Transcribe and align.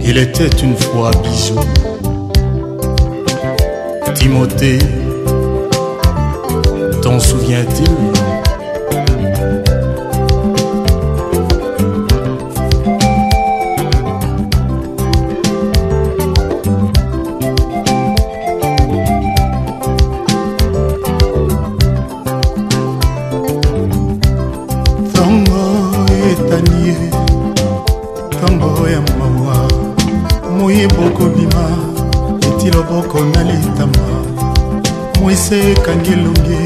il 0.00 0.16
était 0.18 0.46
une 0.46 0.76
fois 0.76 1.10
Bijou, 1.24 1.58
Timothée, 4.14 4.78
t'en 7.02 7.18
souviens-t-il 7.18 7.90
se 35.48 35.70
ekangi 35.70 36.12
elongi 36.12 36.62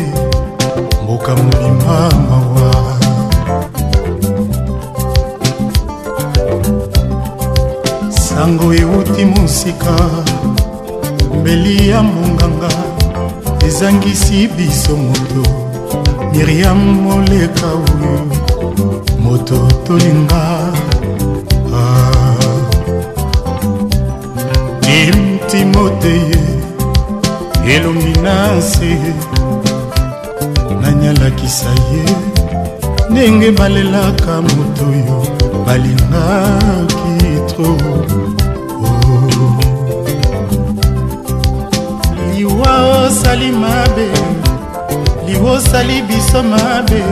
mboka 1.05 1.37
mobima 1.37 1.97
mawa 2.29 2.73
sango 8.11 8.75
ewuti 8.75 9.25
mosika 9.25 9.97
mbeli 11.41 11.89
ya 11.89 12.03
monganga 12.03 12.69
ezangisi 13.67 14.49
biso 14.49 14.97
moto 14.97 15.43
miriam 16.33 16.79
moleka 17.05 17.67
oyo 17.67 18.15
moto 19.25 19.69
tolinga 19.87 20.70
danse 28.61 28.99
nanyalakisa 30.83 31.71
ye 31.91 32.05
ndenge 33.11 33.49
balelaka 33.59 34.33
moto 34.49 34.85
oyo 34.95 35.19
balingaki 35.67 37.33
tro 37.49 37.73
oh. 38.85 39.61
liwa 42.37 42.75
osali 43.05 43.51
mabe 43.63 44.09
liwa 45.27 45.51
osali 45.59 45.97
biso 46.09 46.41
mabe 46.53 47.03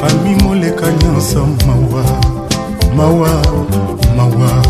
fami 0.00 0.32
moleka 0.42 0.86
nyonso 0.98 1.42
mawa 1.66 2.04
mawa 2.96 3.30
mawa 4.16 4.67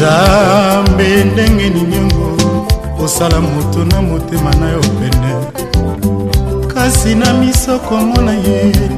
nzambe 0.00 1.24
ndenge 1.24 1.68
niniongo 1.70 2.36
osala 3.04 3.40
moto 3.40 3.84
na 3.84 4.02
motema 4.02 4.54
na 4.54 4.70
yo 4.70 4.80
pene 4.80 5.32
kasi 6.74 7.14
na 7.14 7.32
miso 7.34 7.78
komona 7.78 8.32
ye 8.32 8.60
te 8.72 8.96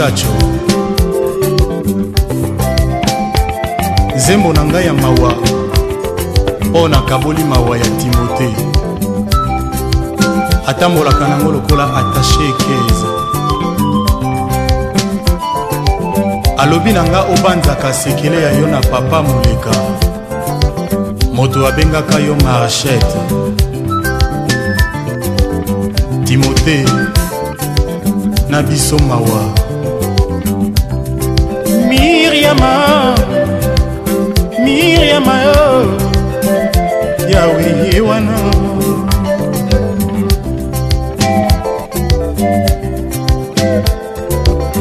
chacho 0.00 0.28
zembo 4.16 4.52
na 4.52 4.64
ngai 4.64 4.86
ya 4.86 4.94
mawa 4.94 5.34
mpo 6.60 6.88
nakaboli 6.88 7.44
mawa 7.44 7.78
ya 7.78 7.84
timote 7.84 8.48
atambolaka 10.66 11.28
nango 11.28 11.52
lokola 11.52 11.96
atashe 11.96 12.40
ekeze 12.48 13.06
alobi 16.56 16.92
na 16.92 17.04
nga 17.04 17.20
obanzaka 17.22 17.92
sekele 17.92 18.42
ya 18.42 18.50
yo 18.52 18.66
na 18.66 18.80
papa 18.80 19.22
moleka 19.22 19.70
moto 21.34 21.66
abengaka 21.66 22.18
yo 22.18 22.34
marchete 22.44 23.20
timote 26.24 26.84
na 28.48 28.62
biso 28.62 28.98
mawa 28.98 29.59
Miriam, 32.50 32.82
Miriam, 35.24 35.98
Yahweh, 37.30 37.90
you 37.94 38.06
are 38.08 38.20
known. 38.20 39.08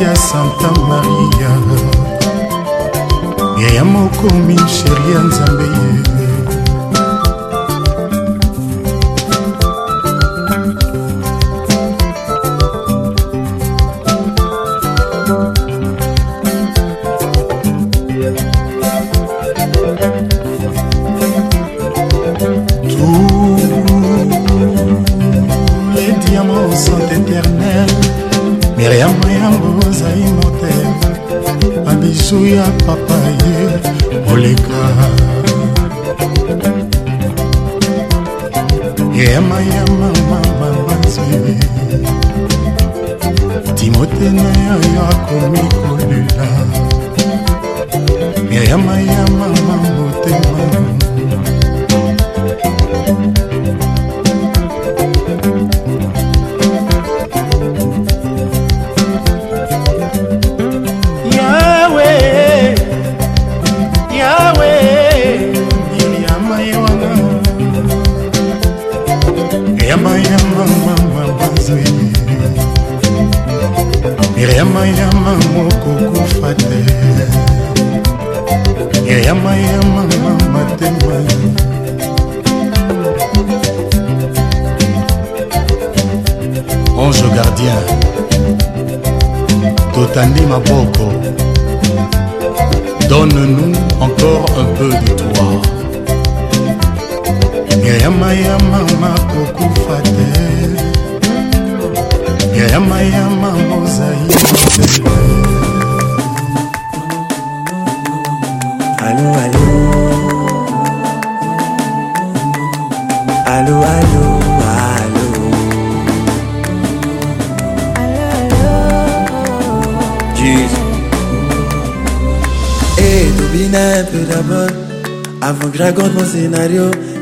música 0.00 0.16
Santa 0.16 0.70
Maria. 0.88 1.97
yaya 3.62 3.84
moko 3.92 4.24
mi 4.46 4.54
sheri 4.74 5.10
ya 5.14 5.20
nzambe 5.28 5.64
ye 5.74 5.78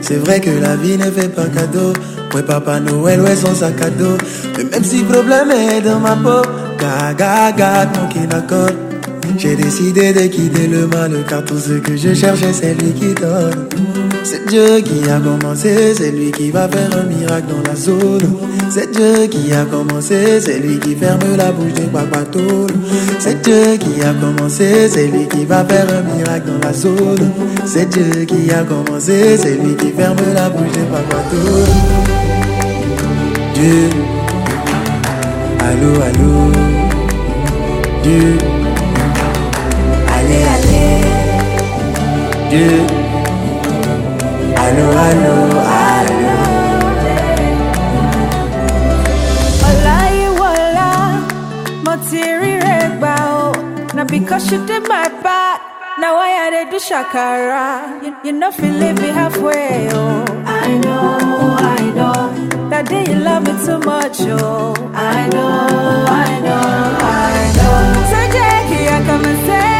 C'est 0.06 0.18
vrai 0.18 0.38
que 0.38 0.50
la 0.50 0.76
vie 0.76 0.96
ne 0.96 1.10
fait 1.10 1.28
pas 1.28 1.46
cadeau. 1.46 1.92
Ouais, 2.32 2.40
Papa 2.44 2.78
Noël, 2.78 3.20
ouais, 3.22 3.34
son 3.34 3.52
sac 3.56 3.82
à 3.82 3.90
dos. 3.90 4.16
Mais 4.56 4.62
même 4.62 4.84
si 4.84 5.02
problème 5.02 5.50
est 5.50 5.80
dans 5.80 5.98
ma 5.98 6.14
peau, 6.14 6.48
gaga, 6.78 7.50
gaga, 7.50 7.90
mon 8.16 8.24
d'accord. 8.28 8.68
J'ai 9.36 9.56
décidé 9.56 10.12
de 10.12 10.20
quitter 10.28 10.68
le 10.68 10.86
mal 10.86 11.10
car 11.28 11.44
tout 11.44 11.58
ce 11.58 11.72
que 11.80 11.96
je 11.96 12.14
cherchais 12.14 12.52
c'est 12.52 12.74
lui 12.74 12.92
qui 12.92 13.14
donne. 13.14 13.66
C'est 14.22 14.46
Dieu 14.46 14.78
qui 14.84 15.10
a 15.10 15.18
commencé, 15.18 15.92
c'est 15.96 16.12
lui 16.12 16.30
qui 16.30 16.52
va 16.52 16.68
faire 16.68 16.90
un 16.98 17.02
miracle 17.02 17.46
dans 17.48 17.68
la 17.68 17.74
zone. 17.74 18.36
C'est 18.78 18.90
Dieu 18.92 19.26
qui 19.28 19.50
a 19.54 19.64
commencé, 19.64 20.38
c'est 20.38 20.58
lui 20.58 20.78
qui 20.78 20.94
ferme 20.94 21.34
la 21.34 21.50
bouche 21.50 21.72
des 21.72 21.86
Papatou. 21.86 22.66
C'est 23.18 23.40
Dieu 23.40 23.78
qui 23.80 24.02
a 24.02 24.12
commencé, 24.12 24.86
c'est 24.90 25.06
lui 25.06 25.26
qui 25.26 25.46
va 25.46 25.64
faire 25.64 25.86
un 25.98 26.02
miracle 26.14 26.50
dans 26.60 26.68
la 26.68 26.74
zone. 26.74 27.30
C'est 27.64 27.88
Dieu 27.88 28.26
qui 28.26 28.52
a 28.52 28.62
commencé, 28.64 29.38
c'est 29.38 29.54
lui 29.54 29.74
qui 29.76 29.92
ferme 29.92 30.18
la 30.34 30.50
bouche 30.50 30.70
des 30.72 30.80
Papatou. 30.80 31.58
Dieu, 33.54 33.88
allô, 35.60 35.92
allô, 36.08 36.52
Dieu, 38.02 38.36
allez, 40.18 40.44
allez, 40.54 41.00
Dieu, 42.50 42.80
allô, 44.54 44.88
allô. 44.90 45.45
I 54.36 54.38
should 54.38 54.68
in 54.68 54.82
my 54.82 55.08
part. 55.24 55.62
Now 55.98 56.18
I 56.18 56.28
had 56.38 56.64
to 56.64 56.70
do 56.70 56.76
shakara. 56.76 57.70
You, 58.04 58.14
you 58.22 58.32
know, 58.38 58.50
feel 58.50 58.70
leave 58.82 59.00
me 59.00 59.08
halfway. 59.08 59.88
Oh, 59.92 60.22
I 60.44 60.68
know, 60.76 61.56
I 61.56 61.80
know. 61.98 62.68
That 62.68 62.86
day 62.86 63.04
you 63.10 63.16
love 63.16 63.44
me 63.48 63.54
too 63.64 63.78
much. 63.78 64.18
Oh, 64.38 64.74
I 64.94 65.26
know, 65.28 65.46
I 66.26 66.40
know, 66.44 66.66
I 67.32 67.38
know. 67.56 68.04
So, 68.12 68.20
Jackie, 68.36 68.86
I 68.96 69.00
come 69.08 69.24
and 69.24 69.46
say. 69.46 69.75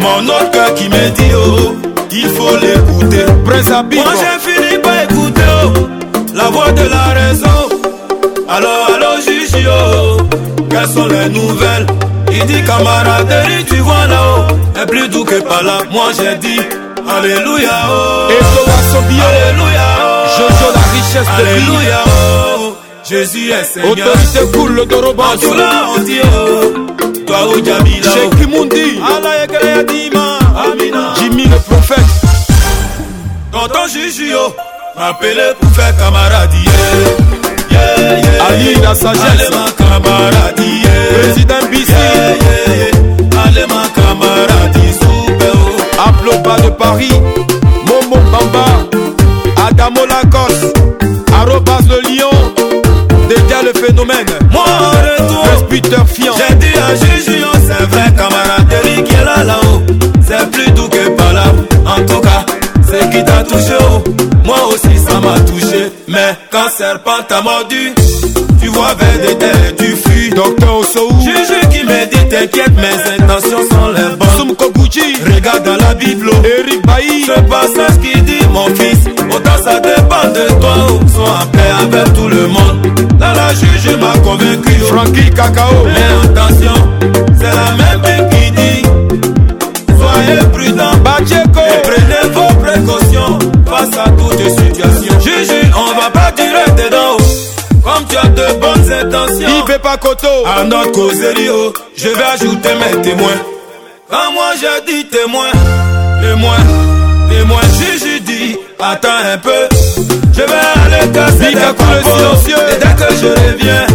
Mon 0.00 0.24
autre 0.26 0.50
gars 0.52 0.70
qui 0.74 0.88
me 0.88 1.10
dit 1.10 1.34
oh, 1.36 1.74
oh, 1.74 1.88
il 2.10 2.28
faut 2.30 2.56
l'écouter. 2.56 3.24
Prince 3.44 3.70
Abib. 3.70 4.00
Moi 4.02 4.14
j'ai 4.18 4.52
fini 4.52 4.82
par 4.82 5.00
écouter 5.08 5.42
oh, 5.64 5.88
la 6.34 6.50
voix 6.50 6.72
de 6.72 6.88
la 6.88 7.20
raison. 7.20 7.68
Alors, 8.48 8.90
allons, 8.96 9.20
Juju, 9.24 9.68
oh. 9.70 10.16
oh, 10.18 10.22
oh. 10.32 10.57
quelles 10.68 10.88
sont 10.88 11.06
les 11.06 11.28
nouvelles 11.30 11.86
Il 12.32 12.44
dit 12.46 12.62
camaraderie, 12.64 13.64
tu 13.64 13.76
vois 13.76 14.06
là-haut, 14.08 14.80
est 14.82 14.86
plus 14.86 15.08
doux 15.08 15.24
que 15.24 15.40
pas 15.40 15.62
là. 15.62 15.78
Moi 15.90 16.10
j'ai 16.16 16.36
dit 16.36 16.60
Alléluia. 17.08 17.70
Oh. 17.90 18.28
Désolation 18.28 19.02
bien. 19.08 19.24
Alléluia. 19.24 19.86
Oh. 19.98 20.26
Jojo 20.36 20.72
la 20.74 20.92
richesse 20.92 21.32
de 21.38 21.46
Alléluia. 21.46 22.02
Oh. 22.58 22.76
Jésus 23.08 23.50
est 23.50 23.64
Seigneur. 23.64 23.90
Autorité 23.92 24.40
cool, 24.56 24.72
le 24.74 24.84
doroba. 24.86 25.24
En 25.34 25.38
tout 25.38 25.54
là, 25.54 25.84
on 25.96 26.00
dit 26.02 26.18
oh. 26.22 26.92
Toi 27.26 27.38
ou 27.48 27.52
oh, 27.56 27.64
Jamila. 27.64 28.10
Oh. 28.10 28.10
Cheikh 28.14 28.40
Kimondi. 28.42 29.00
Allah 29.04 29.44
Ekelea 29.44 29.82
Dima. 29.84 30.38
Amina. 30.54 31.14
Jimmy 31.16 31.44
le 31.44 31.56
prophète. 31.60 32.04
Tonton 33.52 33.86
Juju, 33.90 34.32
oh. 34.36 34.54
M'appeler 34.98 35.52
pour 35.58 35.70
faire 35.70 35.96
camaradier. 35.96 37.17
ali 38.48 38.76
na 38.80 38.94
sagesse 38.94 39.50
président 41.14 41.64
bisi 41.70 42.08
aploba 46.06 46.56
de 46.62 46.70
paris 46.70 47.14
momo 47.86 48.16
bamba 48.32 48.66
adamo 49.66 50.04
lacos 50.06 50.58
arobas 51.40 51.84
le 51.88 52.00
lion 52.08 52.36
déjà 53.28 53.62
le 53.62 53.72
phénomène 53.78 54.30
moi 54.52 54.64
Peter 55.68 56.02
Fian 56.06 56.32
j'ai 56.38 56.54
dit 56.56 56.74
à 56.78 56.88
Jujuyon 56.94 57.48
oh, 57.52 57.56
c'est 57.66 57.86
vrai 57.90 58.12
camaraderie 58.16 59.02
qui 59.04 59.14
est 59.14 59.24
là 59.24 59.44
là-haut 59.44 59.82
c'est 60.26 60.50
plus 60.50 60.70
doux 60.72 60.88
que 60.88 61.08
par 61.10 61.32
là 61.32 61.44
en 61.84 62.00
tout 62.06 62.20
cas 62.20 62.44
Ce 62.90 63.06
qui 63.10 63.22
t'a 63.22 63.42
touché, 63.44 63.76
oh, 63.82 64.02
moi 64.46 64.56
aussi 64.72 64.96
ça 65.06 65.20
m'a 65.20 65.38
touché. 65.40 65.92
Mais 66.08 66.32
quand 66.50 66.70
serpent 66.74 67.20
t'a 67.28 67.42
mordu, 67.42 67.92
tu 68.62 68.68
vois 68.68 68.94
vers 68.94 69.26
des 69.28 69.36
terres, 69.36 69.76
tu 69.76 69.84
fuis. 69.94 70.30
Docteur 70.30 70.76
Osou, 70.78 71.06
Juju 71.20 71.68
qui 71.68 71.84
me 71.84 72.06
dit 72.06 72.28
t'inquiète, 72.30 72.72
mes 72.76 73.12
intentions 73.22 73.60
sont 73.70 73.88
les 73.94 74.16
bonnes. 74.16 74.28
Regarde 75.34 75.64
dans 75.64 75.76
la 75.76 75.94
Bible, 75.94 76.30
oh. 76.32 76.36
Eric 76.42 76.84
Bailly. 76.86 77.26
Ce 77.26 77.40
passage 77.40 78.00
qui 78.02 78.20
dit 78.22 78.38
mon 78.52 78.66
fils, 78.74 79.04
autant 79.36 79.62
ça 79.62 79.78
dépend 79.80 80.32
de 80.32 80.48
toi. 80.58 80.74
Ou 80.90 80.94
oh. 81.02 81.08
sois 81.14 81.28
en 81.28 81.46
paix 81.48 81.60
avec 81.98 82.12
tout 82.14 82.28
le 82.28 82.46
monde. 82.48 82.88
Dans 83.20 83.32
la 83.34 83.48
juge 83.50 83.94
m'a 84.00 84.18
convaincu. 84.20 84.72
Oh. 84.84 84.94
Frankie 84.94 85.30
Cacao. 85.30 85.74
Mais 85.84 86.30
attention, 86.30 86.72
c'est 87.38 87.44
la 87.44 87.76
même 88.08 88.28
qui 88.30 88.50
dit. 88.52 88.88
Et 90.28 91.74
prenez 91.82 92.32
vos 92.32 92.54
précautions 92.60 93.38
face 93.66 93.98
à 93.98 94.08
toute 94.10 94.48
situations 94.48 95.20
Juju, 95.20 95.70
on 95.74 95.98
va 96.00 96.10
pas 96.10 96.32
tirer 96.32 96.82
dedans. 96.84 97.16
Comme 97.82 98.04
tu 98.08 98.16
as 98.16 98.28
de 98.28 98.60
bonnes 98.60 98.92
intentions. 98.92 99.48
Il 99.66 99.72
fait 99.72 99.78
pas 99.80 99.96
coto. 99.96 100.28
À 100.46 100.64
notre 100.64 100.92
cause 100.92 101.14
oh, 101.50 101.72
je 101.96 102.08
vais 102.08 102.24
ajouter 102.34 102.68
mes 102.74 103.00
témoins. 103.02 103.38
Quand 104.10 104.32
moi 104.34 104.50
j'ai 104.60 104.92
dit 104.92 105.06
témoin, 105.08 105.46
témoin, 106.20 106.56
témoins 107.30 107.68
Juju 107.78 108.20
dit, 108.20 108.56
attends 108.80 109.08
un 109.32 109.38
peu. 109.38 109.68
Je 110.32 110.42
vais 110.42 110.44
aller 110.44 111.10
casser 111.12 111.52
ta 111.52 112.12
silencieux. 112.12 112.64
Et 112.74 112.78
dès 112.78 113.04
que 113.04 113.14
je 113.14 113.26
reviens, 113.26 113.86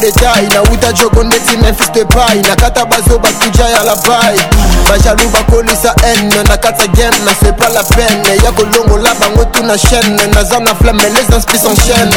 détail 0.06 0.48
nauta 0.54 0.92
jogo 0.94 1.24
ndeti 1.24 1.56
memphis 1.56 1.90
de 1.92 2.04
pai 2.04 2.40
nakata 2.48 2.84
bazo 2.84 3.18
bakuja 3.18 3.64
ya 3.68 3.82
labai 3.84 4.36
bajalu 4.90 5.28
bakolisa 5.32 5.94
haine 6.02 6.36
nakata 6.48 6.86
game 6.86 7.16
na 7.24 7.32
c'est 7.42 7.56
pas 7.56 7.68
la 7.74 7.82
peine 7.82 8.44
ya 8.44 8.52
kolongola 8.52 9.14
bango 9.20 9.44
tuna 9.50 9.76
chaîne 9.76 10.16
naza 10.34 10.60
na 10.60 10.74
flame 10.74 10.98
les 11.10 11.36
inspi 11.36 11.58
s'enchaîne 11.58 12.14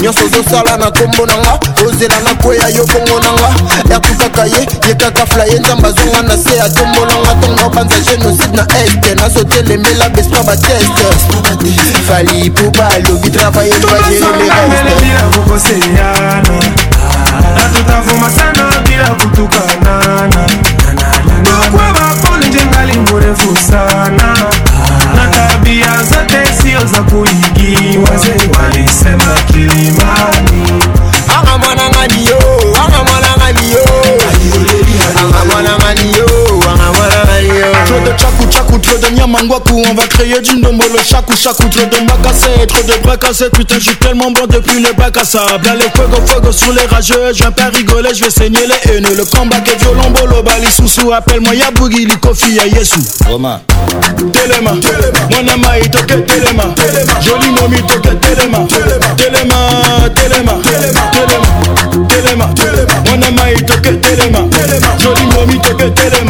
nyonso 0.00 0.20
ozosala 0.26 0.76
na 0.76 0.86
nkombo 0.90 1.26
nanga 1.26 1.54
ozela 1.86 2.18
na 2.26 2.34
kweya 2.42 2.68
yo 2.68 2.84
bongo 2.86 3.20
nanga 3.20 3.50
yaku 3.90 4.14
kaka 4.18 4.46
ye 4.46 4.60
ye 4.88 4.94
kaka 4.94 5.26
flaye 5.26 5.58
nzambe 5.60 5.88
azonga 5.88 6.22
na 6.22 6.34
se 6.42 6.60
atombolanga 6.60 7.30
ntongo 7.34 7.66
obanza 7.66 7.96
génocide 8.06 8.56
na 8.56 8.66
este 8.84 9.14
nazotelemela 9.14 10.08
bespa 10.08 10.42
bateste 10.42 11.06
fali 12.08 12.50
puba 12.50 12.88
alobi 12.88 13.30
travaye 13.30 13.72
lobajele 13.82 14.44
le 14.44 15.30
reste 15.54 16.89
natotavuma 17.54 18.30
sana 18.30 18.80
bila 18.86 19.08
kutukanana 19.10 20.50
kwa 21.70 21.92
vapole 21.92 22.48
njengali 22.48 22.98
mrefu 22.98 23.56
sana 23.56 24.36
na 25.16 25.28
tabia 25.28 25.96
zote 26.02 26.46
sio 26.62 26.80
za 26.86 27.02
kuigiwa 27.02 28.10
walisema 28.60 29.34
kilima 29.52 30.39
On 39.90 39.94
va 39.94 40.06
créer 40.06 40.40
du 40.40 40.56
nombre 40.60 40.84
le 40.92 40.98
chakou 41.02 41.34
chakou 41.36 41.64
Trop 41.68 41.84
de 41.84 42.00
ma 42.06 42.12
cassette, 42.28 42.68
trop 42.68 42.82
de 42.82 43.02
bras 43.02 43.16
cassés 43.16 43.48
Putain 43.54 43.76
j'suis 43.78 43.96
tellement 43.96 44.30
bon 44.30 44.46
depuis 44.48 44.80
les 44.82 44.92
bacs 44.92 45.16
à 45.16 45.24
sable 45.24 45.64
Y'a 45.64 45.74
les 45.74 45.88
fuego 45.90 46.16
fuego 46.26 46.52
sous 46.52 46.72
les 46.72 46.84
rageux 46.86 47.30
Je 47.32 47.38
viens 47.38 47.50
pas 47.50 47.68
rigoler, 47.74 48.10
je 48.14 48.24
vais 48.24 48.30
saigner 48.30 48.58
les 48.66 48.90
haineux 48.96 49.14
Le 49.16 49.24
combat 49.24 49.56
est 49.66 49.78
violent, 49.82 50.10
bolo 50.10 50.42
bali 50.42 50.66
sous 50.66 51.12
Appelle-moi 51.12 51.54
ya 51.54 51.70
boogie, 51.70 52.06
kofi 52.20 52.54
ya 52.56 52.66
yesu 52.66 53.00
mon 53.30 53.58
Telema, 54.32 55.78
il 55.82 55.90
toque 55.90 56.26
telema 56.26 56.64
Joli 57.22 57.50
momi 57.60 57.82
toque 57.86 58.20
telema 58.20 58.58
Telema, 59.16 59.56
telema, 60.14 60.52
telema 62.12 62.46
Telema, 63.04 63.42
il 63.54 63.60
itoke 63.60 63.92
telema 63.98 64.38
Joli 64.98 65.22
momi 65.34 65.58
toque 65.60 65.90
telema 65.94 66.29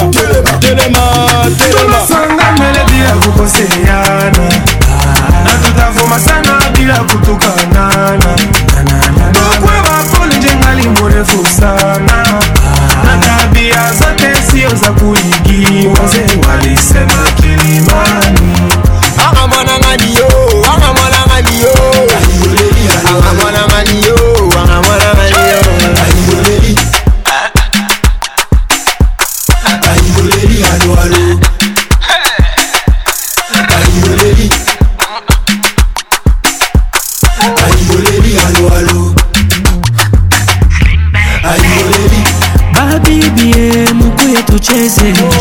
plaisir 44.71 45.40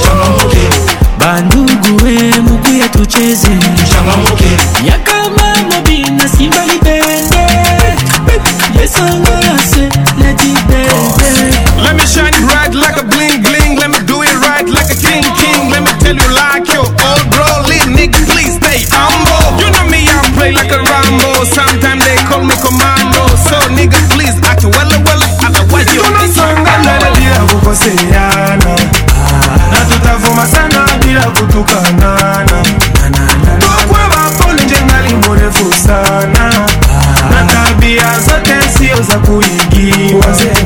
uza 39.00 39.20
kuingia 39.20 40.59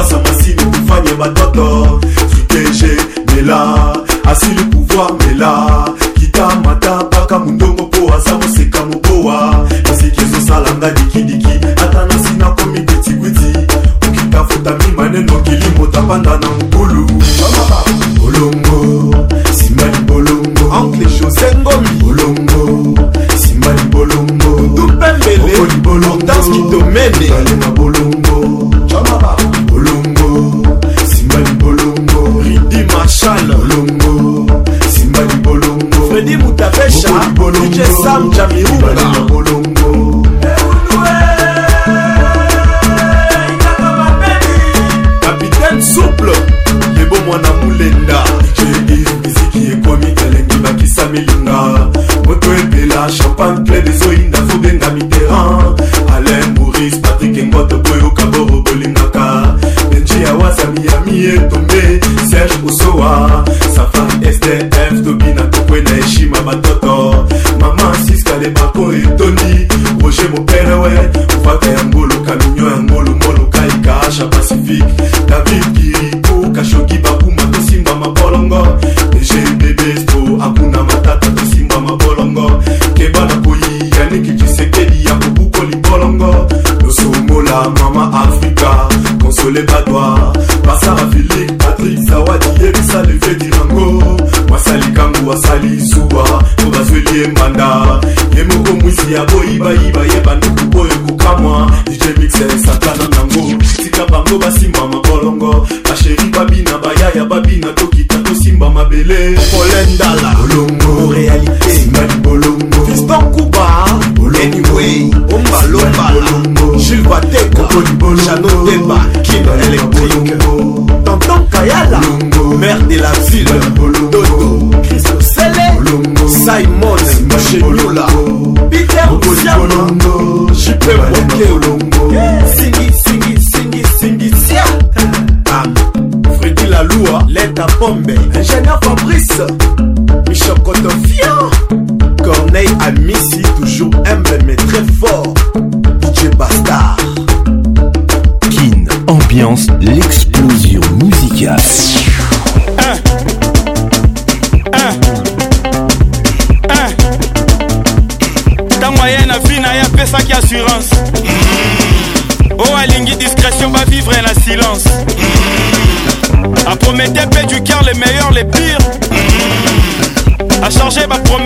Sasa 0.00 0.16
basi 0.24 0.48
nikufanye 0.56 1.12
batoto 1.20 1.69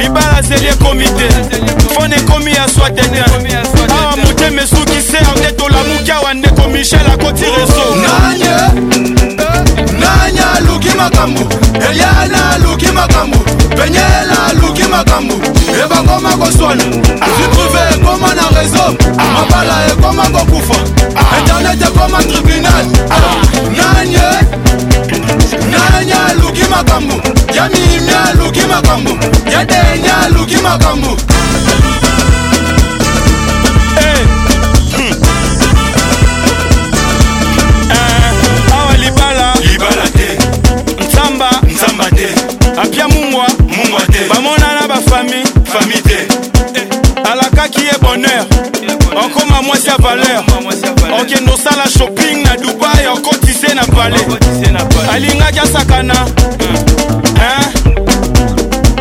libala 0.03 0.43
zeli 0.43 0.67
ekomi 0.67 1.05
te 1.05 1.29
fone 1.95 2.17
ekomi 2.17 2.51
ya 2.53 2.69
swatete 2.69 3.25
awa 3.91 4.17
motema 4.17 4.63
esukise 4.63 5.19
ande 5.19 5.53
tolamuki 5.53 6.11
awa 6.13 6.35
ndeko 6.35 6.69
michel 6.69 7.11
akoti 7.13 7.45
reso 7.45 8.50
makambo 11.01 11.41
eliana 11.91 12.59
luki 12.65 12.87
makambo 12.93 13.39
penyela 13.77 14.39
luki 14.61 14.83
makambo 14.83 15.35
ebakoma 15.85 16.31
koswana 16.37 16.85
viprive 17.37 17.81
ekoma 17.95 18.29
na 18.39 18.43
réseau 18.57 18.95
mabala 19.35 19.77
ekoma 19.93 20.23
kokufa 20.23 20.77
internet 21.39 21.83
ekoma 21.89 22.19
tribunal 22.25 22.85
nanye 23.77 24.25
nanye 25.73 26.17
aluki 26.29 26.65
makambo 26.71 27.15
ya 27.57 27.69
mimi 27.69 28.13
aluki 28.29 28.61
makambo 28.61 29.11
ya 29.53 29.65
denya 29.65 30.19
aluki 30.25 30.57
makambo 30.57 31.17
famille 45.21 45.45
famille 45.67 46.03
te 46.03 47.31
alakaki 47.31 47.81
ye 47.83 47.93
bonheur 48.01 48.47
okóma 49.25 49.63
mwasi 49.63 49.87
ya 49.89 49.97
valeur 49.97 50.45
okende 51.21 51.51
osala 51.53 51.85
shopping 51.99 52.45
na 52.45 52.57
dubai 52.57 53.07
okotise 53.13 53.75
na 53.75 53.85
pale 53.85 54.17
alingaki 55.13 55.59
asakana 55.59 56.15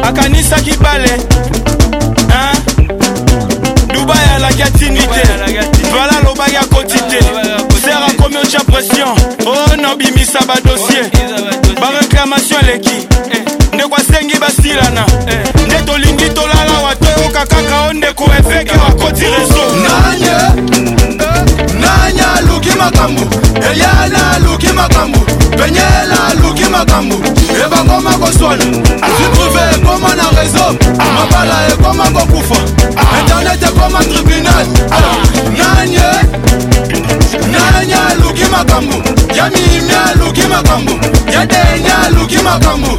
akanisaki 0.03 0.73
bale 0.77 1.11
dubai 3.93 4.17
alaki 4.35 4.61
atini 4.63 4.99
te 4.99 5.23
vala 5.93 6.17
alobaki 6.21 6.55
akoti 6.55 6.97
te 6.99 7.19
ser 7.83 8.03
akomi 8.11 8.35
otya 8.43 8.59
pression 8.59 9.15
o 9.45 9.51
oh, 9.51 9.75
nobimisa 9.81 10.39
badosie 10.47 11.01
bareklamation 11.81 12.59
eleki 12.65 13.07
tolingi 14.29 14.39
basilana 14.39 15.05
eh, 15.27 15.47
nde 15.65 15.75
tolingi 15.85 16.29
tolala 16.33 16.79
wa 16.83 16.95
toyoka 16.95 17.45
kaka 17.45 17.81
o 17.89 17.93
ndeko 17.93 18.23
efeke 18.23 18.71
wakoti 18.71 19.25
rezo 19.25 19.63
nanye 19.81 20.65
nanye 21.73 22.21
aluki 22.37 22.69
makambo 22.77 23.21
eyana 23.71 24.31
aluki 24.31 24.67
makambo 24.67 25.19
penyela 25.57 26.27
aluki 26.29 26.63
makambo 26.65 27.15
ebakoma 27.65 28.11
koswana 28.17 28.65
vitruve 28.65 29.59
ekoma 29.75 30.15
na 30.15 30.29
rezo 30.41 30.75
mabala 31.15 31.67
ekoma 31.73 32.03
kokufa 32.09 32.55
internet 33.19 33.63
ekoma 33.63 33.99
tribunal 34.03 34.67
nanye 35.57 36.07
nanye 37.51 37.95
aluki 38.09 38.45
makambo 38.51 38.95
ya 39.37 39.49
mimi 39.49 39.93
aluki 40.09 40.41
makambo 40.47 40.91
ya 41.33 41.45
denya 41.45 41.97
aluki 42.05 42.37
makambo 42.37 42.97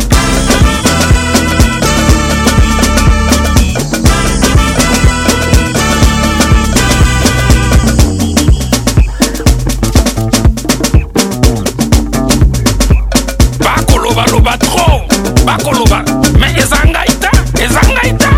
bakoloba 15.50 15.98
me 16.40 16.48
eza 16.62 16.78
ngai 16.90 17.08
te 17.22 17.30
eza 17.64 17.80
ngai 17.90 18.10
te 18.22 18.28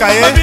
caer. 0.02 0.41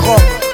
Europe 0.00 0.47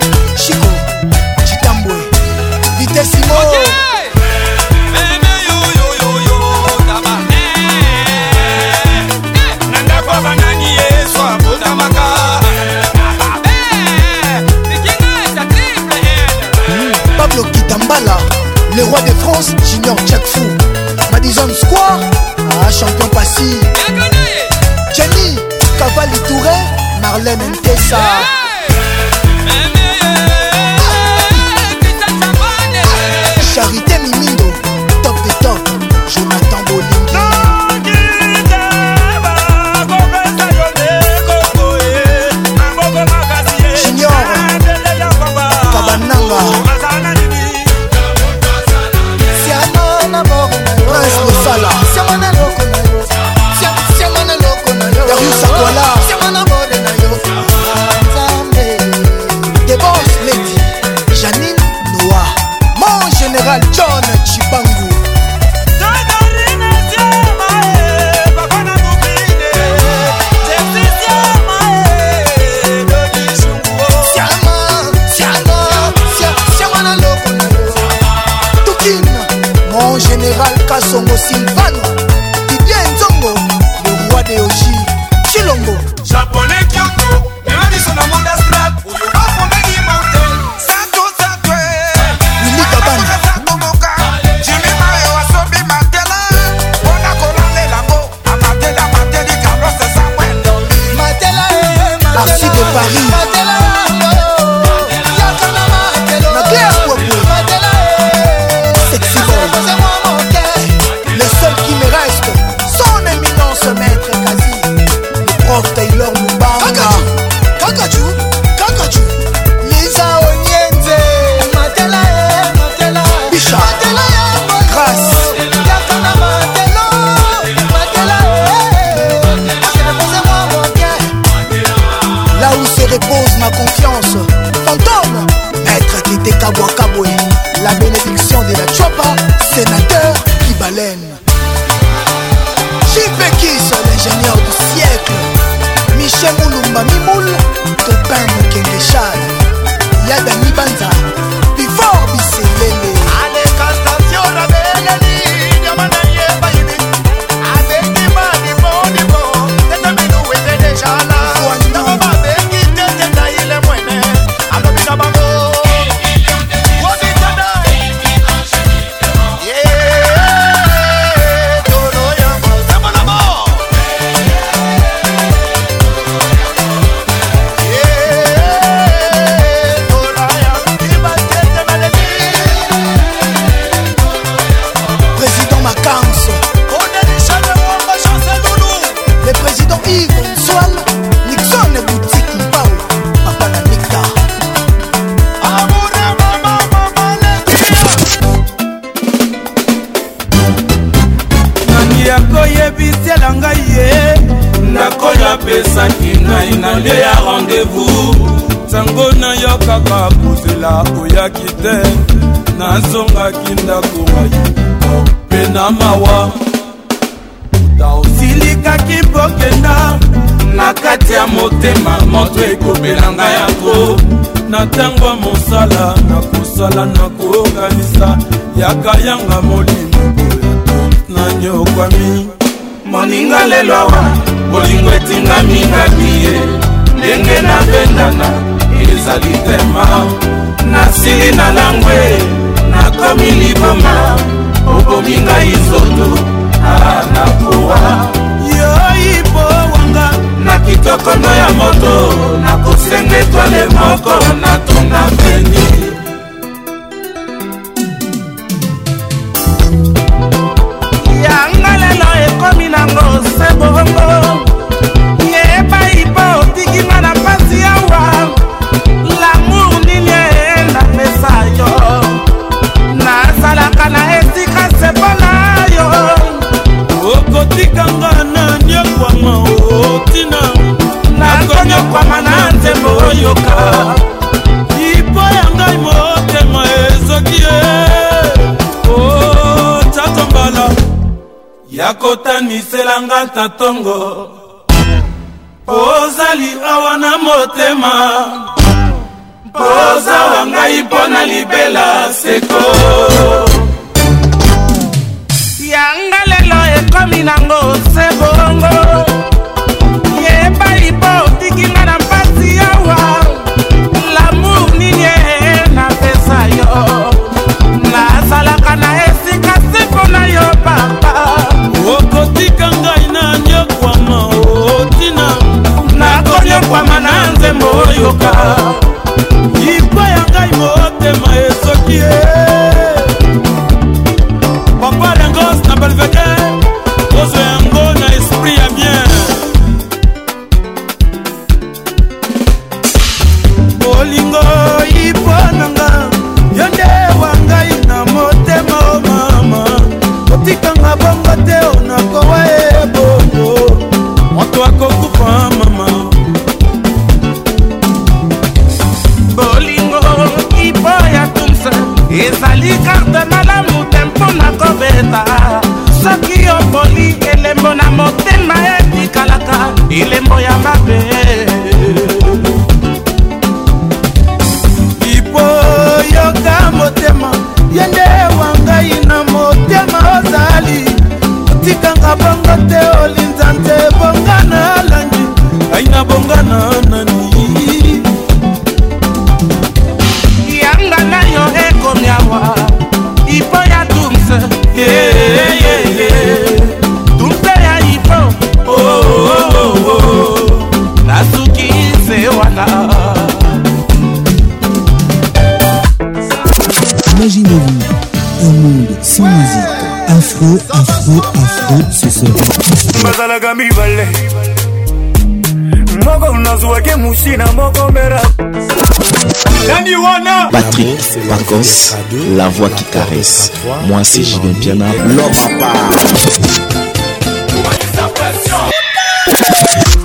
Patrick 420.76 421.28
Pacons, 421.36 421.96
la 422.36 422.48
voix 422.48 422.68
qui 422.70 422.82
caresse. 422.84 423.52
Moi, 423.86 424.00
c'est 424.02 424.24
Julien 424.24 424.52
Piana, 424.60 424.86
l'homme 425.06 425.30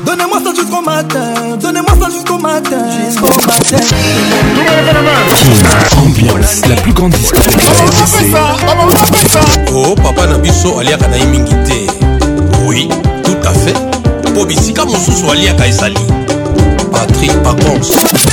Donnez-moi 0.05 0.37
ça 0.43 0.51
jusqu'au 0.53 0.81
matin, 0.81 1.57
donnez-moi 1.59 1.93
ça 1.99 2.09
jusqu'au 2.13 2.37
matin, 2.37 2.85
jusqu'au 3.07 3.27
matin. 3.47 3.83
Ambiance, 5.97 6.61
la 6.69 6.75
plus 6.75 6.93
grande 6.93 7.11
discothèque. 7.13 7.57
Oh, 9.73 9.95
papa 9.95 10.27
Nabiso, 10.27 10.79
aliaka 10.79 11.07
na 11.07 11.17
mingi 11.25 11.53
te. 11.65 12.63
Oui, 12.65 12.89
tout 13.23 13.35
à 13.43 13.53
fait. 13.53 13.75
Po 14.35 14.45
bisika 14.45 14.85
mosusu 14.85 15.31
aliaka 15.31 15.67
ezali. 15.67 15.97
Patrick 16.91 17.33
Pacons. 17.41 17.91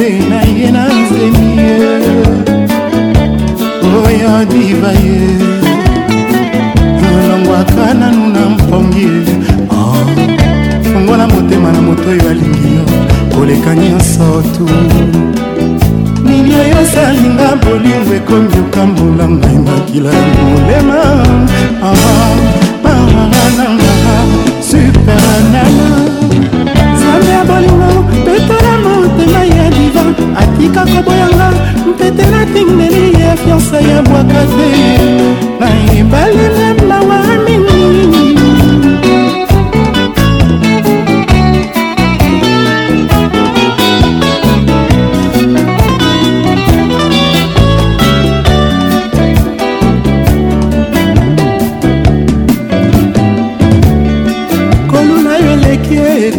te 0.00 0.08
na 0.32 0.40
ye 0.58 0.68
na 0.76 0.82
nzemi 1.02 1.46
ye 1.60 1.70
oyo 4.04 4.32
diva 4.50 4.90
ye 5.04 5.18
olongwaka 7.20 7.84
nanu 8.00 8.24
na 8.34 8.42
mpongi 8.54 9.06
fungola 10.88 11.24
motema 11.32 11.68
na 11.74 11.80
moto 11.86 12.08
oyo 12.14 12.26
alingi 12.32 12.68
yo 12.76 12.84
koleka 13.34 13.70
nyonso 13.80 14.26
tu 14.54 14.64
nini 16.26 16.52
oyo 16.62 16.76
osalinga 16.84 17.48
bolingo 17.62 18.12
ekomi 18.18 18.54
okambola 18.62 19.24
ngai 19.36 19.58
makila 19.66 20.10
ya 20.18 20.24
molema 20.50 20.98
super 24.68 25.22
nana 25.52 25.72
zambe 27.00 27.30
ya 27.36 27.42
bolingo 27.50 27.99
atika 30.36 30.80
koboyanga 30.86 31.50
mpete 31.90 32.26
natindeli 32.30 33.04
ye 33.18 33.36
fiansa 33.36 33.80
ya 33.80 34.02
bwaka 34.02 34.42
te 34.54 34.70
nayebali 35.60 36.46
me 36.56 36.68
mawa 36.88 37.20
mingi 37.44 37.80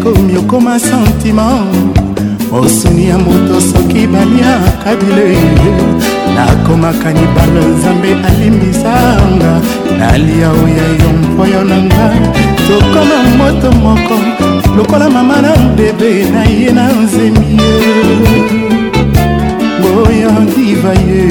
komi 0.02 0.38
okoma 0.38 0.80
sentiment 0.80 1.91
mosuni 2.62 3.10
ya 3.10 3.18
moto 3.18 3.56
soki 3.62 4.08
baliaka 4.14 4.90
bilei 4.96 5.46
nakomaka 6.36 7.10
libala 7.18 7.62
nzambe 7.74 8.10
alimisanga 8.30 9.52
nalia 10.00 10.50
oya 10.62 10.88
yo 11.02 11.10
mpoyo 11.24 11.62
na 11.70 11.78
nga 11.88 12.06
tokoma 12.68 13.18
moto 13.40 13.68
moko 13.84 14.16
lokola 14.78 15.10
mama 15.10 15.42
na 15.46 15.52
bebe 15.78 16.12
na 16.34 16.44
ye 16.56 16.70
na 16.78 16.86
nzemi 17.02 17.50
ye 19.82 19.90
oya 20.06 20.30
diva 20.54 20.94
ye 21.08 21.24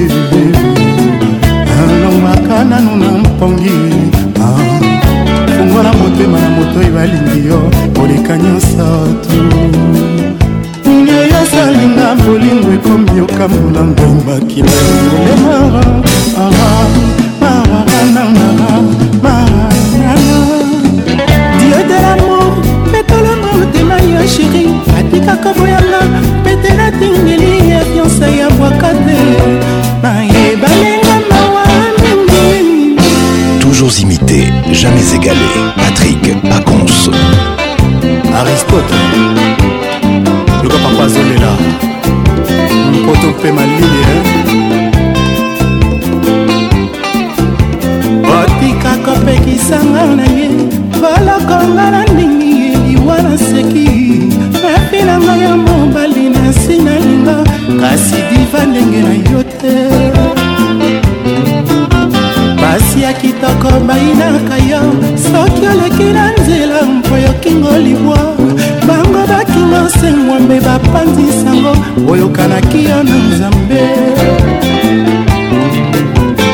alongwaka 1.80 2.56
nanu 2.70 2.92
na 3.00 3.10
mpongi 3.22 3.80
ah, 4.42 4.62
fungola 5.54 5.90
motema 5.98 6.38
na 6.42 6.48
moto 6.56 6.76
ebalingi 6.86 7.40
yo 7.48 7.60
koleka 7.96 8.32
nyonso 8.42 8.88
tu 9.24 9.40
bolinga 11.80 12.14
bolingo 12.24 12.68
ekomi 12.76 13.20
okambola 13.24 13.80
ngai 13.88 14.12
bakila 14.26 14.74
elemara 14.94 15.86
ara 16.36 16.72
dieu 21.58 21.82
de 21.88 22.00
lamour 22.02 22.52
petalanga 22.92 23.50
motema 23.58 23.94
ya 24.14 24.28
sheri 24.28 24.64
atikaka 25.00 25.50
boyanga 25.54 26.02
petela 26.44 26.90
tingeli 27.00 27.70
ya 27.70 27.80
fiansa 27.84 28.26
ya 28.38 28.48
bwakate 28.50 29.18
nayebalenga 30.02 31.14
mawa 31.30 31.64
mingi 32.02 32.96
toujours 33.60 33.92
imité 34.00 34.48
jamais 34.72 35.14
égalé 35.14 35.48
patrick 35.82 36.22
pacons 36.50 37.10
aristote 38.40 38.92
luka 40.62 40.76
papa 40.84 41.04
azolela 41.04 41.50
mpoto 42.92 43.26
mpe 43.38 43.52
malili 43.56 44.02
otika 48.34 48.92
kopekisanga 49.04 50.02
na 50.16 50.22
ye 50.36 50.46
balokonga 51.02 51.86
na 51.94 52.00
ndingi 52.04 52.76
liwa 52.86 53.16
na 53.22 53.34
seki 53.38 53.90
napinanga 54.74 55.36
ya 55.44 55.56
mobali 55.56 56.28
na 56.34 56.40
nsina 56.50 56.94
linga 57.04 57.36
kasi 57.80 58.16
diva 58.30 58.60
ndenge 58.70 59.00
na 59.06 59.14
yo 59.32 59.40
te 59.60 59.74
basi 62.62 62.98
ya 63.04 63.12
kitoko 63.20 63.68
bayinaka 63.88 64.56
yo 64.70 64.80
soki 65.24 65.66
oleki 65.72 66.02
na 66.16 66.24
nzela 66.38 66.78
mpo 66.84 67.14
yokingo 67.26 67.72
libwa 67.84 68.19
nzambe 70.50 70.60
bapanzisango 70.60 71.72
oyokanaki 72.12 72.78
yo 72.88 72.98
na 73.08 73.16
nzambe 73.28 73.80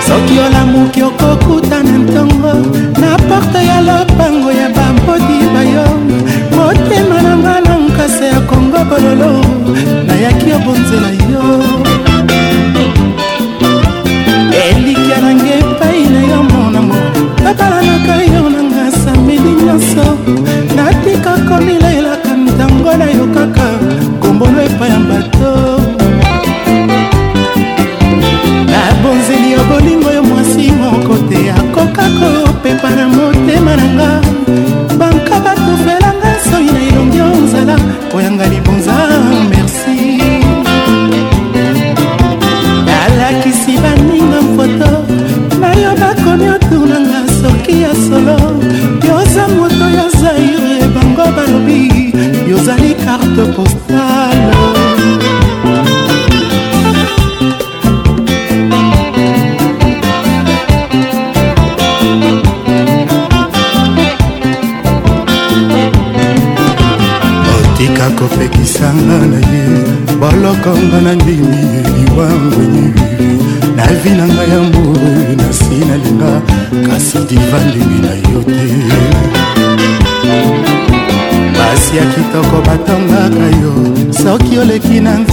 soki 0.07 0.35
olamuki 0.47 1.01
okokuta 1.09 1.79
na 1.83 1.95
ntongo 2.05 2.53
na 3.01 3.11
porte 3.29 3.61
ya 3.71 3.79
lopango 3.89 4.51
ya 4.61 4.69
babodi 4.77 5.37
bayo 5.55 5.87
motema 6.57 7.17
na 7.27 7.33
ngana 7.41 7.75
nkase 7.87 8.25
ya 8.33 8.41
kongo 8.49 8.79
bololo 8.89 9.31
nayaki 10.07 10.49
obonzela 10.57 11.16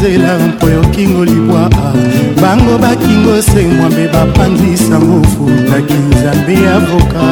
nzela 0.07 0.39
mpo 0.39 0.69
yokingo 0.69 1.25
libwa 1.25 1.69
bango 2.41 2.77
bakingo 2.77 3.41
se 3.41 3.61
mwambe 3.67 4.07
bapanzisango 4.13 5.27
futaki 5.27 5.93
nzambe 5.93 6.53
ya 6.67 6.79
voka 6.79 7.25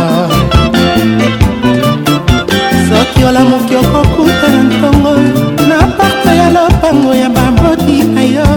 soki 2.90 3.24
olamuki 3.30 3.76
okokuta 3.76 4.48
na 4.56 4.64
ntongo 4.70 5.14
na 5.70 5.78
parte 5.98 6.30
ya 6.38 6.50
lopango 6.56 7.14
ya 7.16 7.30
bamoti 7.30 7.98
na 8.16 8.22
yo 8.36 8.48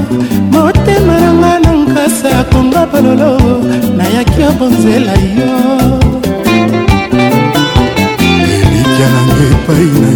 motema 0.52 1.14
nanga 1.20 1.58
na 1.62 1.72
nkasa 1.78 2.28
ya 2.36 2.44
konga 2.52 2.82
bololo 2.92 3.32
nayaki 3.96 4.40
obonzela 4.50 5.12
yo 5.38 5.52
elikya 8.22 9.06
nanga 9.12 9.42
epai 9.52 9.86
na 10.02 10.13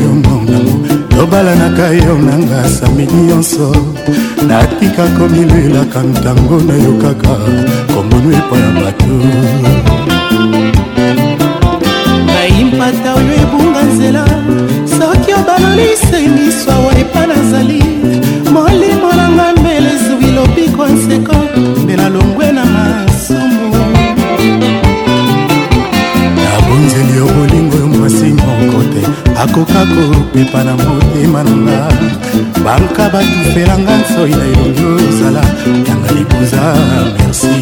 tobalanaka 1.31 1.93
yo 1.93 2.17
nanga 2.19 2.65
samedi 2.69 3.15
nyonso 3.29 3.69
natikako 4.49 5.29
milelaka 5.29 6.01
ntango 6.03 6.57
nayokaka 6.67 7.33
kombonu 7.95 8.29
epai 8.41 8.61
ya 8.65 8.71
bato 8.85 9.07
nayimpata 12.27 13.09
oyo 13.21 13.33
ebunga 13.45 13.83
nzela 13.93 14.25
soki 14.99 15.31
obalolise 15.41 16.19
miso 16.35 16.71
awa 16.77 16.93
epa 17.03 17.23
nazali 17.29 17.81
molimo 18.53 19.09
nanga 19.21 19.47
mbele 19.61 19.89
ezwi 19.97 20.27
lobiko 20.37 20.83
nseko 20.89 21.48
akoka 29.43 29.87
kopepa 29.87 30.65
na 30.65 30.75
motema 30.77 31.43
nanga 31.45 31.89
banka 32.65 33.09
batufelanga 33.13 33.95
nsoi 34.01 34.31
na 34.31 34.45
elongi 34.53 34.85
ozala 34.97 35.43
yanga 35.89 36.11
libuza 36.17 36.63
merci 37.17 37.53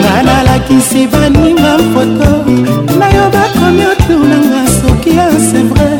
nga 0.00 0.22
nalakisi 0.24 1.00
baninga 1.12 1.72
foto 1.92 2.30
nayo 2.98 3.24
bakomi 3.34 3.84
oturnanga 3.92 4.60
soki 4.80 5.10
ya 5.18 5.28
sevre 5.48 5.90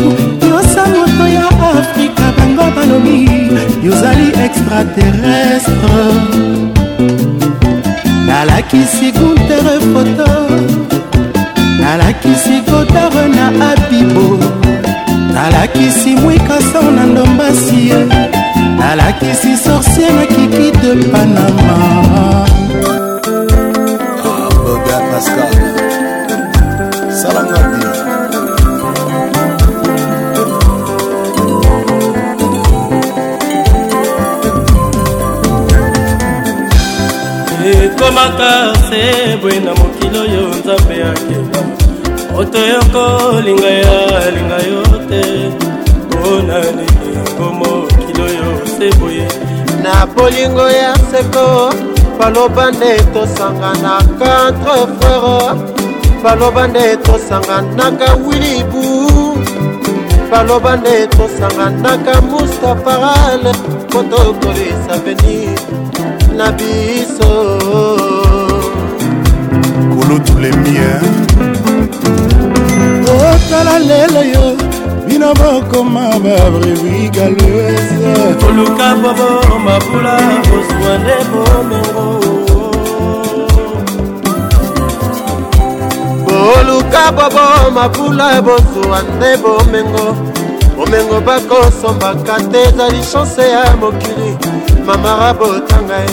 yosa 0.49 0.83
moto 0.95 1.25
ya 1.37 1.47
afrika 1.81 2.25
bango 2.37 2.67
balobi 2.75 3.19
yozali 3.87 4.27
extraterrestre 4.45 6.03
nalakisi 8.29 9.09
guntere 9.17 9.75
foto 9.93 10.27
nalakisi 11.87 12.55
kotare 12.71 13.25
na 13.37 13.69
abibo 13.71 14.25
nalakisi 15.35 16.11
mwikasao 16.23 16.91
na 16.97 17.05
ndombasi 17.11 17.77
ye 17.89 17.99
nalakisi 18.79 19.53
sorcier 19.65 20.13
na 20.19 20.27
kiki 20.33 20.67
de 20.71 20.95
panama 21.13 21.79
boga 24.55 24.99
pascal 25.11 25.55
salanga 27.21 27.61
te 37.49 37.85
ekomaka 37.87 38.53
se 38.89 39.01
boye 39.41 39.59
na 39.67 39.73
mokili 39.79 40.17
oyo 40.25 40.43
nzambe 40.59 40.97
yake 41.05 41.36
otoyokolinga 42.41 43.71
yalinga 43.85 44.59
yo 44.71 44.81
te 45.09 45.23
mpona 46.15 46.57
nini 46.77 47.07
yango 47.17 47.47
mokili 47.59 48.21
oyo 48.29 48.47
seboye 48.77 49.27
na 49.83 49.93
bolingo 50.15 50.67
ya 50.83 50.93
seko 51.11 51.47
baloba 52.19 52.67
nde 52.71 52.91
tosangana 53.15 53.93
quatre 54.19 54.77
frere 54.99 55.41
baloba 56.25 56.67
nde 56.69 56.97
tosanganaka 57.07 58.09
wilibu 58.29 58.83
baloba 60.31 60.77
nde 60.77 61.07
tosanganaka 61.17 62.21
mustafaral 62.21 63.43
po 63.91 63.99
tokolisa 64.11 64.95
veni 65.05 65.37
na 66.39 66.53
biso 66.53 67.31
kolotulemier 69.93 71.03
otala 73.33 73.79
lelo 73.79 74.23
yo 74.35 74.57
bino 75.07 75.33
bokoma 75.35 76.09
babrevigaleuse 76.25 78.35
toluka 78.41 78.95
bobo 79.03 79.31
mabula 79.65 80.15
kozwa 80.51 80.93
nde 81.03 81.17
bomengo 81.31 82.07
boluka 86.27 87.05
bobo 87.17 87.47
mabula 87.77 88.29
bozwa 88.47 88.99
nde 89.15 89.31
bomengo 89.43 90.07
bomengo 90.77 91.17
bakosombaka 91.27 92.37
te 92.51 92.61
ezali 92.69 93.01
chanse 93.13 93.45
ya 93.55 93.65
mokili 93.81 94.31
mamara 94.87 95.31
botanga 95.39 95.97
ye 96.05 96.13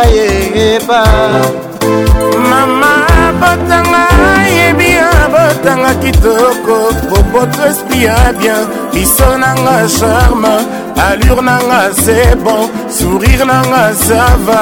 ayeyeba 0.00 1.00
mama 2.50 2.90
botanga 3.40 4.02
yebi 4.56 4.97
kotanga 5.46 5.94
kitoko 6.02 6.76
popoto 7.10 7.62
esprit 7.70 8.02
ya 8.04 8.18
bien 8.40 8.62
biso 8.92 9.28
nanga 9.42 9.76
charme 9.98 10.52
allure 11.06 11.42
nanga 11.50 11.80
c'est 12.02 12.34
bon 12.44 12.62
sourire 12.98 13.44
nanga 13.52 13.82
sava 14.06 14.60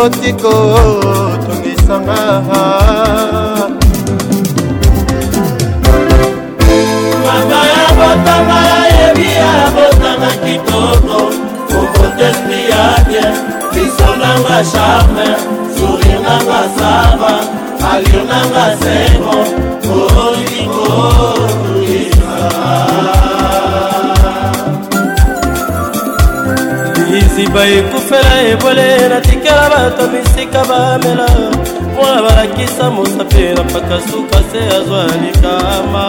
otiko 0.00 0.54
tongisanga 1.44 2.20
mama 7.24 7.60
ya 7.72 7.86
botama 7.98 8.58
yebi 8.94 9.26
ya 9.40 9.52
botama 9.76 10.28
kitoko 10.44 11.18
popoto 11.72 12.24
esprit 12.30 12.64
ya 12.74 12.84
bien 13.08 13.34
biso 13.74 14.08
nanga 14.22 14.58
charme 14.72 15.28
sourire 15.76 16.18
nanga 16.26 16.60
sava 16.78 17.53
alionanga 17.94 18.64
sengo 18.82 19.36
olingo 20.22 20.96
liziba 27.10 27.62
ekufela 27.78 28.34
ebole 28.50 28.88
natikela 29.10 29.68
bato 29.72 30.02
bisika 30.12 30.60
bamela 30.68 31.28
mpona 31.88 32.20
balakisa 32.24 32.86
mosapi 32.94 33.42
na 33.54 33.62
mpaka 33.68 33.96
suka 34.10 34.38
se 34.50 34.60
azwa 34.76 35.02
likama 35.22 36.04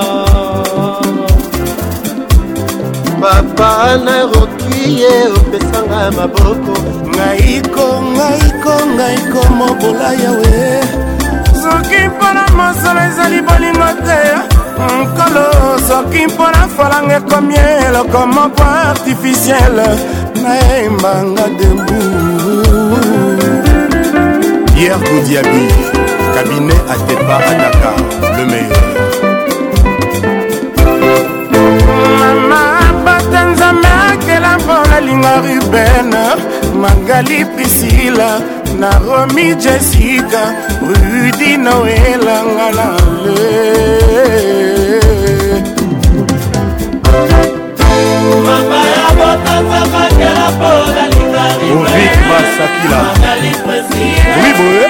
papa 3.22 3.72
naroki 4.06 4.76
ye 5.02 5.16
opesanga 5.38 6.02
maboko 6.18 6.74
ngaiko 7.14 7.86
ngaiko 8.16 8.74
ngaiko 8.96 9.42
mobola 9.58 10.10
yawe 10.24 11.05
soki 11.72 11.96
mpona 12.08 12.44
mosolo 12.58 13.00
ezali 13.10 13.42
bolingo 13.48 13.88
te 14.06 14.20
nkolo 15.00 15.46
soki 15.88 16.22
mpona 16.34 16.62
falanga 16.78 17.16
ekomi 17.18 17.56
eloko 17.86 18.28
moko 18.28 18.64
artificiele 18.90 19.88
nayembanga 20.44 21.44
debu 21.58 21.98
pierre 24.76 25.00
goudiabi 25.08 25.64
cabinet 26.34 26.84
atepa 26.94 27.36
à 27.50 27.52
dakar 27.62 27.98
le 28.38 28.44
meilleur 28.52 28.86
mama 32.50 32.64
bata 33.06 33.40
nzambe 33.52 33.92
akela 34.12 34.52
mpona 34.64 34.98
linga 35.08 35.34
ruben 35.46 36.10
magali 36.82 37.46
prisila 37.56 38.30
naromi 38.80 39.56
jessica 39.60 40.42
rudi 40.82 41.58
noelanga 41.58 42.68
na 42.78 42.88
le 43.24 43.54
eh. 43.72 45.64
mama 48.48 48.80
ya 48.94 49.08
botanza 49.18 49.80
makela 49.94 50.52
mpona 50.52 51.06
Ovic 51.76 52.18
Masakila 52.30 53.00
Oui 54.38 54.52
boye 54.58 54.84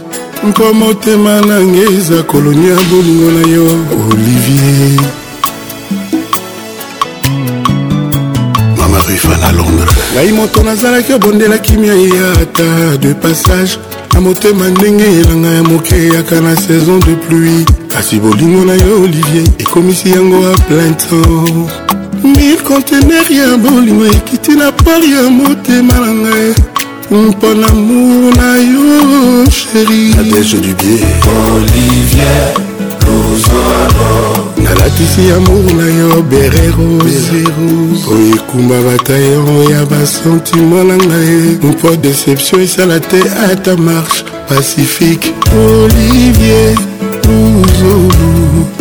nkoma 0.47 0.85
otema 0.85 1.41
nange 1.41 1.79
eza 1.97 2.23
kolonia 2.23 2.75
bolingo 2.91 3.31
na 3.31 3.47
yo 3.47 3.65
olivier 4.11 4.99
mama 8.77 9.03
rifala 9.09 9.51
londres 9.51 9.95
ngai 10.13 10.31
moto 10.31 10.63
nazalaki 10.63 11.13
obondela 11.13 11.57
kimia 11.57 11.93
eyata 11.93 12.97
de 12.97 13.13
passage 13.13 13.71
na 14.13 14.21
motema 14.21 14.67
ndenge 14.69 15.03
elanga 15.05 15.47
ya 15.49 15.63
moke 15.63 15.95
eyaka 15.95 16.41
na 16.41 16.55
saison 16.55 16.99
de 16.99 17.15
pluie 17.15 17.65
kasi 17.93 18.19
bolingo 18.19 18.65
na 18.65 18.73
yo 18.73 19.01
olivier 19.03 19.47
ekomisi 19.57 20.09
yango 20.09 20.51
a 20.51 20.57
plein 20.61 20.95
temps 20.95 21.71
mille 22.23 22.57
contener 22.57 23.25
ya 23.31 23.57
bolingo 23.57 24.05
ekiti 24.05 24.51
na 24.51 24.71
pole 24.71 25.09
ya 25.09 25.29
motema 25.29 25.93
na 25.99 26.13
ngai 26.13 26.53
mpo 27.11 27.47
na 27.53 27.69
mour 27.73 28.35
na 28.37 28.57
yo 28.57 29.49
sheriadese 29.49 30.57
dubie 30.57 31.05
olivier 31.55 32.51
luzolo 33.05 34.51
nalatisi 34.57 35.31
amour 35.37 35.73
na 35.73 35.85
yo 35.99 36.21
berero 36.31 36.89
zero 37.07 37.67
oyo 38.11 38.35
ekumba 38.35 38.75
batayo 38.87 39.43
ya 39.71 39.85
basentima 39.85 40.83
na 40.83 40.97
ngai 40.97 41.57
mpo 41.69 41.89
deception 42.03 42.61
esala 42.61 42.99
te 42.99 43.19
ata 43.51 43.75
marche 43.77 44.23
pacifique 44.49 45.31
olivier 45.55 46.75
luzolo 47.23 48.06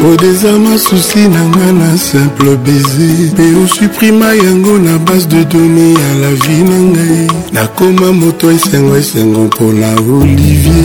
odeza 0.04 0.58
masusi 0.58 1.18
na 1.18 1.44
nga 1.44 1.72
na 1.72 1.98
simple 1.98 2.56
baiser 2.56 3.26
mpe 3.32 3.42
osuprima 3.64 4.32
yango 4.34 4.78
na 4.78 4.98
base 4.98 5.26
de 5.26 5.44
done 5.44 5.90
ya 5.92 6.14
la 6.20 6.28
vie 6.32 6.62
na 6.68 6.78
ngai 6.78 7.26
nakoma 7.52 8.12
moto 8.12 8.50
esengo 8.52 8.96
esengo 8.96 9.44
mpona 9.44 9.88
olivier 9.96 10.84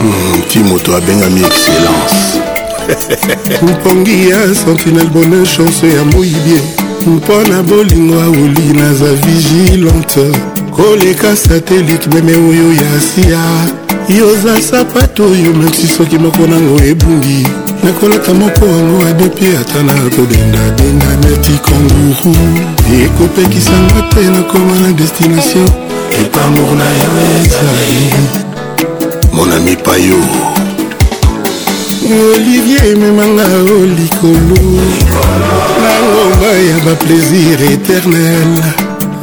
hmm, 0.00 0.42
ti 0.48 0.58
moto 0.58 0.96
abengami 0.96 1.40
excellence 1.40 2.40
mpongi 3.62 4.28
ya 4.28 4.54
sentinel 4.54 5.06
bonheur 5.06 5.46
chance 5.56 5.86
ya 5.88 6.04
moyibie 6.04 6.60
mpo 7.06 7.42
na 7.52 7.62
bolingo 7.62 8.20
aoli 8.20 8.72
naza 8.78 9.12
vigilante 9.12 10.30
koleka 10.76 11.36
satelite 11.36 12.08
meme 12.14 12.34
oyo 12.36 12.72
ya 12.82 12.88
asia 12.98 13.40
yoza 14.18 14.62
sapato 14.62 15.22
oyo 15.24 15.52
mesi 15.54 15.86
soki 15.96 16.18
moko 16.18 16.46
nango 16.46 16.82
ebungi 16.84 17.46
nakolata 17.84 18.34
moko 18.34 18.64
yango 18.66 19.04
adepie 19.10 19.58
ata 19.58 19.82
na 19.82 19.92
kobendabenga 19.94 21.10
neti 21.20 21.54
kanguru 21.64 22.36
ekopekisanga 23.04 24.02
te 24.14 24.20
nakoma 24.30 24.74
na 24.80 24.92
destination 24.92 25.68
epamour 26.24 26.70
na 26.76 26.84
yo 26.84 27.10
ezali 27.40 28.08
monami 29.32 29.76
payo 29.76 30.18
olivier 32.32 32.86
ememanga 32.86 33.46
o 33.76 33.78
likolo 33.96 34.60
na 35.82 35.92
ngomba 36.06 36.48
ya 36.48 36.76
baplaisir 36.84 37.60
éternel 37.72 38.76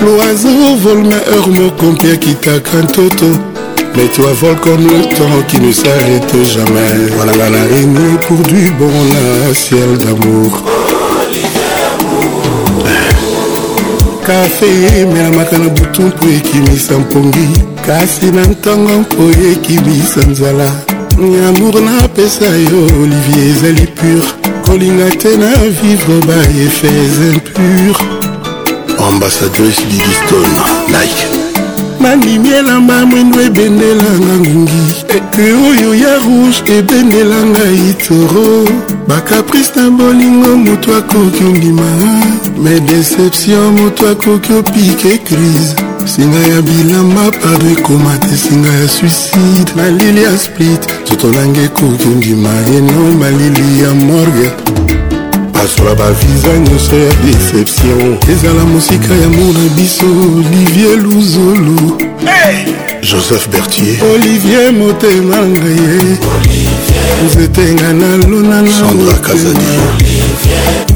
l'oiseau 0.03 0.75
vole 0.81 1.03
mais 1.03 1.23
heure 1.35 1.47
mon 1.49 1.69
compère 1.69 2.19
qui 2.19 2.33
t'a 2.35 2.59
craint, 2.59 2.83
toto 2.85 3.27
mais 3.95 4.05
toi 4.07 4.31
vole 4.41 4.55
comme 4.57 4.83
le 4.83 5.03
temps 5.15 5.41
qui 5.47 5.59
ne 5.61 5.71
s'arrête 5.71 6.35
jamais 6.45 6.93
Voilà 7.15 7.31
la 7.37 7.49
l'araignée 7.51 8.15
pour 8.27 8.37
du 8.37 8.69
bon 8.79 8.89
la 9.47 9.53
ciel 9.53 9.97
d'amour 9.99 10.63
Café, 14.25 14.65
kafe 14.65 14.99
emelamaka 14.99 15.57
na 15.57 15.69
butu 15.69 16.01
mpo 16.01 16.27
ekimisa 16.27 16.97
mpongi 16.99 17.47
kasi 17.85 18.31
na 18.31 18.41
ntango 18.47 18.89
mpo 18.99 19.23
ekimisa 19.51 20.21
nzala 20.31 20.71
nyamour 21.19 21.81
napesa 21.81 22.45
yo 22.47 22.87
olivier 23.03 23.49
ezali 23.51 23.87
pur 23.87 24.23
kolinga 24.65 25.09
te 25.17 25.37
na 25.37 25.47
vivre 25.81 26.19
baefe 26.27 26.87
impure 27.33 28.12
ambassadrice 29.09 29.81
didiston 29.83 30.51
like 30.87 31.27
bandimi 32.03 32.49
elamba 32.49 33.05
mwindu 33.05 33.41
ebendelanga 33.41 34.33
ngungi 34.39 34.71
e, 35.15 35.21
e, 35.39 35.51
oyo 35.69 35.95
ya 35.95 36.15
rouge 36.17 36.77
ebendelanga 36.77 37.61
itoro 37.89 38.67
bacaprice 39.07 39.71
na 39.75 39.89
bolingo 39.89 40.55
moto 40.57 40.95
akoki 40.95 41.43
ondima 41.43 41.85
me 42.63 42.79
deception 42.79 43.79
moto 43.81 44.09
akoki 44.09 44.53
opike 44.53 45.17
crise 45.17 45.75
singa 46.15 46.39
ya 46.47 46.61
bilamba 46.61 47.31
pardon 47.41 47.71
ekoma 47.77 48.17
te 48.17 48.37
singa 48.37 48.69
ya 48.69 48.89
suicide 48.89 49.71
malili 49.75 50.23
ya 50.23 50.37
split 50.37 50.87
zotonanga 51.09 51.61
ekoki 51.61 52.07
ondima 52.07 52.49
eno 52.77 53.11
malili 53.19 53.79
ya 53.83 53.93
morgue 53.93 54.51
asola 55.63 55.93
baviza 55.95 56.49
nyonso 56.59 56.95
ya 56.97 57.13
deception 57.25 58.17
ezala 58.31 58.63
mosika 58.65 59.13
yango 59.13 59.47
na 59.53 59.65
biso 59.77 60.05
olivier 60.35 60.97
luzolo 60.99 61.81
joseph 63.01 63.47
bertier 63.51 63.97
olivier 64.13 64.73
motema 64.73 65.37
ngaye 65.37 65.99
nzetenga 67.25 67.93
nalonana 67.93 68.93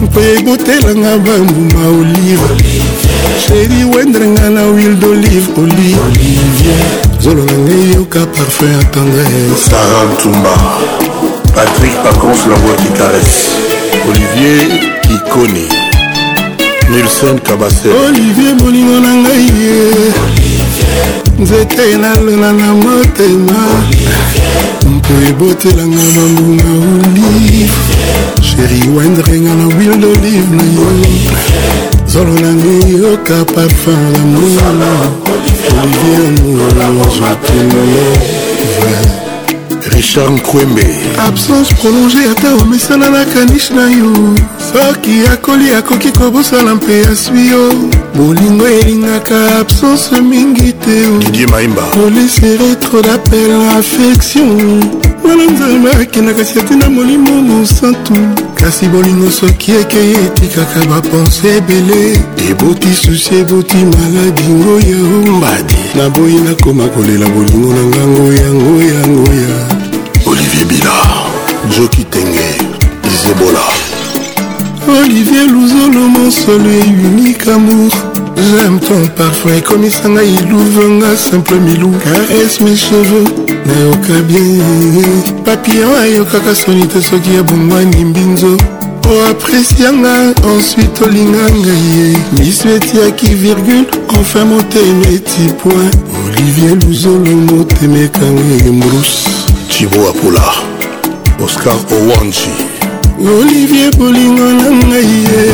mpo 0.03 0.19
ebotelanga 0.21 1.17
bambuma 1.17 1.83
olive 1.99 2.49
sheri 3.47 3.83
wendrenga 3.95 4.49
na 4.49 4.63
wil 4.63 4.95
d'olive 4.99 5.47
olive 5.57 6.75
zolo 7.23 7.43
na 7.45 7.53
ngai 7.57 7.93
yoka 7.95 8.25
parfum 8.25 8.71
ya 8.77 8.83
tendresse 8.83 9.69
sarah 9.69 10.07
ntumba 10.13 10.53
patrick 11.55 11.95
pacons 12.03 12.41
la 12.49 12.55
voix 12.55 12.75
qui 12.81 12.91
caresse 12.97 13.76
olivier 14.07 14.99
kikoni 15.01 15.67
nilson 16.89 17.39
kabase 17.39 17.89
olivier 18.07 18.55
bolingo 18.61 18.99
na 18.99 19.11
ngai 19.21 19.45
ye 19.61 19.77
nzete 21.41 21.83
nalela 22.01 22.49
na 22.59 22.67
motema 22.83 23.59
mpo 24.93 25.13
ebotelanga 25.29 26.05
bambunga 26.15 26.71
olive 27.27 27.73
sheri 28.47 28.79
wendrenga 28.95 29.53
na 29.59 29.65
wil 29.75 29.93
d'olive 30.01 30.49
na 30.57 30.63
yo 30.75 30.87
zolo 32.11 32.33
na 32.43 32.51
ngai 32.59 32.83
yoka 33.03 33.37
parfum 33.53 34.01
ya 34.15 34.19
mona 34.39 34.89
olivier 35.83 36.31
moozwatino 36.95 37.81
vrai 38.79 39.26
richard 39.95 40.31
nkwembe 40.31 40.83
absence 41.27 41.73
prolonge 41.75 42.17
ata 42.31 42.55
omesana 42.61 43.09
na 43.09 43.25
kanish 43.25 43.71
na 43.71 43.89
yo 43.89 44.13
soki 44.71 45.27
akoli 45.33 45.69
akoki 45.73 46.11
kobosana 46.11 46.75
mpe 46.75 47.05
aswi 47.11 47.47
yo 47.47 47.71
bolingo 48.15 48.67
elingaka 48.67 49.55
absence 49.59 50.21
mingi 50.21 50.73
te 50.73 51.07
didie 51.19 51.47
maimba 51.47 51.83
olesere 52.05 52.75
tro 52.75 53.01
dapel 53.01 53.51
affection 53.79 54.83
wana 55.23 55.43
nzambe 55.51 55.91
akendaka 55.91 56.45
si 56.45 56.59
atina 56.59 56.89
molimo 56.89 57.41
mosantu 57.41 58.15
kasi 58.55 58.85
bolingo 58.87 59.31
soki 59.31 59.71
ekei 59.71 60.11
etikaka 60.25 60.85
bapense 60.85 61.47
ebele 61.57 62.19
eboti 62.49 62.93
susi 62.93 63.35
eboti 63.35 63.77
maladi 63.77 64.43
ngoya 64.43 64.97
ombadi 65.13 65.79
naboyi 65.95 66.35
nakoma 66.35 66.87
kolela 66.87 67.27
bolingo 67.29 67.73
na 67.73 67.83
ngango 67.83 68.33
yango 68.33 68.81
yango 68.83 69.31
ya 69.33 69.76
libila 70.59 70.93
joki 71.75 72.03
tenge 72.11 72.49
izebola 73.13 73.63
olivier 74.99 75.45
luzolo 75.53 76.07
monsolo 76.15 76.71
unique 77.13 77.47
amour 77.53 77.91
j'aime 78.49 78.79
ton 78.79 79.07
parfum 79.17 79.51
ekomisa 79.57 80.09
ngai 80.09 80.33
iluvenga 80.39 81.11
simple 81.17 81.55
milou 81.65 81.93
caresse 82.03 82.61
mes 82.61 82.75
cheveux 82.87 83.27
nayoka 83.67 84.17
bien 84.27 84.53
papillon 85.45 85.93
ayokaka 86.01 86.55
soni 86.55 86.87
te 86.87 87.01
soki 87.01 87.37
abongwani 87.41 88.05
mbinzo 88.05 88.53
oapresianga 89.11 90.15
ensuite 90.53 91.01
olinga 91.05 91.45
ngai 91.59 91.85
ye 91.97 92.07
miso 92.37 92.69
etiaki 92.69 93.29
virgule 93.43 93.85
enfin 94.17 94.45
motema 94.49 95.05
eti 95.15 95.43
point 95.63 96.26
olivier 96.39 96.75
luzolo 96.85 97.35
motema 97.49 97.97
ekangi 97.99 98.69
mbrus 98.71 99.13
cibo 99.69 100.09
apula 100.09 100.43
oscar 101.45 101.75
owanji 101.95 102.51
olivier 103.41 103.91
bolingo 103.97 104.45
na 104.61 104.69
ngai 104.79 105.11
ye 105.29 105.45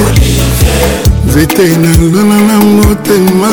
nzete 1.27 1.63
nalona 1.83 2.37
na 2.47 2.55
motema 2.75 3.49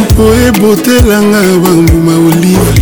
mpo 0.00 0.24
ebotelanga 0.48 1.40
bambuma 1.64 2.14
olive 2.28 2.72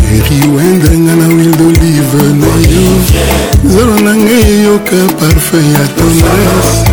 sheri 0.00 0.38
wendanga 0.56 1.14
na 1.20 1.26
wil 1.36 1.50
d'olive 1.58 2.20
na 2.40 2.52
yo 2.72 2.88
zolo 3.76 3.96
na 4.04 4.12
ngai 4.22 4.42
eyoka 4.56 4.98
parfum 5.18 5.64
ya 5.74 5.84
tendresse 5.88 6.84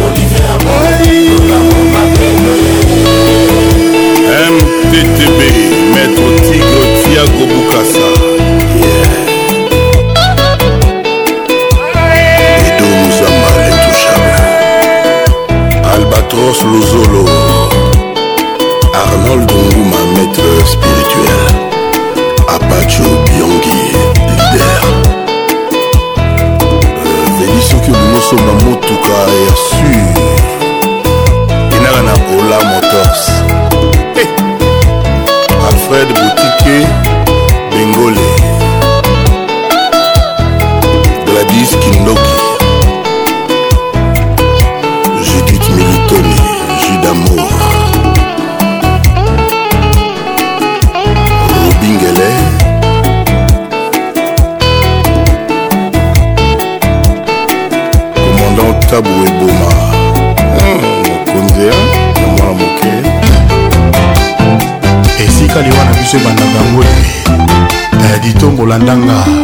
mttb 4.94 5.61
ya 7.24 7.28
kobukasa 7.28 8.08
yeah. 8.84 9.14
edo 12.74 12.88
muzamba 13.02 13.52
l'intouchable 13.64 14.44
albatros 15.94 16.60
luzolo 16.72 17.26
arnold 19.04 19.52
nguma 19.52 20.02
maître 20.14 20.48
spirituel 20.66 21.46
apacho 22.56 23.06
biongi 23.30 23.80
lider 24.28 24.82
veli 27.38 27.58
euh, 27.58 27.64
soki 27.70 27.92
olingi 27.92 28.18
osomba 28.20 28.54
motuka 28.64 29.18
ya 29.46 29.56
sur 29.68 30.08
enaka 31.78 32.02
na 32.08 32.14
ola 32.38 32.60
motors 32.72 33.31
ebandaka 66.18 66.60
yango 66.64 66.84
te 68.02 68.10
ditombola 68.24 68.76
ndanga 68.84 69.41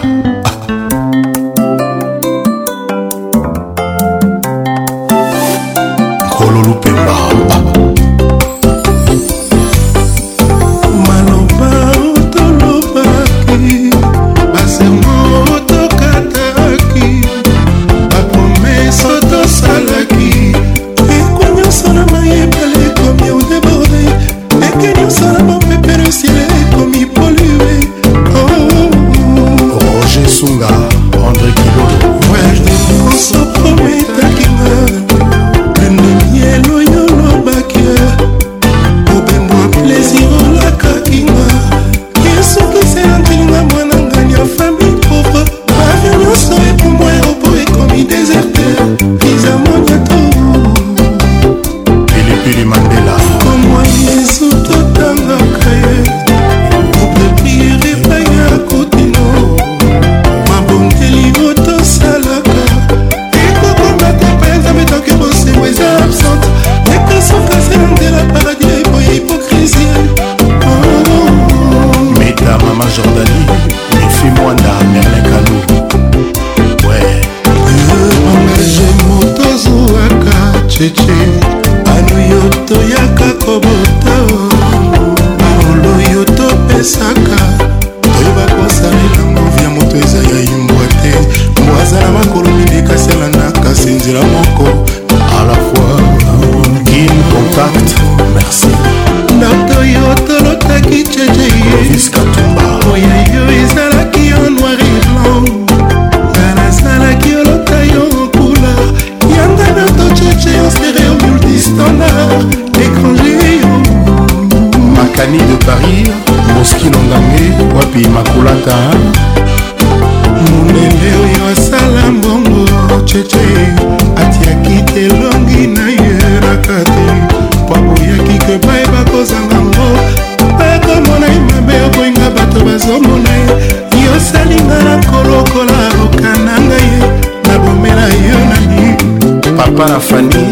funny 140.10 140.52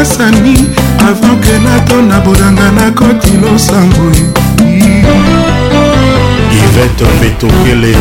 basani 0.00 0.56
avant 1.10 1.36
ke 1.44 1.56
nato 1.64 1.96
na 2.00 2.20
bodanga 2.24 2.68
nakoti 2.76 3.32
losango 3.42 4.04
ivete 6.56 7.04
betokele 7.20 7.92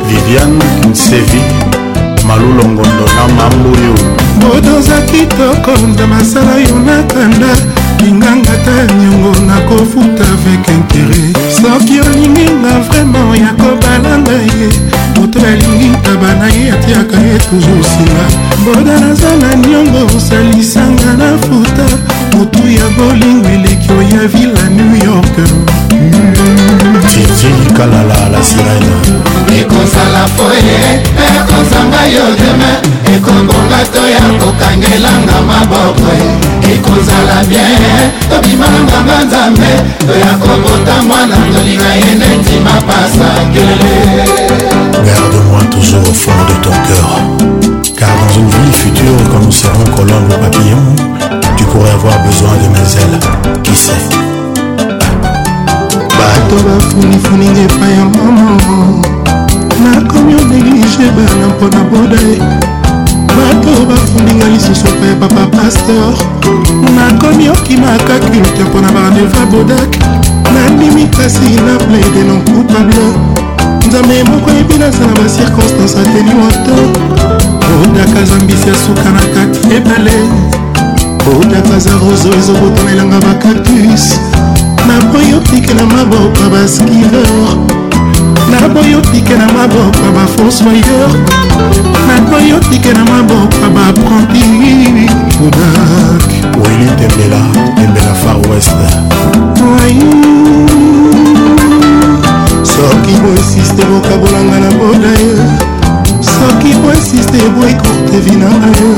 viviane 0.08 0.64
nsevi 0.90 1.42
malulongondo 2.28 3.06
na 3.18 3.24
mambuyo 3.34 3.94
bodoza 4.40 5.00
kitoko 5.10 5.74
nda 5.90 6.06
masala 6.14 6.54
yo 6.62 6.78
nakanda 6.78 7.52
linganga 8.00 8.54
ta 8.66 8.76
niongo 8.94 9.34
nakofuta 9.50 10.24
avec 10.38 10.66
intere 10.78 11.34
soki 11.58 11.98
olinginga 12.06 12.72
vraimen 12.88 13.30
ya 13.42 13.50
kobalanga 13.58 14.32
ye 14.54 14.79
moto 15.30 15.46
alingi 15.46 15.92
abana 16.12 16.46
ye 16.56 16.70
atiaka 16.74 17.16
ye 17.26 17.38
toujours 17.38 17.86
nsima 17.92 18.24
boda 18.64 18.94
nazala 19.00 19.48
niongo 19.56 19.98
osalisanga 20.16 21.10
na 21.20 21.28
futa 21.44 21.86
motu 22.38 22.62
ya 22.78 22.84
bolingo 22.98 23.48
eleki 23.56 23.92
oya 23.92 24.24
vila 24.32 24.62
new 24.76 24.92
york 25.04 25.38
jeli 27.42 27.66
kalala 27.76 28.20
la 28.32 28.40
sirena 28.42 28.96
ekosala 29.60 30.22
foye 30.36 30.78
ekozanga 31.38 32.02
yo 32.14 32.24
deme 32.40 32.72
ekobonga 33.16 33.80
to 33.92 34.02
ya 34.14 34.24
kokangelanga 34.40 35.36
maboko 35.48 36.10
ekozala 36.72 37.38
bien 37.48 37.92
tobimalanganga 38.30 39.16
nzambe 39.26 39.72
toya 40.06 40.32
kobota 40.42 40.94
mwana 41.08 41.36
tolinga 41.54 41.90
ye 42.00 42.10
neti 42.20 42.56
mapasa 42.66 43.28
kele 43.52 43.94
garde-moi 45.06 45.62
toujours 45.72 46.04
au 46.10 46.14
fond 46.22 46.42
de 46.50 46.56
ton 46.64 46.76
cœur 46.88 47.10
car 48.00 48.12
dans 48.20 48.32
une 48.40 48.48
vie 48.54 48.74
future 48.82 49.22
quand 49.30 49.42
nous 49.46 49.56
serons 49.64 49.88
colombes 49.96 50.34
papillon 50.44 50.86
tu 51.56 51.64
pourrais 51.70 51.90
avoir 52.00 52.16
besoin 52.28 52.54
de 52.62 52.68
mes 52.74 52.88
ailes 53.02 53.20
qui 53.64 53.74
sait 53.74 54.28
bato 56.50 56.62
bafunifuninga 56.64 57.60
epai 57.60 57.92
ya 57.92 58.04
mama 58.04 58.50
nakomi 59.84 60.34
odeglije 60.34 61.10
bana 61.16 61.44
mpona 61.48 61.80
boda 61.90 62.20
ye 62.28 62.38
bato 63.38 63.70
bafuninga 63.90 64.46
lisusu 64.48 64.86
epai 64.86 65.08
ya 65.10 65.16
papa 65.16 65.46
paster 65.56 66.12
nakomi 66.96 67.48
okimaka 67.48 68.18
culte 68.18 68.62
mpona 68.64 68.90
barandeva 68.92 69.42
bodak 69.52 69.96
nandimi 70.54 71.04
kasi 71.06 71.60
na 71.66 71.76
plaide 71.84 72.22
non 72.28 72.40
coupable 72.44 73.06
nzambe 73.88 74.24
moko 74.24 74.50
yebi 74.50 74.74
nazala 74.78 75.12
bacirconstance 75.22 75.98
ateni 76.00 76.32
wato 76.42 76.74
odaka 77.84 78.24
zambisi 78.24 78.68
ya 78.68 78.74
suka 78.86 79.10
na 79.10 79.22
kati 79.34 79.74
ebale 79.74 80.16
odaka 81.40 81.78
za 81.78 81.90
roso 81.90 82.28
ezokotanelanga 82.38 83.18
bacactus 83.20 84.20
naboyi 84.86 85.34
otike 85.34 85.74
na 85.74 85.82
maboko 85.86 86.42
baskilor 86.52 87.58
naboyi 88.50 88.94
otike 88.94 89.36
na 89.36 89.46
maboko 89.46 90.04
bafosoyor 90.16 91.10
naboyi 92.08 92.52
otike 92.52 92.92
na 92.92 93.04
maboko 93.04 93.56
baprandi 93.74 95.10
kodak 95.36 96.28
weli 96.64 96.88
tembela 96.98 97.42
tembela 97.76 98.14
far 98.22 98.38
west 98.50 98.78
soki 102.72 103.14
boinsiste 103.22 103.82
bokabolanga 103.90 104.58
na 104.64 104.70
boda 104.78 105.12
yo 105.20 105.40
soki 106.32 106.70
boinsiste 106.82 107.38
boekorte 107.56 108.16
vi 108.24 108.36
na 108.42 108.50
yo 108.80 108.94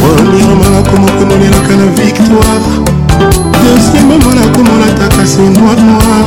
premièrement 0.00 0.70
nakomokomolelaka 0.76 1.74
na 1.78 1.86
victoire 1.96 2.89
dosie 3.62 4.00
memo 4.08 4.28
nakomolataka 4.34 5.26
se 5.26 5.42
noir 5.50 5.78
noir 5.88 6.26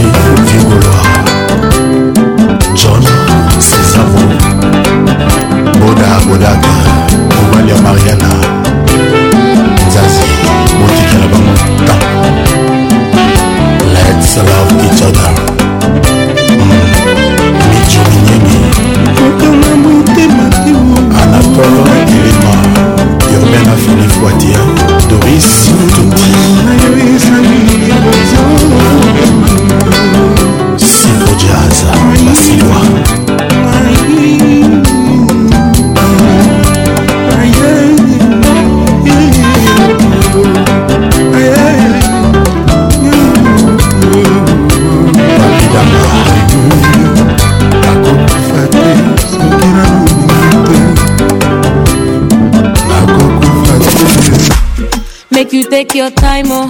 take 55.78 55.94
your 55.94 56.10
time, 56.10 56.46
oh. 56.48 56.68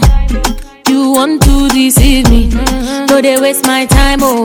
You 0.87 1.13
want 1.13 1.43
to 1.45 1.69
deceive 1.71 2.29
me. 2.29 2.49
No, 3.09 3.21
they 3.23 3.41
waste 3.41 3.65
my 3.67 3.87
time, 3.87 4.19
oh. 4.21 4.45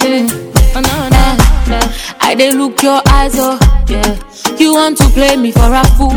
Yeah. 0.00 0.26
Oh, 0.74 2.16
I 2.20 2.34
they 2.36 2.50
look 2.52 2.82
your 2.82 3.00
eyes, 3.10 3.34
oh. 3.36 3.56
Yeah. 3.86 4.16
You 4.58 4.74
want 4.74 4.96
to 4.98 5.04
play 5.10 5.36
me 5.36 5.52
for 5.52 5.72
a 5.72 5.84
fool. 5.96 6.10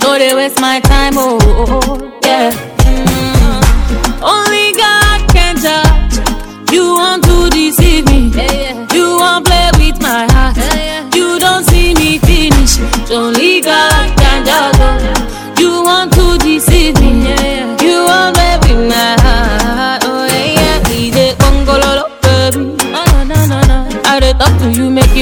No, 0.00 0.16
they 0.18 0.34
waste 0.34 0.58
my 0.58 0.80
time, 0.80 1.12
oh. 1.18 1.38
Yeah. 2.24 2.71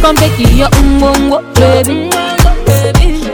Come 0.00 0.16
take 0.16 0.36
you 0.40 0.48
your 0.58 0.68
umbongo, 0.70 1.38
baby. 1.54 2.10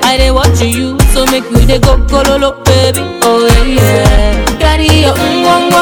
I 0.05 0.17
dey 0.19 0.31
watch 0.31 0.61
you, 0.61 1.01
so 1.13 1.25
make 1.33 1.49
you 1.51 1.65
dey 1.67 1.79
go 1.79 1.97
gololo, 2.05 2.53
baby. 2.67 3.01
Oh, 3.23 3.49
yeah. 3.65 4.45
Carry 4.61 4.93
your 5.01 5.17
umbongo. 5.17 5.81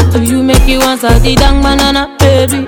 Talk 0.00 0.12
to 0.14 0.24
you, 0.24 0.42
make 0.42 0.66
you 0.66 0.80
answer 0.80 1.12
the 1.20 1.34
dang 1.36 1.60
banana, 1.60 2.08
baby. 2.20 2.64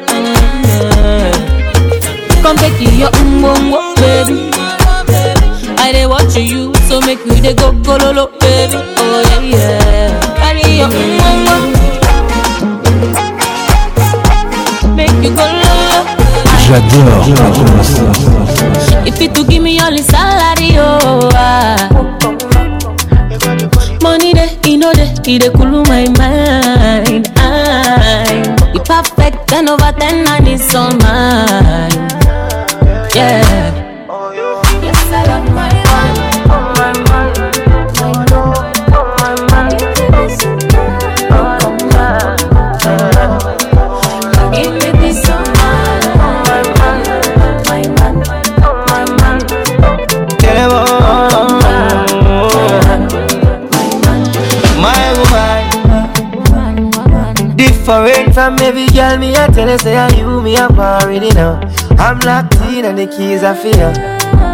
Come 2.45 2.57
take 2.59 2.79
you 2.85 2.93
your 3.01 3.09
umbongo, 3.21 3.97
baby. 3.97 4.51
I 5.81 5.93
dey 5.93 6.05
watch 6.07 6.37
you, 6.37 6.75
so 6.87 7.01
make 7.01 7.25
you 7.25 7.37
dey 7.41 7.55
go 7.55 7.73
go 7.73 7.97
lo 7.97 8.11
lo, 8.13 8.27
baby. 8.39 8.77
Oh 8.77 9.25
yeah, 9.31 9.41
yeah. 9.49 10.21
Carry 10.37 10.77
your 10.77 10.91
umbongo, 10.93 11.57
make 14.95 15.17
you 15.25 15.33
go 15.41 15.47
lo 15.49 15.73
lo. 15.89 16.01
J'adore. 16.65 17.25
If 19.09 19.17
you 19.23 19.29
to 19.33 19.43
give 19.49 19.63
me 19.63 19.81
all 19.81 19.91
the 19.91 20.03
salary, 20.03 20.73
oh. 20.87 21.31
I 21.33 21.52
It 25.25 25.47
a 25.47 25.53
cool 25.53 25.85
my 25.85 26.09
mind. 26.19 27.29
I'm 27.37 28.75
it 28.75 28.85
perfect 28.85 29.47
ten 29.47 29.69
over 29.69 29.93
ten 29.93 30.27
and 30.27 30.49
it's 30.49 30.75
all 30.75 30.91
mine. 30.95 32.09
Yeah. 33.15 33.82
For 57.93 57.99
Foreign 58.07 58.29
from 58.33 58.57
every 58.61 58.87
girl, 58.87 59.19
me 59.19 59.37
I 59.37 59.49
tell 59.49 59.67
her 59.69 59.77
say 59.77 59.95
I 59.99 60.09
you 60.17 60.41
me 60.41 60.57
I'm 60.57 60.81
already 60.81 61.29
now. 61.29 61.61
I'm 61.99 62.19
locked 62.21 62.55
in 62.73 62.87
and 62.87 62.97
the 62.97 63.07
keys 63.07 63.43
I 63.45 63.53
feel. 63.55 63.93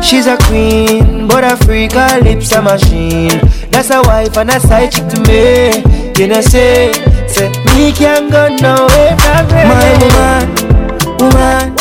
She's 0.02 0.26
a 0.26 0.36
queen, 0.48 1.28
but 1.28 1.44
a 1.44 1.56
freak, 1.64 1.92
her 1.92 2.20
lips 2.20 2.50
a 2.50 2.60
machine. 2.60 3.30
That's 3.70 3.90
a 3.92 4.02
wife 4.02 4.36
and 4.36 4.50
a 4.50 4.58
side 4.58 4.90
chick 4.90 5.06
to 5.10 5.20
me. 5.20 5.70
You 6.20 6.26
know 6.26 6.40
say, 6.40 6.90
say 7.28 7.50
me 7.76 7.92
can't 7.92 8.28
go 8.28 8.48
nowhere 8.56 9.16
from 9.22 9.50
her. 9.70 9.98
My 11.20 11.70
woman, 11.70 11.76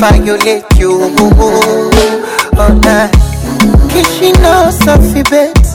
violate 0.00 0.64
you 0.78 0.92
all 2.56 2.74
night 2.88 3.12
kishina 3.92 4.52
safi 4.72 5.22
bet 5.30 5.66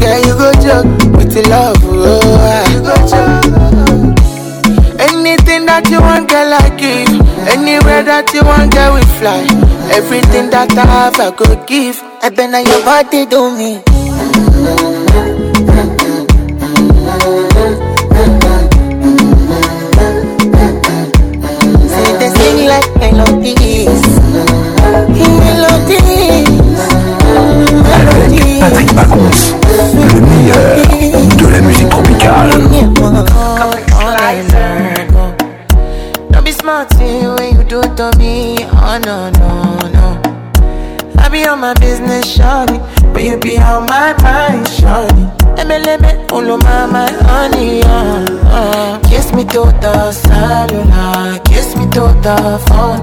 Girl, 0.00 0.18
you 0.26 0.34
go 0.40 0.50
joke 0.62 0.90
with 1.16 1.30
the 1.34 1.42
love. 1.50 1.76
Oh, 1.82 2.62
you 2.70 2.80
go 2.84 2.94
joke. 3.10 4.18
Anything 5.00 5.66
that 5.66 5.88
you 5.90 6.00
want, 6.00 6.28
girl, 6.28 6.52
I 6.54 6.68
give. 6.78 7.14
Anywhere 7.48 8.02
that 8.02 8.30
you 8.34 8.42
want, 8.44 8.72
girl, 8.72 8.94
we 8.94 9.02
fly. 9.18 9.42
Everything 9.92 10.50
that 10.50 10.70
I 10.76 10.86
have, 10.86 11.18
I 11.20 11.30
go 11.34 11.56
give. 11.66 12.00
I 12.22 12.28
been 12.30 12.54
on 12.54 12.64
your 12.64 12.84
body, 12.84 13.26
do 13.26 13.50
me. 13.56 13.82
the 52.34 52.58
phone 52.66 52.95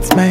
it's 0.00 0.16
my 0.16 0.29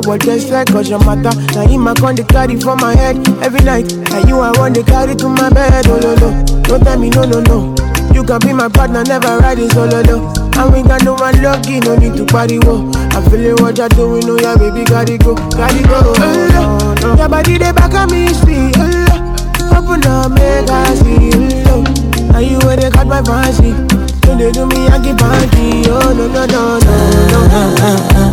I 0.00 0.02
go 0.02 0.16
just 0.16 0.48
like 0.48 0.68
Ojamata. 0.68 1.28
Now 1.54 1.66
him 1.68 1.86
I 1.86 1.92
come 1.92 2.16
the 2.16 2.24
carry 2.24 2.56
for 2.56 2.72
my 2.76 2.96
head 2.96 3.20
every 3.44 3.60
night. 3.60 3.92
And 4.16 4.24
you 4.26 4.40
I 4.40 4.48
want 4.56 4.74
to 4.76 4.82
carry 4.82 5.14
to 5.16 5.28
my 5.28 5.50
bed. 5.52 5.84
Oh 5.88 6.00
no 6.00 6.16
no, 6.16 6.28
don't 6.64 6.80
tell 6.80 6.98
me 6.98 7.10
no 7.10 7.28
no 7.28 7.44
no. 7.44 7.76
You 8.16 8.24
can 8.24 8.40
be 8.40 8.54
my 8.56 8.72
partner, 8.72 9.04
never 9.04 9.36
ride 9.44 9.58
it 9.60 9.68
solo 9.76 10.00
oh, 10.00 10.02
though. 10.02 10.56
And 10.56 10.72
we 10.72 10.80
got 10.88 11.04
no 11.04 11.20
one 11.20 11.36
lucky, 11.44 11.80
no 11.84 11.96
need 12.00 12.16
to 12.16 12.24
party 12.24 12.56
wo. 12.64 12.88
I'm 13.12 13.28
feeling 13.28 13.60
what 13.60 13.76
you're 13.76 13.92
doing, 13.92 14.24
oh 14.24 14.40
yeah, 14.40 14.56
baby, 14.56 14.88
gotta 14.88 15.20
go, 15.20 15.36
gotta 15.52 15.84
go. 15.84 16.00
Oh, 16.16 16.96
no. 17.04 17.16
Your 17.20 17.28
body 17.28 17.58
they 17.60 17.72
back 17.76 17.92
on 17.92 18.08
me, 18.08 18.32
see. 18.40 18.72
Oh, 18.80 18.88
no. 18.88 19.84
Open 19.84 20.00
up, 20.08 20.32
make 20.32 20.64
I 20.64 20.96
see. 20.96 21.28
Oh, 21.68 21.84
no. 21.84 22.38
you 22.40 22.56
where 22.64 22.80
they 22.80 22.88
cut 22.88 23.04
my 23.06 23.20
fancy. 23.20 23.76
When 24.24 24.40
they 24.40 24.48
do 24.48 24.64
me, 24.64 24.88
I 24.88 24.96
get 25.04 25.20
party. 25.20 25.84
Oh 25.92 26.08
no 26.16 26.24
no 26.24 26.46
no 26.48 26.80
no 26.80 26.88
no. 26.88 27.40
Uh, 27.52 27.84
uh, 27.84 28.12
uh, 28.16 28.29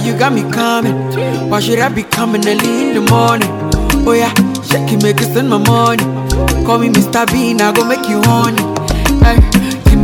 you 0.00 0.16
got 0.16 0.32
me 0.32 0.42
coming. 0.52 0.94
Why 1.50 1.58
should 1.58 1.80
I 1.80 1.88
be 1.88 2.04
coming 2.04 2.46
early 2.46 2.90
in 2.90 2.94
the 2.94 3.04
morning? 3.10 3.50
Oh 4.06 4.12
yeah, 4.12 4.32
shake 4.62 4.92
it, 4.92 5.02
make 5.02 5.20
it 5.20 5.24
send 5.34 5.50
my 5.50 5.58
money. 5.58 6.04
Call 6.64 6.78
me 6.78 6.88
Mr. 6.88 7.26
Bean, 7.32 7.60
I 7.60 7.72
go 7.72 7.82
make 7.84 8.08
you 8.08 8.22
honey. 8.22 8.62
Hey 9.48 9.57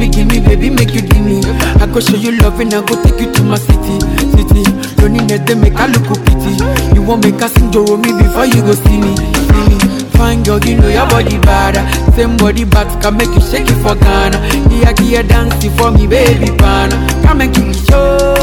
me, 0.05 0.11
give 0.13 0.27
me, 0.29 0.39
baby, 0.41 0.69
make 0.71 0.93
you 0.95 1.03
give 1.03 1.25
me. 1.25 1.41
I 1.81 1.87
go 1.87 1.99
show 2.01 2.17
you 2.17 2.33
love 2.39 2.59
and 2.61 2.73
I 2.75 2.81
go 2.87 2.97
take 3.03 3.19
you 3.21 3.31
to 3.33 3.43
my 3.45 3.57
city, 3.57 4.01
city. 4.37 4.63
Don't 4.97 5.15
Loneliness 5.15 5.41
they 5.47 5.55
make 5.55 5.75
I 5.77 5.87
look 5.87 6.05
pretty. 6.25 6.57
You 6.95 7.03
won't 7.03 7.25
make 7.25 7.41
sing 7.49 7.65
enjoy 7.73 7.97
me 7.97 8.13
before 8.13 8.45
you 8.47 8.61
go 8.63 8.73
see 8.75 8.99
me, 9.01 9.15
see 9.17 9.71
me. 9.71 9.79
Fine 10.15 10.43
girl, 10.43 10.59
you 10.61 10.77
know 10.77 10.89
your 10.89 11.07
body 11.09 11.39
bad. 11.39 11.77
Same 12.15 12.37
body 12.37 12.65
bad 12.65 12.87
can 13.03 13.17
make 13.17 13.29
you 13.35 13.41
shake 13.41 13.69
it 13.71 13.77
for 13.83 13.95
Ghana. 13.95 14.39
Here, 14.71 14.95
here, 15.01 15.23
dancing 15.23 15.71
for 15.73 15.91
me, 15.91 16.07
baby, 16.07 16.51
pana. 16.59 16.97
Come 17.23 17.41
and 17.41 17.55
give 17.55 17.67
me 17.67 17.73
show, 17.73 18.37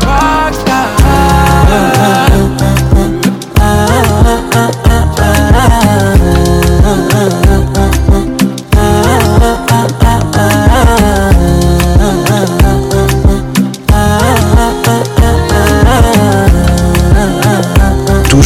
rockstar. 0.00 0.92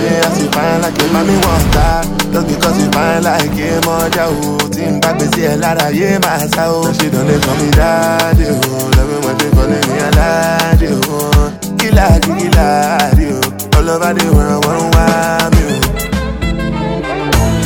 ṣe 0.00 0.16
as 0.24 0.42
you 0.42 0.48
fine 0.54 0.80
like 0.82 0.98
it, 1.04 1.10
mami 1.14 1.34
wọn 1.44 1.62
ta. 1.74 1.88
Just 2.32 2.46
because 2.50 2.76
you 2.80 2.88
fine 2.96 3.20
like 3.28 3.52
it, 3.68 3.78
mọ̀já 3.86 4.24
o. 4.40 4.40
Tí 4.74 4.82
n 4.92 4.94
bá 5.02 5.10
gbèsè 5.18 5.42
ẹ̀ 5.50 5.56
lára 5.62 5.86
yé 5.98 6.08
máa 6.24 6.40
sá 6.54 6.62
o. 6.74 6.76
Ṣé 6.86 6.92
ṣìdán 6.98 7.24
lè 7.28 7.36
kàn 7.44 7.54
mí 7.60 7.68
dáadé 7.78 8.46
o? 8.72 8.74
Lọ́wọ́ 8.96 9.32
ìwọ̀n 9.44 9.44
ṣe 9.44 9.48
kàn 9.56 9.66
lè 9.72 9.78
ní 9.88 9.96
aládé 10.08 10.88
o. 11.00 11.06
oh. 11.12 11.46
Gila, 11.78 12.06
gila, 12.26 12.66
àdé 13.02 13.26
o. 13.36 13.38
Ọlọ́bàdé 13.78 14.24
wọ̀ràn 14.34 14.60
wọ́n 14.64 14.76
ń 14.84 14.88
wá 14.94 14.96
want 14.96 15.54
you. 15.58 15.68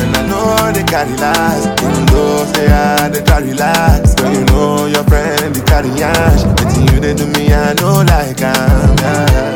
And 0.03 0.17
I 0.19 0.21
know 0.27 0.71
they 0.75 0.83
carry 0.91 1.15
lies, 1.23 1.63
even 1.83 2.05
though 2.11 2.43
they 2.53 2.67
are. 2.67 3.09
they 3.13 3.21
try 3.21 3.39
relax. 3.39 4.13
But 4.15 4.31
you 4.33 4.43
know 4.51 4.85
your 4.93 5.03
friend 5.09 5.53
they 5.55 5.63
carry 5.71 5.93
ash, 6.03 6.43
it's 6.61 6.75
you 6.83 6.99
they 7.03 7.13
do 7.13 7.25
me 7.33 7.53
I 7.53 7.73
know 7.79 7.95
like 8.13 8.41
I'm. 8.41 8.97
Yeah 8.99 9.54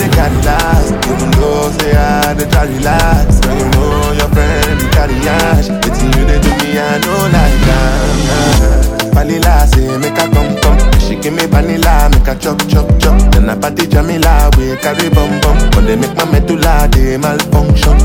they 0.00 0.08
carry 0.16 0.40
last. 0.42 0.92
Even 1.08 1.30
though 1.38 1.68
say 1.78 1.92
I 1.94 2.32
they 2.34 2.48
try 2.48 2.64
relax. 2.64 3.38
When 3.44 3.56
you 3.60 3.68
know 3.74 4.12
your 4.16 4.30
friend 4.32 4.80
you 4.80 4.88
carry 4.96 5.16
ash, 5.44 5.68
it's 5.84 6.00
you 6.02 6.22
they 6.24 6.40
do 6.40 6.50
me 6.64 6.78
I 6.80 6.96
know 7.04 7.20
like 7.36 7.56
that. 7.68 8.86
Vanilla 9.14 9.66
say 9.68 9.84
make 10.00 10.16
a 10.16 10.26
come 10.30 10.54
come. 10.64 10.80
She 11.04 11.16
give 11.16 11.34
me 11.34 11.44
vanilla 11.46 12.08
make 12.12 12.26
a 12.28 12.34
chop 12.34 12.58
chop 12.68 12.88
chop. 13.00 13.16
Then 13.32 13.50
I 13.50 13.54
party 13.60 13.86
Jamila 13.86 14.50
we 14.56 14.74
carry 14.80 15.10
bum 15.10 15.32
bum. 15.44 15.58
But 15.76 15.84
they 15.86 15.96
make 15.96 16.14
my 16.16 16.24
medulla 16.24 16.88
they 16.90 17.16
malfunction. 17.18 17.98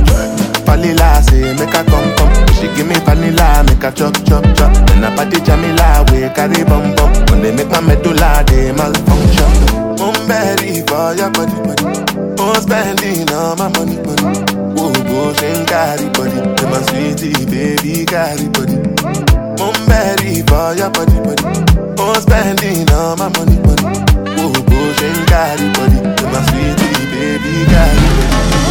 Vanilla 0.67 1.21
say 1.23 1.53
make 1.55 1.73
a 1.75 1.83
come 1.87 2.09
come. 2.19 2.33
She 2.59 2.67
give 2.75 2.87
me 2.87 2.97
vanilla, 3.07 3.63
make 3.67 3.83
a 3.83 3.91
chop 3.95 4.13
chop 4.27 4.43
chop. 4.57 4.71
Then 4.91 5.03
I 5.07 5.15
party 5.15 5.39
Jamila, 5.39 6.03
we 6.11 6.27
carry 6.35 6.63
bum 6.67 6.91
bum. 6.97 7.11
When 7.31 7.39
they 7.41 7.53
make 7.55 7.69
my 7.71 7.79
medulla, 7.79 8.43
they 8.47 8.71
malfunction. 8.75 9.83
Mmbeli 10.13 10.83
for 10.87 11.15
your 11.17 11.31
body, 11.33 11.57
body. 11.65 12.33
Oh, 12.37 12.53
spending 12.61 13.25
all 13.33 13.55
my 13.55 13.69
money, 13.73 13.97
money. 14.05 14.37
Oh, 14.77 14.93
bullshit, 15.09 15.65
carry 15.65 16.05
body. 16.13 16.37
To 16.57 16.65
my 16.69 16.77
sweetie, 16.85 17.33
baby, 17.49 18.05
carry 18.05 18.45
body. 18.53 18.77
Mmbeli 19.57 20.45
for 20.45 20.77
your 20.77 20.91
body, 20.93 21.17
body. 21.25 21.43
Oh, 21.97 22.13
spending 22.21 22.85
all 22.93 23.17
my 23.17 23.29
money, 23.33 23.57
money. 23.65 23.85
Oh, 24.45 24.53
bullshit, 24.69 25.25
carry 25.25 25.73
body. 25.73 25.97
To 25.97 26.25
my 26.29 26.39
sweetie, 26.53 27.05
baby, 27.09 27.65
carry 27.65 28.05
body. 28.13 28.61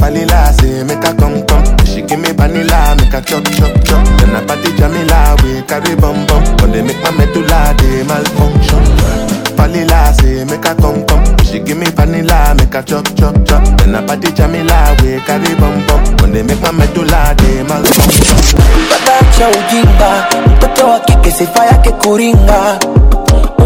Vanilla, 0.00 0.54
say, 0.56 0.82
make 0.88 1.04
her 1.04 1.12
come, 1.20 1.44
come. 1.44 1.64
She 1.84 2.00
give 2.00 2.18
me 2.18 2.32
vanilla, 2.32 2.96
make 2.96 3.12
her 3.12 3.20
chop, 3.20 3.44
chop, 3.52 3.74
chop. 3.84 4.04
Then 4.16 4.32
I 4.32 4.40
party 4.48 4.72
Jamila, 4.72 5.36
we 5.44 5.60
carry 5.68 5.92
bum, 6.00 6.24
bum. 6.24 6.44
When 6.64 6.72
they 6.72 6.80
make 6.80 6.96
my 7.04 7.10
medulla, 7.10 7.76
they 7.76 8.04
malfunction. 8.08 9.25
vanilla, 9.66 10.12
say 10.14 10.44
make 10.44 10.64
a 10.64 10.74
come 10.76 11.04
come. 11.06 11.38
She 11.44 11.58
give 11.60 11.76
me 11.78 11.86
vanilla, 11.90 12.54
make 12.56 12.72
a 12.74 12.82
chop 12.82 13.04
chop 13.18 13.34
chop. 13.46 13.62
Then 13.78 13.94
I 13.94 14.06
party 14.06 14.30
jamila, 14.32 14.94
we 15.02 15.18
carry 15.26 15.52
bum 15.60 15.76
bum. 15.86 16.02
When 16.20 16.32
they 16.32 16.42
make 16.42 16.60
my 16.62 16.70
medulla, 16.72 17.34
they 17.36 17.62
must 17.66 17.90
bum 17.90 18.08
bum. 18.14 18.66
Baba 18.90 19.14
cha 19.34 19.46
ujinga, 19.50 20.10
mtoto 20.56 20.86
wa 20.88 20.98
kike 21.00 21.30
sifa 21.30 21.64
yake 21.66 21.90
kuringa. 21.90 22.78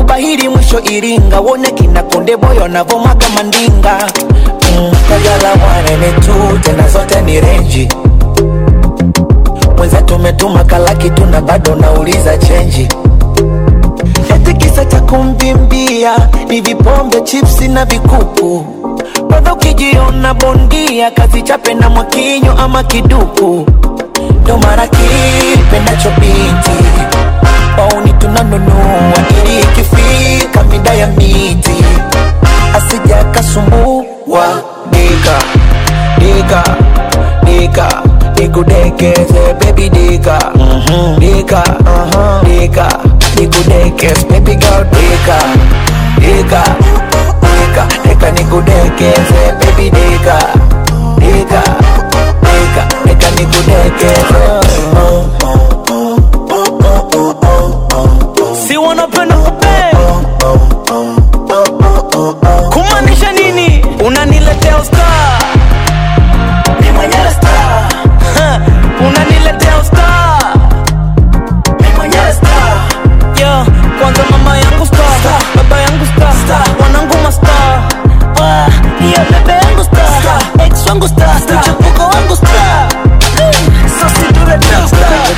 Ubahiri 0.00 0.48
mwisho 0.48 0.80
Iringa, 0.84 1.40
wone 1.40 1.70
kina 1.70 2.02
konde 2.02 2.36
boyo 2.36 2.68
navomaga 2.68 3.28
mandinga. 3.34 4.10
Mm, 4.50 4.92
kajala 5.08 5.50
wane 5.66 5.96
ni 5.96 6.12
tu, 6.12 6.58
tena 6.60 6.88
zote 6.88 7.20
ni 7.20 7.40
renji 7.40 7.88
mwenzetu 9.76 10.14
umetuma 10.16 10.64
kitu 10.98 11.26
na 11.26 11.40
bado 11.40 11.74
nauliza 11.74 12.38
chenji 12.38 12.88
kisa 14.70 14.84
cha 14.84 15.00
kumbimbia 15.00 16.16
ni 16.48 16.60
vipombe, 16.60 17.20
chipsi 17.20 17.68
na 17.68 17.84
vikuku. 17.84 18.64
Bado 19.30 19.52
ukijiona 19.52 20.34
bondia, 20.34 21.10
kazi 21.10 21.42
chape 21.42 21.74
na 21.74 21.88
mwakinyo 21.90 22.52
ama 22.52 22.82
kiduku, 22.82 23.66
ndo 24.42 24.58
mara 24.58 24.86
kipendacho 24.86 26.10
biti 26.20 26.84
pauni 27.76 28.12
tunanunua, 28.12 29.18
ili 29.46 29.60
ikifika 29.60 30.62
mida 30.62 30.94
ya 30.94 31.06
miti 31.06 31.84
asija 32.74 33.24
kasumbua. 33.24 34.58
dika 34.90 35.42
dika 36.18 36.64
dika 37.44 38.02
nikudekeze 38.36 39.54
baby 39.60 39.88
dika. 39.88 40.38
Mhm. 40.56 41.18
dika. 41.20 41.62
Uh-huh. 41.62 42.60
dika. 42.60 43.00
nikudekes 43.40 44.20
baby 44.28 44.54
girl 44.60 44.84
deka 44.92 45.38
deka 46.20 46.62
deka 47.56 47.84
deka 48.04 48.28
nikudekes 48.36 49.28
eh, 49.40 49.50
baby 49.64 49.86
deka 49.96 50.36
deka 51.16 51.62
deka 52.44 52.82
deka 53.08 53.28
nikudekes 53.40 54.28
eh. 54.44 54.60
Si 58.68 58.76
wanapenda 58.76 59.36
kupenda 59.40 59.70
eh. 59.88 60.79
wangu 81.00 81.16
star 81.20 81.58
mchapuko 81.60 82.02
wangu 82.02 82.36
star 82.36 82.88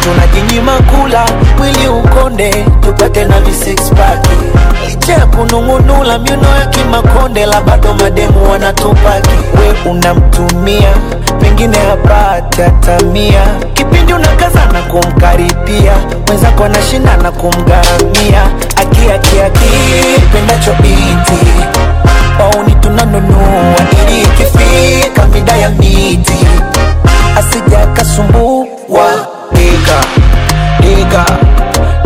tunajinyima 0.01 0.77
kula 0.79 1.25
mwili 1.59 1.89
ukonde 1.89 2.51
tupate 2.81 3.25
na 3.25 3.41
vi 3.41 3.53
licha 4.87 5.13
ya 5.13 5.27
kunung'unula 5.27 6.19
miuno 6.19 6.57
ya 6.61 6.67
kimakonde 6.67 7.47
la 7.47 7.61
bado 7.61 7.95
mademu 7.95 8.51
wanatupaki 8.51 9.31
we 9.59 9.91
unamtumia 9.91 10.95
pengine 11.41 11.79
hapata 11.79 12.71
tamia 12.71 13.43
kipindi 13.75 14.13
unakaza 14.15 14.65
na 14.73 14.83
kumkaribia 14.83 15.93
mwenzako 16.27 16.69
na 17.19 17.33
kumgharamia 17.33 18.43
akiakiaki 18.77 19.69
pendacho 20.33 20.73
mtandaoni 22.33 22.75
tunanunua 22.75 23.75
ili 24.09 24.21
ikifika 24.23 25.27
mida 25.27 25.57
ya 25.57 25.69
miti 25.71 26.47
asija 27.37 27.87
kasumbua 27.87 29.07
dika 29.53 30.05
dika 30.81 31.27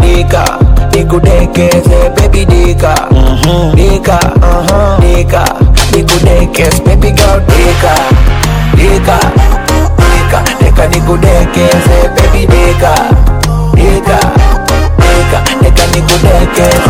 dika 0.00 0.58
nikudekeze 0.92 2.10
bebi 2.16 2.44
dika 2.44 3.08
dika 3.74 4.18
dika 5.00 5.44
nikudekeze 5.96 6.80
bebi 6.84 7.10
girl 7.10 7.40
dika 7.46 7.94
dika 8.76 9.18
dika 9.42 10.42
dika 10.62 10.86
nikudekeze 10.86 12.10
bebi 12.16 12.46
dika 12.46 12.94
dika 13.74 14.18
dika 14.96 15.42
dika 15.62 15.86
nikudekeze 15.86 16.80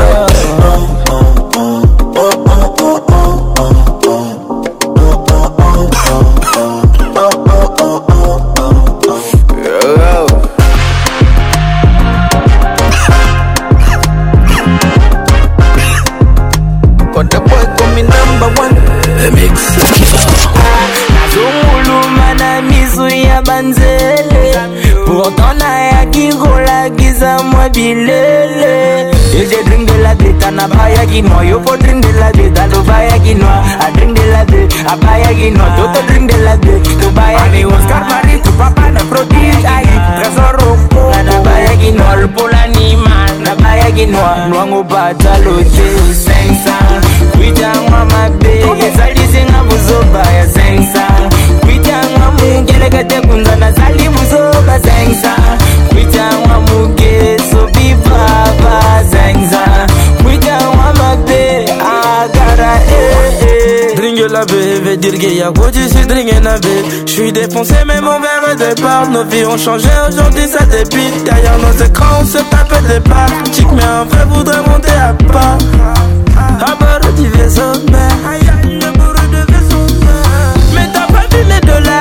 ilele 27.90 28.76
yeje 29.34 29.58
drink 29.66 29.84
de 29.90 29.96
la 30.04 30.12
beta 30.20 30.50
na 30.58 30.64
baya 30.68 31.02
gino 31.12 31.38
yo 31.50 31.56
po 31.64 31.72
drink 31.82 32.04
de 32.06 32.12
la 32.20 32.28
beta 32.38 32.62
do 32.72 32.80
baya 32.88 33.16
gino 33.24 33.46
a 33.84 33.86
drink 33.96 34.12
de 34.18 34.24
la 34.34 34.42
de 34.50 34.60
a 34.92 34.94
baya 35.02 35.30
gino 35.40 35.64
do 35.76 35.84
to 35.94 36.00
drink 36.08 36.32
de 36.32 36.38
la 36.46 36.54
de 36.64 36.74
do 37.00 37.08
baya 37.18 37.42
ni 37.52 37.60
oscar 37.74 38.02
mari 38.10 38.40
tu 38.46 38.50
papa 38.60 38.86
na 38.96 39.00
prodig 39.10 39.64
ai 39.74 39.88
trezoro 40.16 40.70
po 40.94 41.02
na 41.28 41.36
baya 41.46 41.72
gino 41.82 42.02
al 42.14 42.24
pola 42.38 42.62
ni 42.74 42.88
ma 43.04 43.18
na 43.46 43.52
baya 43.62 43.88
gino 43.98 44.22
no 44.50 44.60
ngo 44.70 44.80
bata 44.94 45.32
lo 45.44 45.54
je 45.74 45.88
sensa 46.26 46.76
kuita 47.36 47.70
ngwa 47.84 48.02
ma 48.12 48.22
be 48.40 48.54
ye 48.80 48.88
sali 48.98 49.24
singa 49.36 49.60
buzo 49.68 49.98
baya 50.16 50.44
sensa 50.58 51.04
kuita 51.62 51.98
ngwa 52.12 52.28
mungele 52.40 52.88
kate 52.96 53.18
kunza 53.26 53.54
na 53.62 53.68
sali 53.78 54.04
buzo 54.16 54.42
ba 54.70 54.76
sensa 54.88 55.34
Eh, 64.52 64.92
eh. 64.92 64.96
dire 65.00 65.52
Je 67.06 67.10
suis 67.10 67.32
défoncé, 67.32 67.74
mais 67.86 68.00
mon 68.00 68.20
verre 68.20 68.52
est 68.52 68.56
de 68.56 69.12
Nos 69.12 69.24
vies 69.24 69.44
ont 69.46 69.56
changé, 69.56 69.88
aujourd'hui 70.08 70.44
ça 70.48 70.64
dépite. 70.66 71.24
Derrière 71.24 71.58
nos 71.58 71.84
écrans, 71.84 72.20
on 72.20 72.24
se 72.24 72.38
tape 72.38 72.82
des 72.88 73.00
parts. 73.00 73.26
Chic, 73.52 73.66
mais 73.74 73.82
un 73.84 74.04
vrai 74.04 74.24
voudrait 74.30 74.60
monter 74.68 74.90
à 74.92 75.12
part. 75.32 75.58
À 76.60 76.74
bord 76.78 77.12
du 77.14 77.28
vaisseau, 77.30 77.62
mais. 77.90 78.38
Mais 80.74 80.88
t'as 80.92 81.12
pas 81.12 81.24
vu 81.36 81.44
mes 81.46 81.60
dollars. 81.66 81.95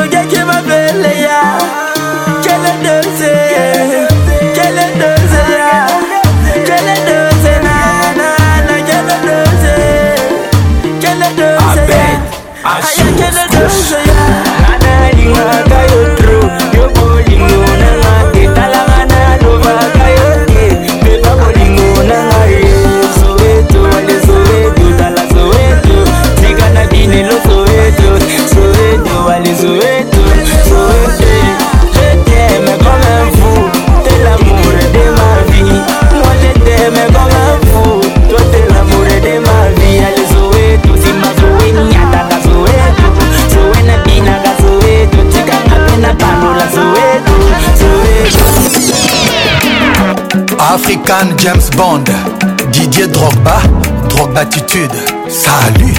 James 51.14 51.70
Bond, 51.78 52.08
Didier 52.72 53.06
Drogba, 53.06 53.62
attitude, 54.36 54.90
salut. 55.30 55.94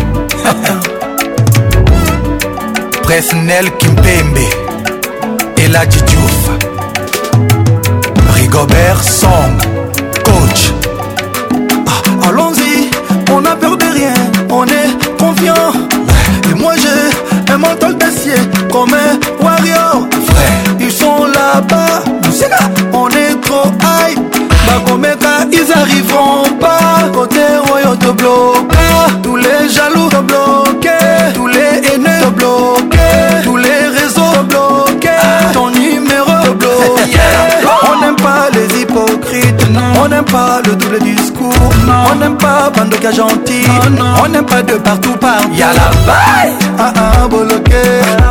Presnel 3.05 3.71
Kimpembe, 3.79 4.45
Eladji 5.55 6.03
Diouf, 6.03 6.51
Rigobert 8.35 9.05
Song, 9.05 9.55
coach. 10.25 10.73
Ah, 11.87 12.27
allons-y, 12.29 12.91
on 13.31 13.41
n'a 13.43 13.55
peur 13.55 13.77
de 13.77 13.85
rien, 13.85 14.15
on 14.51 14.65
est 14.67 15.17
confiant. 15.17 15.71
Et 16.51 16.55
moi 16.55 16.73
j'ai 16.77 17.53
un 17.53 17.59
mental 17.59 17.97
d'acier 17.99 18.35
comme 18.73 18.93
un 18.95 19.21
warrior. 19.45 20.09
ils 20.81 20.91
sont 20.91 21.25
là-bas, 21.27 22.03
c'est 22.33 22.49
là 22.49 22.59
ils 25.53 25.73
arriveront 25.73 26.57
pas 26.59 27.09
côté 27.13 27.39
te 28.01 28.11
bloqué 28.11 28.77
tous 29.23 29.37
les 29.37 29.69
jaloux 29.69 30.09
bloqués 30.09 30.91
tous 31.35 31.47
les 31.47 31.95
haineux 31.95 32.31
bloqués 32.35 33.43
tous 33.45 33.57
les 33.57 33.87
réseaux 34.01 34.43
bloqués 34.49 35.11
ton 35.53 35.69
numéro 35.69 36.33
bloqué 36.59 37.19
on 37.93 38.01
n'aime 38.01 38.17
pas 38.17 38.49
les 38.53 38.81
hypocrites 38.83 39.67
on 40.03 40.09
n'aime 40.09 40.25
pas 40.25 40.61
le 40.67 40.75
double 40.75 40.99
discours 41.01 41.53
on 42.13 42.17
n'aime 42.19 42.37
pas 42.37 42.71
Pandoca 42.75 43.13
gentil 43.13 43.65
on 44.25 44.29
n'aime 44.29 44.47
pas 44.47 44.63
de 44.63 44.75
partout 44.75 45.17
par 45.21 45.41
y'a 45.55 45.69
la 45.69 45.91
baille 46.07 46.55
ah 46.79 46.93
ah 46.97 47.29
bloqué 47.29 47.85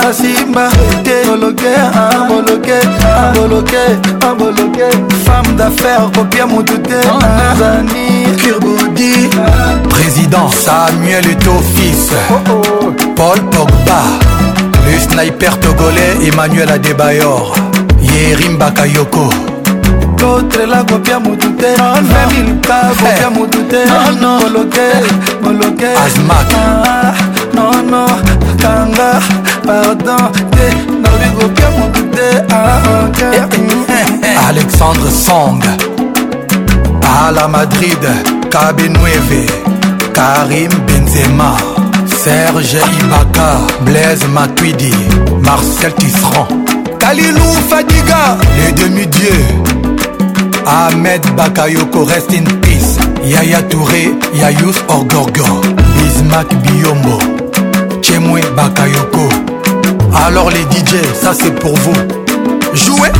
asimba 0.08 0.68
te 1.04 1.14
koloke 1.26 1.70
akoloke 2.02 2.76
akoloke 3.10 3.84
akoloke 4.28 4.86
femme 5.24 5.56
d'affaire 5.56 6.10
kopia 6.14 6.46
motu 6.46 6.78
te 6.88 6.98
nazani 7.38 8.36
kirbudi 8.42 9.12
président 9.90 10.50
samuel 10.50 11.26
eto 11.30 11.54
fils 11.74 12.08
oh, 12.12 12.34
oh. 12.50 12.94
paul 13.16 13.38
pogba 13.52 14.00
le 14.86 14.98
sniper 14.98 15.58
togolais 15.60 16.18
emmanuel 16.28 16.70
adebayor 16.70 17.52
yerim 18.02 18.56
bakayoko 18.58 19.28
kotrela 20.24 20.84
kopiamo 20.88 21.30
dute 21.36 21.70
femilka 22.12 22.76
kopiamo 23.00 23.46
dute 23.52 23.80
moloke 24.22 24.86
moloke 25.42 25.90
nono 27.54 28.04
kanga 28.62 29.10
pardon 29.66 30.24
te 30.56 30.66
nalobi 31.02 31.28
kopiamo 31.38 31.82
dute 31.94 32.28
alexandre 34.48 35.10
song 35.26 35.62
à 37.18 37.30
la 37.36 37.46
madrid 37.46 38.02
kabenueve 38.50 39.44
karim 40.16 40.72
benzema 40.86 41.50
serge 42.20 42.80
ibaka 43.00 43.48
blaise 43.84 44.26
matuidi 44.36 44.94
marcel 45.46 45.92
tisserand 46.00 46.50
kalilou 47.02 47.52
fadiga 47.70 48.20
les 48.56 48.72
demi-dieux 48.78 49.83
Ahmed 50.66 51.22
Bakayoko 51.36 52.04
rest 52.08 52.32
in 52.32 52.44
peace 52.62 52.96
Yaya 53.22 53.62
Touré 53.64 54.14
Yayous 54.34 54.76
Orgorgor 54.88 55.60
Bismack 55.96 56.48
Biombo 56.62 57.18
Chemwe 58.00 58.40
Bakayoko 58.56 59.28
Alors 60.26 60.50
les 60.50 60.62
DJ 60.62 60.96
ça 61.14 61.32
c'est 61.34 61.54
pour 61.58 61.74
vous 61.74 61.94
Jouez 62.72 63.10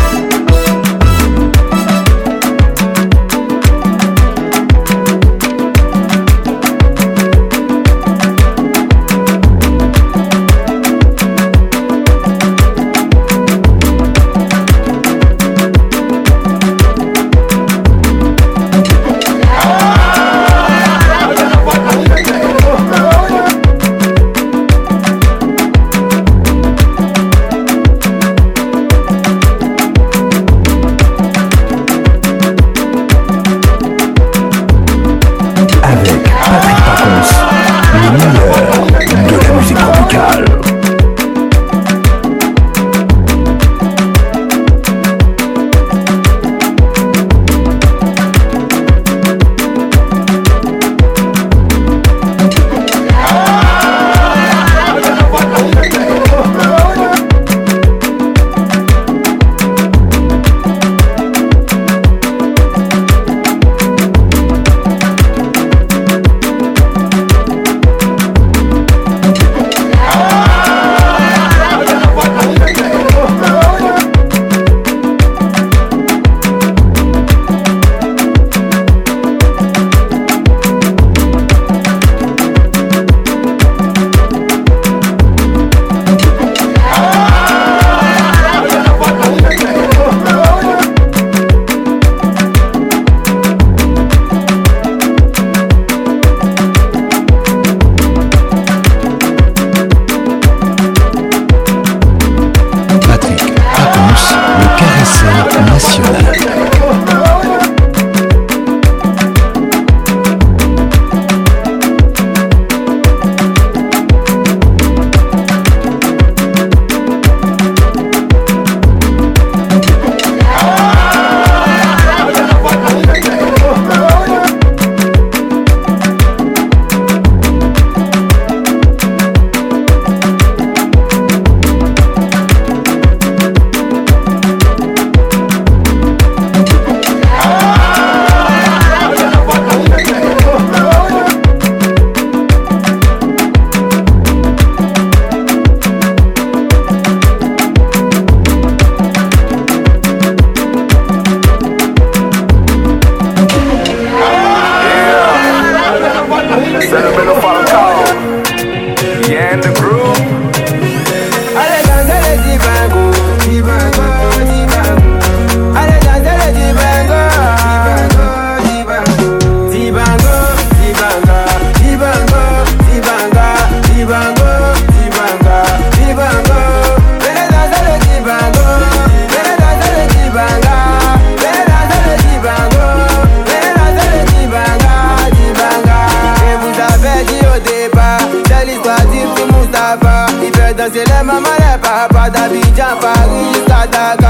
da, 193.92 194.23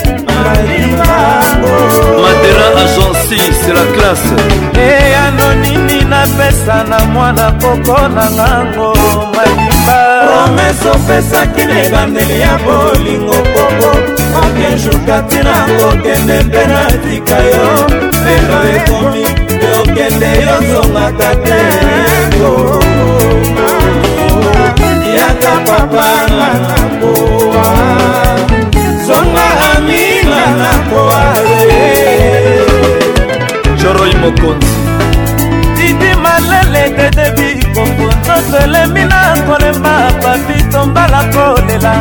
madera 2.21 2.67
agenci 2.83 3.53
c'est 3.61 3.73
la 3.73 3.85
classe 3.93 4.35
eyano 4.73 5.51
eh, 5.51 5.55
nini 5.65 6.05
napesa 6.05 6.83
na 6.89 6.99
mwana 7.13 7.51
poko 7.51 8.07
na 8.15 8.31
ngango 8.31 8.93
malimba 9.33 9.99
promese 10.25 10.89
opesaki 10.89 11.65
na 11.65 11.81
ebandeli 11.83 12.39
ya 12.39 12.59
bolingo 12.65 13.33
poko 13.33 14.26
makenjuka 14.41 15.15
ntina 15.21 15.55
kokende 15.77 16.35
mpe 16.47 16.61
natika 16.71 17.37
yo 17.51 17.63
lelo 18.25 18.57
ekomi 18.75 19.23
yokende 19.69 20.29
yozongaka 20.45 21.29
te 21.45 21.59
yaka 25.17 25.53
papa 25.67 26.07
nga 26.35 26.49
nakoa 26.63 27.65
zonga 29.07 29.47
aminga 29.71 30.43
nakoa 30.61 31.23
joroi 33.81 34.13
mokonzi 34.21 34.73
didi 35.77 36.11
malele 36.23 36.83
dedebi 36.97 37.49
kombo 37.73 38.05
nyonso 38.25 38.57
elemi 38.63 39.03
na 39.11 39.19
kolemba 39.47 39.95
papi 40.21 40.66
nyonso 40.77 40.85
mbala 40.91 41.23
kolela 41.33 41.93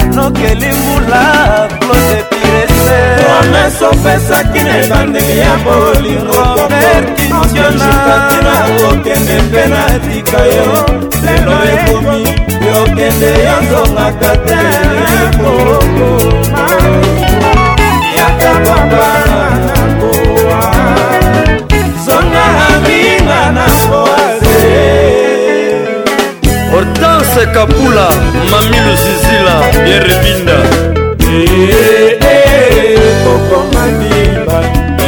anokeli 0.00 0.70
mbula 0.76 1.22
klode 1.78 2.18
pirese 2.30 3.00
opesaki 3.86 4.60
na 4.64 4.76
ebandeli 4.78 5.38
ya 5.38 5.52
bolingoerkiona 5.64 7.90
kokende 8.80 9.36
mpe 9.46 9.62
na 9.72 9.82
tika 10.06 10.40
yo 10.54 10.66
lelo 11.24 11.56
ekomi 11.74 12.20
yokende 12.66 13.30
yozongaka 13.48 14.32
te 14.46 14.56
ekoko 15.24 16.10
yaka 18.18 18.50
papa 18.64 19.06
prince 27.32 27.52
kapula 27.52 28.08
mami 28.50 28.78
luzizila 28.86 29.56
bierebinda 29.84 30.56
kokoma 33.24 33.84
liba 33.98 34.58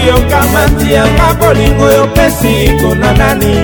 yokamati 0.07 0.93
yanga 0.93 1.35
bolingo 1.41 1.89
yopesi 1.91 2.55
kona 2.81 3.13
nani 3.13 3.55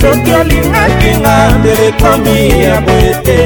soki 0.00 0.30
olingakinga 0.40 1.34
telekomi 1.62 2.64
ya 2.64 2.80
boye 2.80 3.14
te 3.24 3.38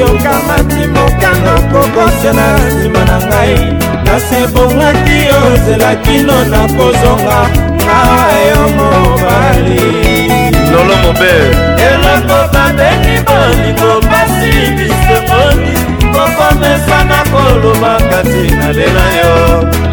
yokamati 0.00 0.86
mokano 0.94 1.54
kokosela 1.72 2.46
nsima 2.68 3.04
na 3.04 3.18
ngai 3.26 3.56
nasebongaki 4.04 5.18
ozelakino 5.46 6.44
na 6.44 6.58
kozonga 6.60 7.40
na 7.86 8.04
yo 8.48 8.68
mobali 8.76 10.57
lolo 10.72 10.94
mobele 11.02 11.56
eloko 11.88 12.38
babeni 12.52 13.14
bolingo 13.28 13.92
pasi 14.10 14.52
biseponi 14.76 15.72
kokomesa 16.12 16.98
na 17.10 17.20
koloba 17.32 17.92
kati 18.10 18.42
nalela 18.60 19.06
yo 19.18 19.34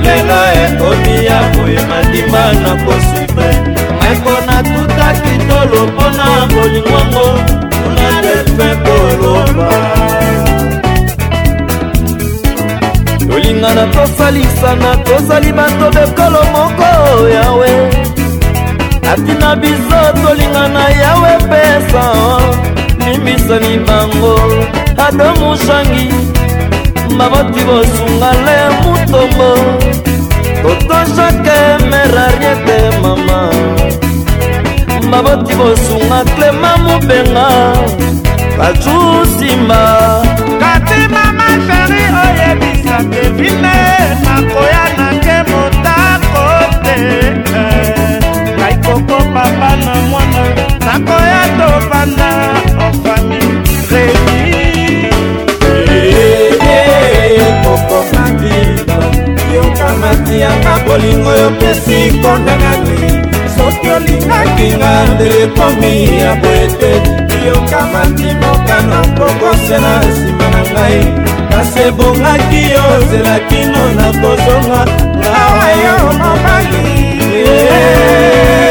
lelo 0.04 0.40
ekomi 0.64 1.16
ya 1.28 1.40
boye 1.54 1.82
mandimba 1.90 2.44
na 2.64 2.72
kosupe 2.86 3.50
ekona 4.10 4.58
tutaki 4.72 5.34
tolo 5.50 5.80
mpona 5.88 6.28
bolingongo 6.54 7.26
kuna 7.84 8.12
defe 8.26 8.70
koloba 8.86 9.72
tolinga 13.30 13.74
na 13.74 13.86
kosalisana 13.96 14.92
tozali 15.06 15.52
bato 15.54 15.88
bekolo 15.96 16.42
moko 16.54 16.90
yawe 17.36 18.15
atina 19.12 19.56
biso 19.62 20.00
tolinga 20.22 20.68
na 20.76 20.86
yawe 21.02 21.34
pesa 21.50 22.04
nimbisani 22.98 23.78
bango 23.88 24.34
adomushangi 25.06 26.08
maboti 27.18 27.62
bosunga 27.68 28.30
le 28.46 28.58
mutombo 28.82 29.52
totoshake 30.62 31.58
merariete 31.90 32.78
mama 33.02 33.40
maboti 35.12 35.54
bosunga 35.60 36.20
klema 36.36 36.72
mobenga 36.86 37.48
bajusimba 38.58 39.82
kati 40.62 41.00
mama 41.16 41.48
sheri 41.66 42.04
oyebisa 42.24 42.98
kevine 43.12 43.76
nakoya 44.24 44.84
nake 44.98 45.38
motako 45.50 46.46
te 46.84 46.98
moko 48.96 49.18
papa 49.34 49.70
na 49.86 49.94
mwana 50.10 50.44
nakoya 50.86 51.42
tovanda 51.60 52.30
ofami 52.88 53.40
remi 53.92 55.12
eh, 56.72 57.42
moko 57.64 57.98
mabino 58.14 58.98
yoka 59.56 59.90
mati 60.02 60.36
yanga 60.40 60.80
bolingo 60.88 61.32
yopesi 61.42 62.00
kondanani 62.22 63.00
soki 63.56 63.90
olingaki 63.96 64.68
nga 64.80 64.92
ndele 65.14 65.44
ekomi 65.44 65.94
ya 66.22 66.36
boete 66.36 66.92
yoka 67.48 67.80
mati 67.94 68.28
mokano 68.42 69.00
kokosela 69.18 69.94
nsima 70.06 70.46
na 70.54 70.62
ngai 70.72 71.00
kasi 71.52 71.80
ebongaki 71.88 72.62
yo 72.74 72.84
ozela 72.98 73.40
kino 73.50 73.84
na 73.98 74.08
kozonga 74.22 74.82
ngawa 75.20 75.68
yo 75.88 75.98
mobali 76.20 76.84
eh. 77.80 78.65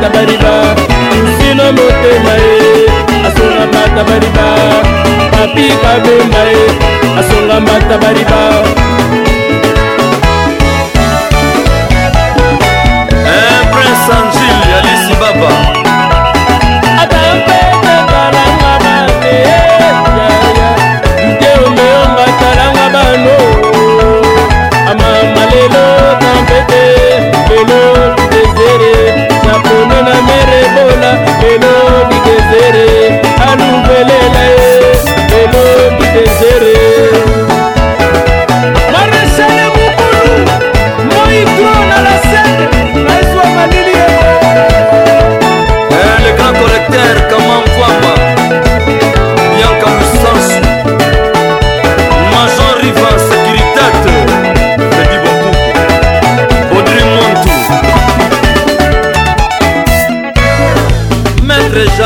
mata 0.00 0.12
bariba 0.18 0.52
nsino 1.30 1.64
motema 1.76 2.32
ye 2.42 2.72
asonga 3.28 3.64
mata 3.76 4.00
bariba 4.08 4.46
papi 5.32 5.66
kabemba 5.80 6.42
ye 6.56 6.62
asonga 7.20 7.56
mata 7.66 7.94
bariba 8.02 8.40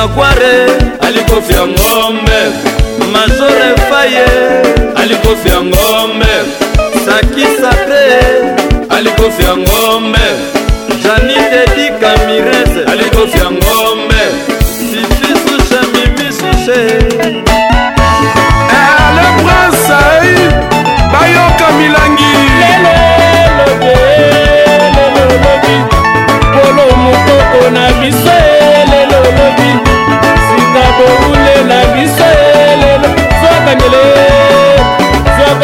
makware 0.06 0.76
alikofi 1.00 1.52
ya 1.52 1.66
ngombe 1.66 2.40
mazore 3.12 3.76
faye 3.90 4.26
alikofi 4.96 5.48
ya 5.48 5.60
ngombe 5.62 6.26
sakisa 7.06 7.70
te 7.70 8.20
alikofi 8.88 9.42
ya 9.42 9.56
ngombe 9.56 10.20
janite 11.04 11.62
dikamires 11.76 12.88
alikofi 12.92 13.38
ya 13.38 13.44
ngombe 13.50 14.53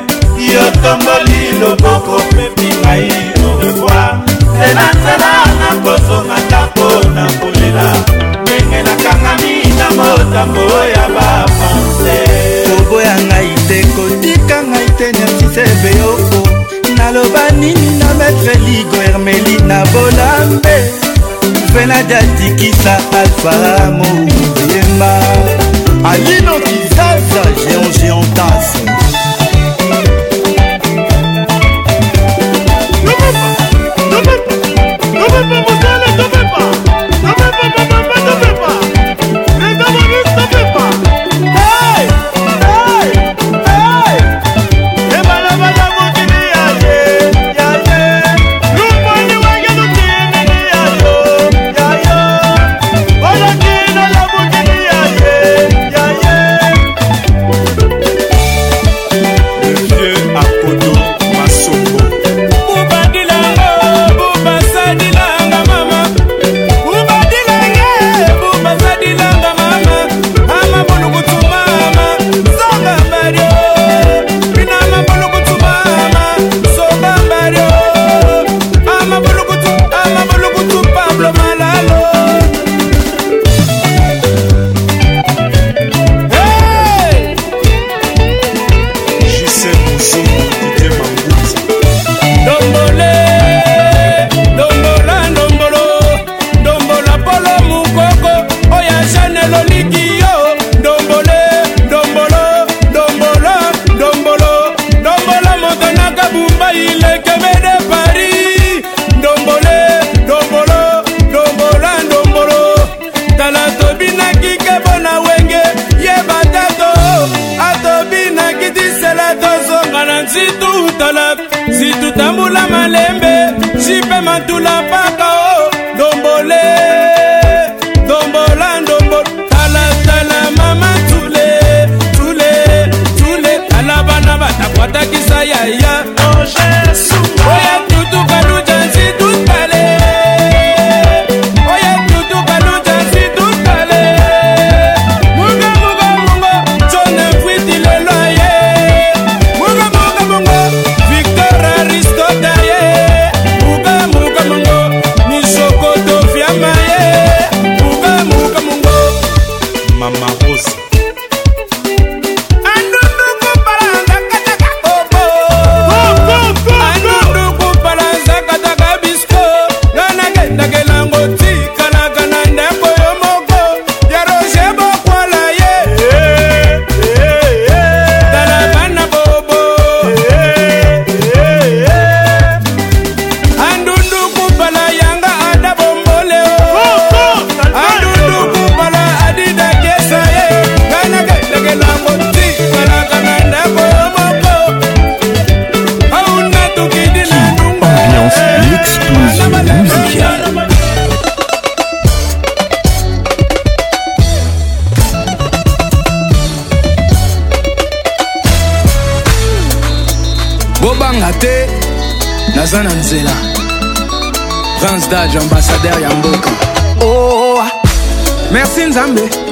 yo 0.53 0.63
tomboli 0.83 1.41
loboko 1.61 2.23
pepi 2.37 2.69
ngai 2.81 3.38
pourquoi 3.59 4.23
selasela 4.57 5.31
nakosongaka 5.61 6.61
mpo 6.75 6.89
na 7.15 7.25
kolela 7.41 7.87
ndenge 8.43 8.79
nakangami 8.87 9.55
na 9.79 9.87
motambo 9.97 10.61
ya 10.95 11.05
bapanse 11.15 12.17
koboya 12.67 13.15
ngai 13.27 13.55
te 13.69 13.79
kotika 13.95 14.59
ngai 14.71 14.89
te 14.99 15.07
netisebeoko 15.17 16.41
naloba 16.99 17.45
nini 17.61 17.91
na 18.01 18.09
maître 18.19 18.55
ligo 18.67 18.97
hermeli 19.07 19.57
na 19.69 19.85
bolambe 19.93 20.77
venadi 21.73 22.15
atikisa 22.15 22.95
alfa 23.21 23.55
moyema 23.99 25.13
alino 26.13 26.55
kizaza 26.67 27.43
géon 27.65 27.89
géontas 28.01 28.88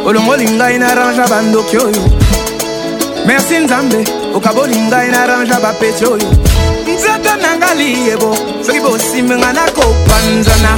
olongoli 0.06 0.46
ngai 0.50 0.78
naranja 0.78 1.26
bandoki 1.26 1.76
oyo 1.82 2.02
merci 3.26 3.58
nzambe 3.58 4.04
okaboli 4.38 4.78
ngai 4.86 5.08
naranja 5.10 5.58
bapeti 5.60 6.04
oyo 6.06 6.28
nzoto 6.96 7.32
nanga 7.42 7.74
liyebo 7.74 8.30
soki 8.66 8.80
bosiminga 8.80 9.50
nakopanzana 9.52 10.72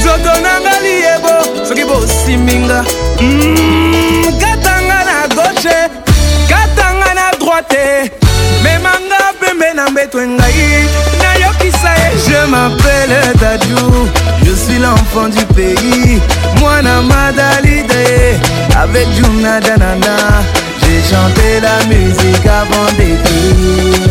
nzoto 0.00 0.32
nanga 0.44 0.74
liyebo 0.84 1.32
soki 1.68 1.84
bosiminga 1.88 2.84
mm, 3.20 4.24
katanga 4.40 4.98
na 5.08 5.16
gauche 5.34 5.76
katanga 6.48 7.08
na 7.16 7.26
droite 7.40 8.12
memanga 8.64 9.32
pembe 9.40 9.72
na 9.74 9.88
mbeto 9.90 10.20
engai 10.20 10.84
nayokisa 11.18 11.90
ye 11.94 12.10
je 12.26 12.46
mapele 12.52 13.32
tadiu 13.40 13.78
je 14.44 14.52
suis 14.66 14.78
l'enfant 14.78 15.28
du 15.32 15.44
pays 15.56 16.20
mwana 16.62 17.00
madalide 17.02 18.43
Avec 18.76 19.06
Jumna 19.14 19.60
Danana, 19.60 20.16
j'ai 20.82 21.00
chanté 21.08 21.60
la 21.62 21.84
musique 21.86 22.44
avant 22.44 22.90
d'écrire. 22.98 24.08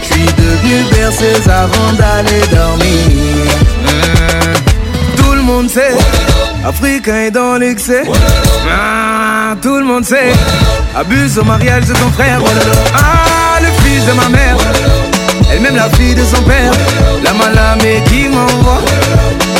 Je 0.00 0.06
suis 0.06 0.24
devenu 0.24 0.84
berceuse 0.90 1.46
avant 1.46 1.92
d'aller 1.98 2.40
dormir. 2.50 3.44
Hmm. 3.84 5.16
Tout 5.22 5.32
le 5.34 5.42
monde 5.42 5.68
sait, 5.68 5.94
Africain 6.66 7.24
est 7.26 7.30
dans 7.30 7.56
l'excès. 7.58 8.04
Ah, 8.72 9.54
tout 9.60 9.76
le 9.78 9.84
monde 9.84 10.04
sait, 10.04 10.32
abuse 10.96 11.38
au 11.38 11.44
mariage 11.44 11.84
de 11.84 11.92
ton 11.92 12.10
frère. 12.16 12.40
Ah, 12.94 13.60
le 13.60 13.66
fils 13.84 14.06
de 14.06 14.12
ma 14.12 14.28
mère. 14.30 14.56
Elle 15.52 15.60
même 15.60 15.76
la 15.76 15.90
fille 15.90 16.14
de 16.14 16.22
son 16.24 16.40
père 16.44 16.70
La 17.24 17.32
malamée 17.32 18.00
qui 18.08 18.28
m'envoie 18.28 18.80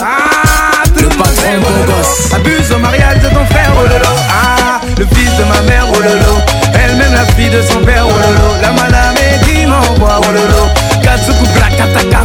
ah, 0.01 0.85
tout 0.85 1.03
le 1.03 1.09
monde 1.15 1.35
sait 1.35 1.53
Wololo. 1.55 1.99
Oh 2.01 2.35
abuse 2.35 2.72
au 2.76 2.80
mariage 2.80 3.19
de 3.19 3.27
ton 3.27 3.45
frère 3.51 3.72
oh 3.77 3.84
lolo 3.84 4.11
Ah, 4.31 4.80
le 4.97 5.05
fils 5.05 5.30
de 5.38 5.43
ma 5.43 5.61
mère 5.69 5.85
lolo 5.85 6.39
Elle-même 6.73 7.14
la 7.14 7.26
fille 7.35 7.49
de 7.51 7.61
son 7.61 7.81
père 7.85 8.05
lolo 8.05 8.57
La 8.64 8.72
madame 8.72 9.15
est 9.18 9.38
dit 9.45 9.68
oh 9.68 9.99
lolo 9.99 10.68
Katsuku 11.03 11.45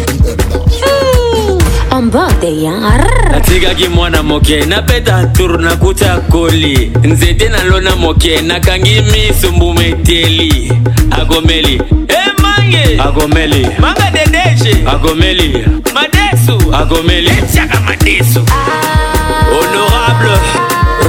natikaki 3.31 3.89
mwana 3.89 4.23
moke 4.23 4.65
napeta 4.67 5.25
tour 5.37 5.59
nakuta 5.61 6.17
koli 6.31 6.93
nzete 7.05 7.49
nalona 7.49 7.97
moke 7.97 8.41
nakangi 8.41 9.01
miso 9.01 9.53
mbumeteli 9.53 10.73
akomeli 11.11 11.83
emange 12.09 12.77
eh, 12.95 13.07
akomeli 13.07 13.67
manga 13.79 14.11
dedeshe 14.13 14.77
akomeli 14.87 15.65
madesu 15.95 16.75
akomeli 16.75 17.29
etiaka 17.31 17.81
madesu 17.81 18.41
ah. 18.51 19.47
honorable 19.51 20.41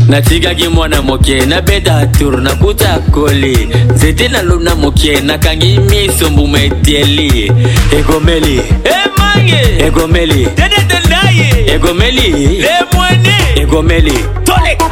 natikaki 0.10 0.68
mwana 0.68 1.02
moke 1.02 1.38
nabeta 1.48 2.02
tur 2.20 2.34
nakuta 2.42 2.98
koli 3.12 3.70
nzete 3.96 4.28
nalona 4.32 4.74
moke 4.76 5.22
nakangi 5.24 5.80
miso 5.80 6.30
mbuma 6.30 6.62
etieli 6.64 7.52
egomeli 7.98 8.62
emange 8.84 9.64
egomeli 9.86 10.48
dedetendai 10.58 11.68
egomeli 11.74 12.32
lemwene 12.62 13.38
egomeli 13.62 14.26
toleka 14.46 14.90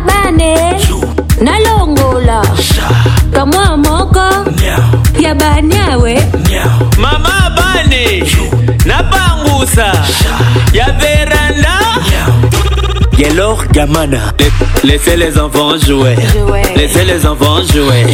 bane 0.00 0.78
nalongola 1.42 2.42
kamwa 3.32 3.76
moko 3.76 4.48
ya 5.22 5.34
banyawe 5.34 6.14
mama 7.02 7.34
bane 7.56 8.22
napangusa 8.86 9.86
ya 10.72 10.92
veranda 10.92 11.74
Yelor 13.18 13.66
Gamana 13.72 14.32
Laissez 14.84 15.16
les 15.16 15.36
enfants 15.40 15.76
jouer 15.86 16.14
Laissez 16.76 17.04
les 17.04 17.26
enfants 17.26 17.62
jouer 17.74 18.06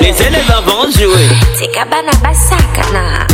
Laissez 0.00 0.30
les 0.30 0.54
enfants 0.58 0.90
jouer 0.98 1.28
C'est 1.56 1.66
Tikabana 1.66 2.10
basakana 2.22 3.26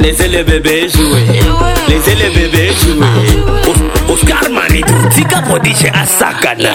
Laissez 0.00 0.28
les 0.28 0.42
bébés 0.42 0.88
jouer 0.88 1.42
Laissez 1.86 2.14
les 2.14 2.30
bébés 2.30 2.72
jouer 2.80 3.76
Oscar 4.08 4.42
Manitou 4.50 4.94
Tika 5.14 5.42
Prodige 5.42 5.92
Asakana 5.92 6.70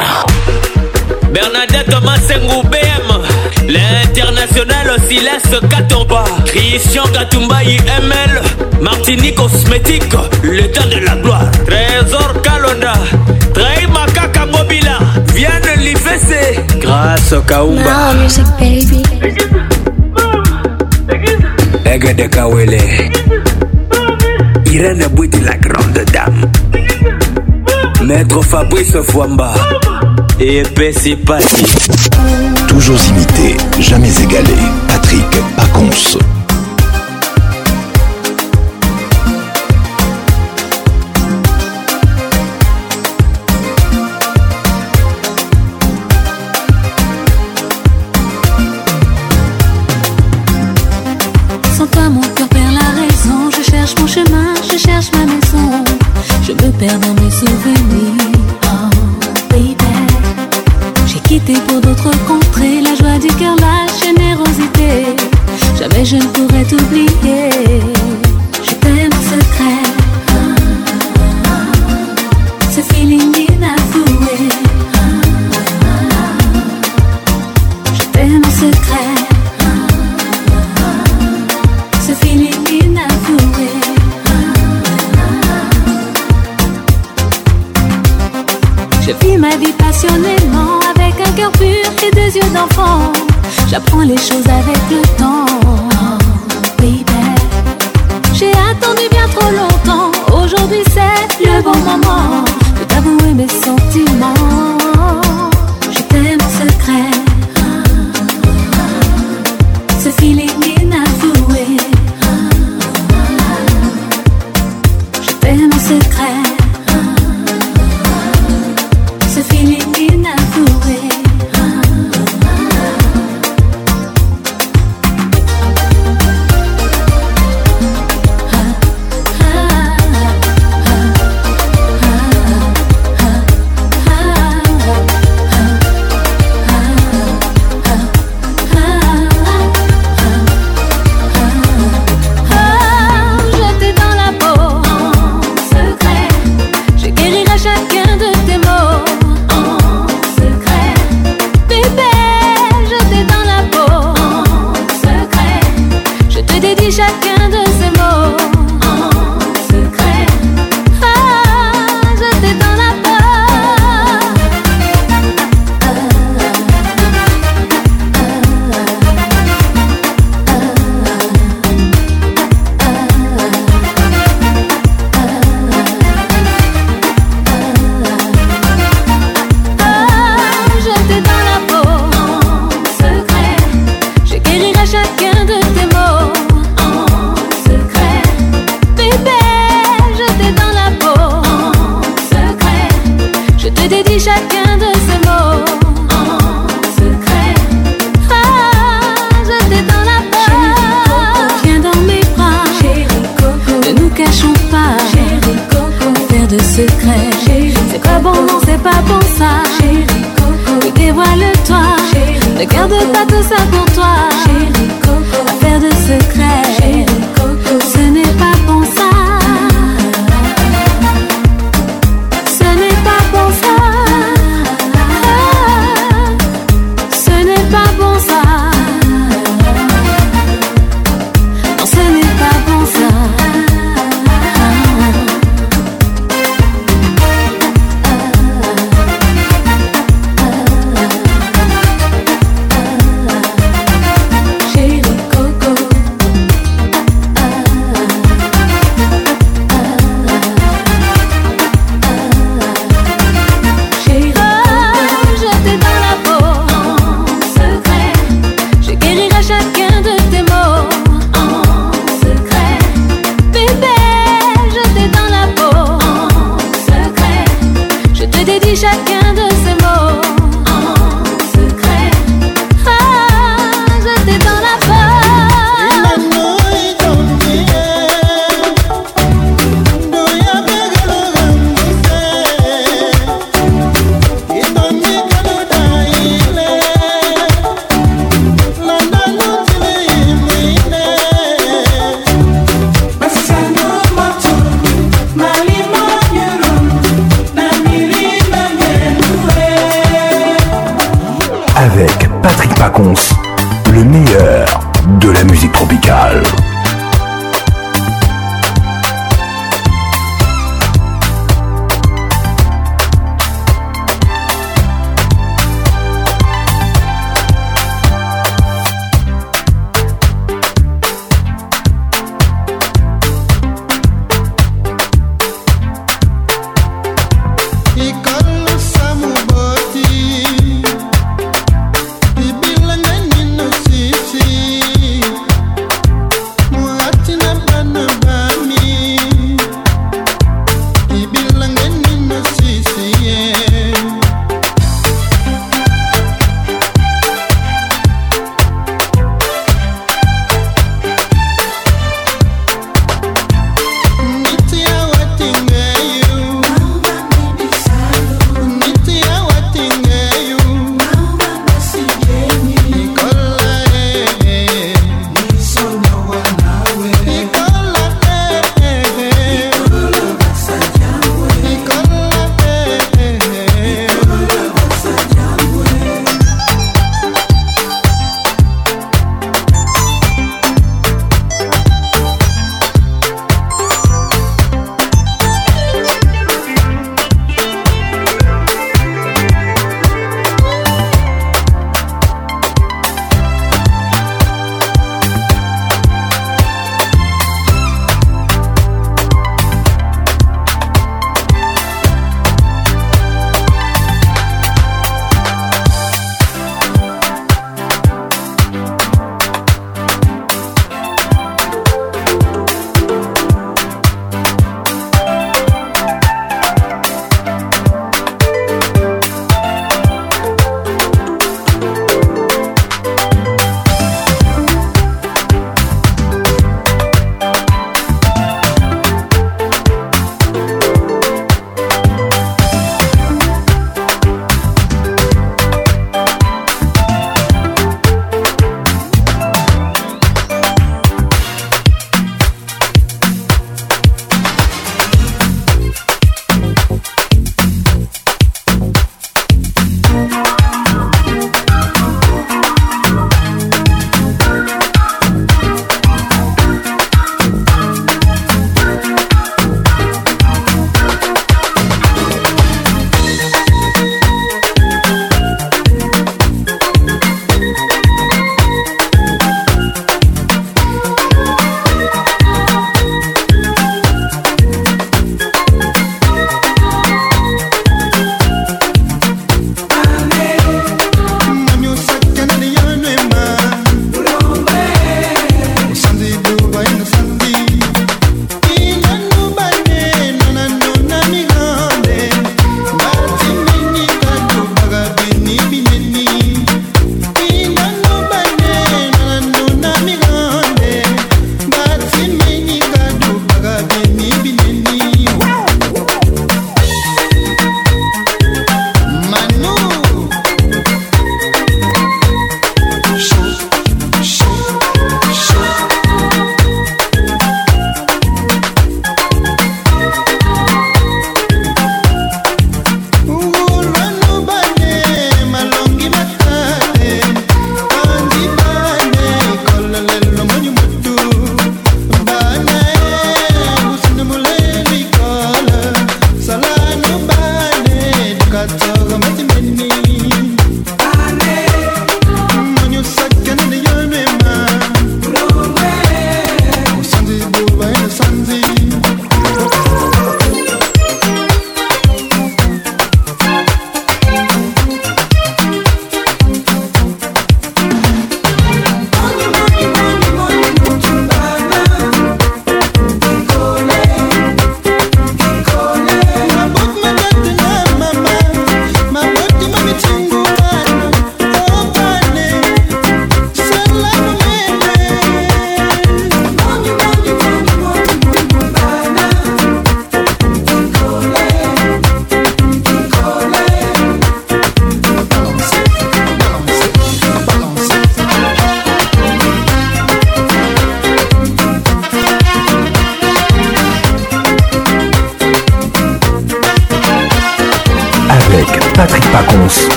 Bernadette 1.35 1.93
Massengu 2.01 2.63
BM 2.69 3.67
L'international 3.67 4.97
Silas 5.05 5.59
Katomba 5.69 6.23
Christian 6.45 7.03
Katumba 7.11 7.61
IML 7.61 8.41
Martini 8.79 9.33
Cosmétique 9.33 10.15
Le 10.43 10.71
temps 10.71 10.87
de 10.89 10.99
la 11.05 11.15
gloire 11.17 11.51
Trésor 11.67 12.41
Kalonda 12.41 12.93
Trahi 13.53 13.85
Makaka 13.87 14.45
Mobila 14.45 14.97
Vianne 15.33 15.79
Livese 15.81 16.55
Grâce 16.77 17.35
Kaumba 17.45 18.13
music 18.17 18.45
baby 18.57 19.03
Egede 21.85 22.29
Kawele 22.29 22.77
Irene 24.71 25.07
Bouti 25.09 25.41
la 25.41 25.57
grande 25.57 25.99
dame 26.13 26.49
Maître 28.05 28.41
Fabrice 28.41 28.95
Fouamba 29.03 29.51
et 30.39 30.57
épais 30.59 30.91
Toujours 32.67 32.97
imité, 33.09 33.55
jamais 33.79 34.11
égalé. 34.23 34.53
Patrick 34.87 35.25
Pacons. 35.55 36.21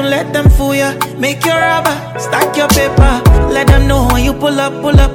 don't 0.00 0.10
let 0.10 0.32
them 0.32 0.48
fool 0.48 0.74
ya. 0.74 0.94
Make 1.18 1.44
your 1.44 1.56
rubber, 1.56 1.96
stack 2.18 2.56
your 2.56 2.68
paper. 2.68 3.12
Let 3.52 3.66
them 3.66 3.86
know 3.86 4.06
when 4.10 4.24
you 4.24 4.32
pull 4.32 4.58
up, 4.58 4.72
pull 4.82 4.98
up. 4.98 5.12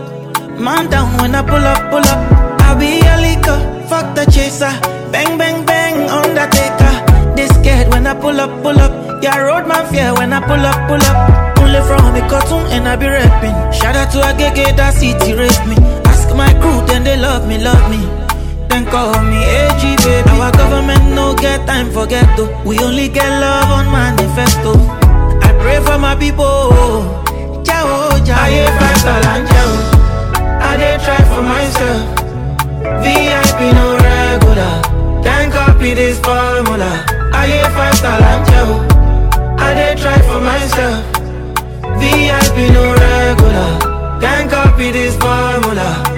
Man 0.59 0.89
down 0.89 1.07
when 1.19 1.33
I 1.33 1.41
pull 1.41 1.65
up, 1.73 1.81
pull 1.89 2.05
up. 2.05 2.19
I 2.61 2.75
be 2.79 2.99
a 3.13 3.15
leaker, 3.25 3.59
fuck 3.89 4.15
the 4.15 4.25
chaser. 4.29 4.71
Bang, 5.11 5.37
bang, 5.39 5.65
bang, 5.65 6.09
undertaker. 6.09 6.93
They 7.35 7.47
scared 7.47 7.87
when 7.91 8.05
I 8.05 8.13
pull 8.13 8.39
up, 8.39 8.51
pull 8.61 8.79
up. 8.79 9.23
Yeah, 9.23 9.39
road 9.39 9.67
mafia 9.67 10.13
when 10.13 10.31
I 10.33 10.39
pull 10.41 10.63
up, 10.69 10.77
pull 10.87 11.03
up. 11.09 11.55
Pull 11.55 11.75
it 11.75 11.83
from 11.85 12.13
me 12.13 12.19
cotton 12.29 12.61
and 12.71 12.87
I 12.87 12.95
be 12.95 13.07
rapping. 13.07 13.55
Shout 13.73 13.95
out 13.95 14.11
to 14.11 14.19
Agege 14.19 14.75
that 14.77 14.93
city 14.93 15.33
raise 15.33 15.59
me. 15.65 15.75
Ask 16.05 16.35
my 16.35 16.53
crew, 16.61 16.85
then 16.85 17.03
they 17.03 17.17
love 17.17 17.47
me, 17.47 17.57
love 17.57 17.89
me. 17.89 18.14
Can 18.75 18.83
call 18.91 19.15
me 19.31 19.39
AG 19.59 19.81
baby. 20.03 20.29
Our 20.43 20.51
government 20.51 21.05
no 21.15 21.33
get 21.33 21.65
time 21.65 21.89
for 21.93 22.05
ghetto. 22.05 22.43
We 22.67 22.77
only 22.79 23.07
get 23.07 23.29
love 23.39 23.69
on 23.71 23.85
manifesto. 23.89 24.71
I 25.47 25.55
pray 25.63 25.79
for 25.87 25.97
my 25.97 26.13
people. 26.13 26.75
Ciao, 27.63 28.09
ciao. 28.27 28.35
I 28.45 28.49
ain't 28.57 28.75
five 28.81 28.99
dollar 29.07 29.37
ciao. 29.47 29.69
I 30.67 30.71
did 30.79 30.99
try 31.07 31.21
for 31.31 31.43
myself. 31.53 32.03
VIP 33.01 33.59
no 33.79 33.87
regular. 34.09 34.73
Can't 35.23 35.53
copy 35.53 35.93
this 35.93 36.19
formula. 36.19 36.91
I 37.31 37.41
ain't 37.53 37.73
five 37.79 37.97
dollar 38.05 38.35
ciao. 38.49 38.69
I 39.57 39.69
did 39.79 39.97
try 40.03 40.19
for 40.29 40.41
myself. 40.51 40.99
VIP 42.01 42.57
no 42.75 42.83
regular. 43.07 44.19
Can't 44.19 44.51
copy 44.51 44.91
this 44.91 45.15
formula. 45.15 46.14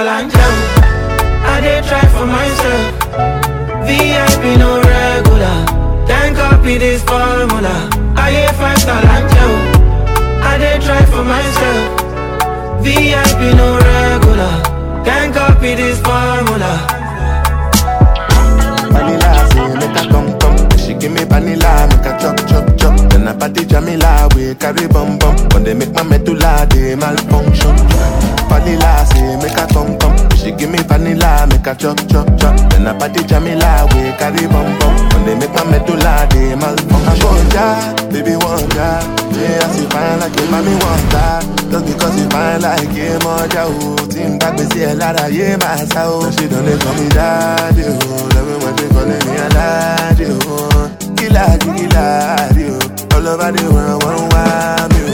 fall 0.00 0.08
and 0.08 0.30
jam. 0.32 0.54
I 1.54 1.60
did 1.60 1.84
try 1.84 2.04
for 2.16 2.26
myself. 2.36 2.82
VIP 3.86 4.42
no 4.62 4.70
regular. 4.92 5.56
Then 6.08 6.34
copy 6.34 6.78
this 6.78 7.02
formula. 7.04 7.74
I 8.16 8.26
ain't 8.42 8.56
five 8.60 8.78
star 8.78 9.02
and 9.16 9.26
jam. 9.34 9.52
I 10.50 10.56
did 10.62 10.80
try 10.86 11.02
for 11.12 11.24
myself. 11.32 11.82
VIP 12.84 13.40
no 13.60 13.68
regular. 13.88 14.54
Then 15.06 15.34
copy 15.34 15.74
this 15.74 15.98
formula. 16.08 16.72
Vanilla, 18.92 19.44
say 19.52 19.68
make 19.80 19.94
a 20.00 20.02
come 20.12 20.28
come. 20.40 20.78
She 20.82 20.94
give 20.94 21.12
me 21.12 21.24
vanilla, 21.32 21.70
make 21.90 22.06
a 22.10 22.18
chop 22.20 22.38
chop 22.48 22.79
a 23.30 23.34
party 23.36 23.64
Jamila 23.64 24.28
we 24.34 24.54
carry 24.56 24.86
bum 24.90 25.16
bum. 25.18 25.36
When 25.54 25.62
they 25.62 25.74
make 25.74 25.92
my 25.94 26.02
medulla 26.02 26.66
they 26.68 26.94
malfunction. 26.96 27.76
Vanilla 28.50 29.06
say 29.10 29.22
make 29.38 29.54
a 29.58 29.66
thump 29.70 30.00
come. 30.02 30.18
She 30.36 30.50
give 30.52 30.70
me 30.70 30.78
vanilla 30.82 31.46
make 31.46 31.64
a 31.66 31.74
chop 31.78 31.96
chop 32.10 32.26
chop. 32.38 32.54
Then 32.74 32.86
a 32.90 32.92
party 32.98 33.22
Jamila 33.24 33.86
we 33.94 34.10
carry 34.18 34.46
bum 34.50 34.68
bum. 34.82 34.94
When 35.14 35.22
they 35.26 35.36
make 35.38 35.54
my 35.54 35.62
medulla 35.70 36.26
they 36.32 36.54
malfunction. 36.58 37.38
ya, 37.54 37.66
baby 38.10 38.34
ya, 38.34 38.98
yeah 39.38 39.62
I 39.62 39.66
see 39.70 39.86
fine 39.92 40.18
like 40.18 40.34
it, 40.34 40.50
mommy 40.50 40.74
that. 41.14 41.44
Just 41.70 41.86
because 41.86 42.16
you 42.18 42.28
fine 42.34 42.60
like 42.62 42.94
it, 42.94 43.22
mother 43.22 43.70
oh. 43.70 43.96
Team 44.10 44.38
back 44.38 44.58
we 44.58 44.64
see 44.74 44.82
a 44.84 44.94
lot 44.94 45.14
of 45.22 45.30
yeah 45.32 45.56
my 45.62 45.78
soul. 45.94 46.30
She 46.34 46.48
don't 46.48 46.66
let 46.66 46.80
call 46.82 46.94
me 46.98 47.08
daddy 47.10 47.84
oh. 47.86 48.34
Love 48.34 48.46
me 48.48 48.54
when 48.64 48.74
they 48.74 48.88
calling 48.90 49.24
me 49.28 49.34
a 49.38 49.48
daddy 49.54 50.26
oh. 50.26 50.90
Killer, 51.14 51.52
killer, 51.60 52.69
your 53.22 53.36
love 53.36 53.40
I 53.42 53.50
do 53.50 53.64
when 53.68 53.84
I 53.84 53.96
wanna 54.00 54.32
wild 54.32 54.92
you. 54.96 55.08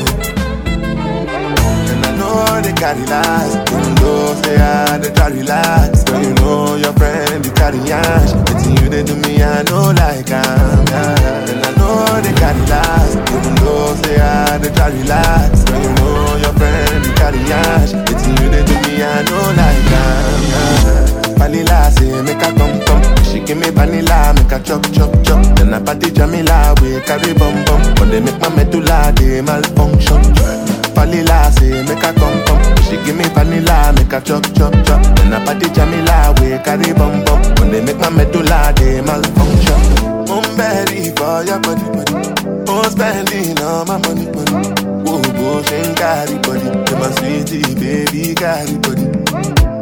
And 1.91 2.07
I 2.07 2.13
know 2.15 2.61
they 2.63 2.73
carry 2.79 3.03
lies, 3.05 3.55
even 3.73 3.95
though 3.97 4.33
they 4.47 4.57
are 4.63 4.97
the 4.99 5.11
carry 5.11 5.43
lies. 5.43 6.05
But 6.05 6.23
you 6.23 6.33
know 6.35 6.77
your 6.77 6.93
friend 6.93 7.43
be 7.43 7.51
carry 7.59 7.81
ash. 7.91 8.31
It's 8.55 8.65
you 8.81 8.89
they 8.89 9.03
do 9.03 9.17
me, 9.17 9.43
I 9.43 9.65
know 9.65 9.91
like 9.91 10.31
I'm. 10.31 10.87
Yeah. 10.87 11.51
And 11.51 11.67
I 11.67 11.73
know 11.75 12.21
they 12.23 12.33
carry 12.39 12.63
lies, 12.71 13.17
even 13.35 13.55
though 13.67 13.95
they 14.07 14.21
are 14.23 14.57
the 14.61 14.71
carry 14.71 15.03
lies. 15.03 15.65
But 15.67 15.83
you 15.83 15.91
know 15.99 16.39
your 16.45 16.53
friend 16.55 17.03
be 17.03 17.11
carry 17.19 17.41
ash. 17.51 17.91
It's 18.13 18.27
you 18.29 18.49
they 18.55 18.63
do 18.63 18.75
me, 18.87 19.03
I 19.03 19.23
know 19.27 19.59
like 19.59 19.87
I'm. 19.91 21.23
Yeah. 21.26 21.26
Vanilla, 21.39 21.91
say 21.93 22.23
make 22.23 22.43
a 22.43 22.51
come 22.57 22.81
come. 22.87 23.05
She 23.25 23.39
give 23.45 23.59
me 23.59 23.69
vanilla, 23.71 24.33
make 24.35 24.51
a 24.51 24.59
chop 24.61 24.83
chop 24.93 25.13
chop. 25.23 25.41
Then 25.57 25.75
I 25.75 25.81
party 25.85 26.11
Jamila, 26.11 26.75
we 26.81 26.99
carry 27.05 27.35
bum 27.37 27.61
bum. 27.65 27.83
But 27.97 28.11
they 28.11 28.21
make 28.21 28.41
my 28.41 28.49
medulla, 28.55 29.13
they 29.15 29.41
malfunction. 29.45 30.23
Vanilla, 30.97 31.53
say 31.53 31.83
make 31.85 32.03
a 32.03 32.11
come 32.17 32.39
come. 32.49 32.65
She 32.89 32.97
give 33.05 33.15
me 33.17 33.29
vanilla, 33.37 33.93
make 33.95 34.13
a 34.17 34.21
chop 34.21 34.43
chop 34.57 34.73
chop. 34.85 35.01
Then 35.21 35.35
I 35.35 35.45
party 35.45 35.69
Jamila, 35.77 36.33
we 36.41 36.57
carry 36.65 36.93
bum 36.97 37.23
bum. 37.29 37.41
But 37.55 37.69
they 37.71 37.85
make 37.85 37.99
my 37.99 38.11
medulla, 38.11 38.73
they 38.75 39.01
malfunction. 39.05 39.81
Mumberi 40.27 41.13
for 41.21 41.45
your 41.45 41.61
body 41.61 41.87
body. 41.93 42.17
Oh, 42.69 42.83
spending 42.89 43.61
all 43.61 43.85
my 43.85 43.99
money 44.09 44.25
money. 44.33 44.75
Oh, 45.09 45.21
go, 45.21 45.63
she 45.69 45.85
carry 46.01 46.39
body. 46.41 46.73
You're 46.73 46.99
my 46.99 47.13
sweetie, 47.21 47.75
baby, 47.77 48.35
carry 48.35 48.75
body. 48.81 49.16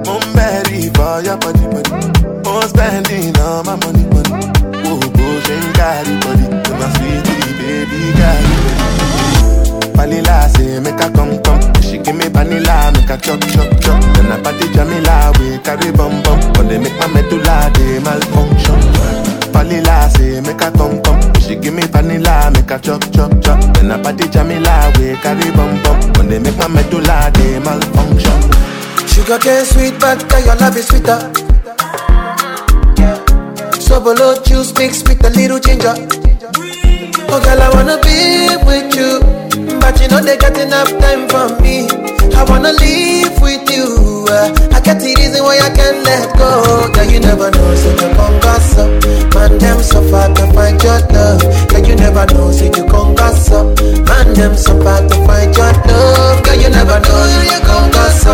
Mumberi 0.07 0.91
via 0.94 1.36
body 1.39 1.65
body. 1.65 1.92
More 2.44 2.60
oh, 2.62 2.66
spending 2.68 3.34
all 3.41 3.65
my 3.65 3.74
money 3.81 4.05
money. 4.12 4.31
Oh, 4.84 5.00
bullshit, 5.00 5.65
carry 5.74 6.15
body. 6.20 6.44
To 6.52 6.73
my 6.76 6.89
sweetie, 6.94 7.52
baby, 7.57 8.12
carry 8.12 8.55
body. 8.76 9.89
Vanilla 9.97 10.36
say 10.57 10.76
make 10.84 11.00
her 11.00 11.08
come 11.16 11.41
come. 11.41 11.65
She 11.81 11.97
give 12.05 12.16
me 12.16 12.28
vanilla, 12.28 12.92
make 12.92 13.08
her 13.08 13.16
chop 13.16 13.41
chop 13.49 13.70
chop. 13.81 13.97
Then 14.15 14.28
I 14.31 14.36
party 14.44 14.68
Jamila, 14.76 15.33
we 15.41 15.57
carry 15.65 15.89
bum 15.97 16.20
bum. 16.23 16.41
when 16.60 16.68
they 16.68 16.76
make 16.78 16.97
my 17.00 17.08
medulla 17.08 17.70
they 17.73 17.97
malfunction. 18.05 18.81
Vanilla 19.57 20.10
say 20.12 20.41
make 20.44 20.60
her 20.60 20.70
come 20.76 21.00
come. 21.02 21.24
She 21.41 21.57
give 21.57 21.73
me 21.73 21.81
vanilla, 21.89 22.50
make 22.52 22.68
her 22.68 22.76
chop 22.78 23.00
chop 23.10 23.33
chop. 23.41 23.57
Then 23.73 23.89
I 23.91 23.97
party 24.02 24.28
Jamila, 24.28 24.92
we 25.00 25.16
carry 25.24 25.49
bum 25.57 25.81
bum. 25.83 25.99
when 26.20 26.28
they 26.28 26.39
make 26.44 26.58
my 26.60 26.68
medulla 26.68 27.31
they 27.33 27.57
malfunction. 27.65 28.73
Sugar 29.15 29.39
cane 29.39 29.65
sweet, 29.65 30.01
but 30.01 30.20
your 30.44 30.57
love 30.57 30.76
is 30.76 30.89
sweeter. 30.89 31.20
So 33.81 34.01
below 34.01 34.43
juice 34.43 34.75
mixed 34.75 35.07
with 35.09 35.25
a 35.25 35.31
little 35.36 35.60
ginger. 35.60 35.94
Oh 37.28 37.41
girl, 37.44 37.62
I 37.62 37.70
wanna 37.73 38.02
be 38.02 38.57
with 38.67 38.97
you 38.97 39.43
but 39.84 40.00
you 40.00 40.08
know 40.08 40.20
they 40.24 40.36
got 40.40 40.56
enough 40.56 40.88
time 40.96 41.28
for 41.28 41.44
me. 41.60 41.84
I 42.32 42.40
wanna 42.48 42.72
live 42.72 43.36
with 43.44 43.68
you. 43.68 44.24
Uh, 44.32 44.48
I 44.72 44.80
get 44.80 44.96
the 44.96 45.12
reason 45.20 45.44
why 45.44 45.60
I 45.60 45.68
can't 45.76 46.00
let 46.08 46.24
go. 46.40 46.88
Girl, 46.88 47.04
you 47.04 47.20
never 47.20 47.52
know, 47.52 47.68
so 47.76 47.90
you 47.92 48.08
come 48.16 48.16
up. 48.24 48.32
Man, 49.36 49.52
them 49.60 49.80
so 49.84 50.00
far 50.08 50.32
to 50.32 50.44
find 50.56 50.80
your 50.80 51.00
love. 51.12 51.44
Girl, 51.68 51.84
you 51.84 51.96
never 52.00 52.24
know, 52.32 52.48
so 52.50 52.64
you 52.64 52.84
come 52.88 53.12
up. 53.12 53.36
Man, 54.08 54.28
them 54.32 54.56
so 54.56 54.72
far 54.80 55.04
to 55.04 55.16
find 55.28 55.52
your 55.52 55.72
love. 55.84 56.32
Girl, 56.40 56.56
you 56.56 56.68
never 56.72 56.96
know, 57.04 57.20
so 57.28 57.42
you 57.44 57.60
come 57.68 58.00
up. 58.08 58.24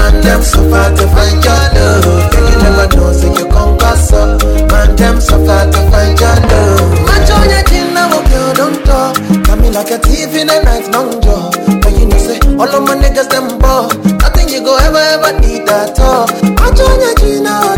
Man, 0.00 0.14
them 0.24 0.40
so 0.50 0.60
far 0.72 0.88
to 0.96 1.04
find 1.12 1.44
your 1.44 1.62
love. 1.76 2.24
Girl, 2.32 2.46
you 2.48 2.56
never 2.64 2.86
know, 2.96 3.12
so 3.18 3.28
you 3.36 3.44
come 3.52 3.76
gossip. 3.76 4.44
Man, 4.72 4.96
them 4.96 5.20
so 5.20 5.36
far 5.44 5.68
to 5.68 5.80
find 5.92 6.16
your 6.16 6.38
love 6.48 7.94
down, 8.36 8.54
don't 8.54 8.78
talk. 8.84 9.14
Got 9.44 9.58
me 9.60 9.70
like 9.70 9.90
a 9.90 9.98
thief 9.98 10.34
in 10.36 10.48
a 10.52 10.58
night. 10.62 10.92
don't 10.92 11.20
draw. 11.22 11.50
But 11.80 11.92
you 11.96 12.06
know, 12.06 12.18
say, 12.20 12.38
all 12.60 12.68
of 12.68 12.82
my 12.84 12.94
niggas, 12.96 13.30
them 13.32 13.58
ball. 13.58 13.88
Nothing 14.22 14.48
you 14.48 14.60
go 14.60 14.76
ever, 14.76 15.02
ever 15.16 15.32
need 15.40 15.66
at 15.68 15.98
all. 16.00 16.28
I 16.60 16.64
join 16.76 16.98
your 17.00 17.14
Gina, 17.20 17.52
I 17.52 17.76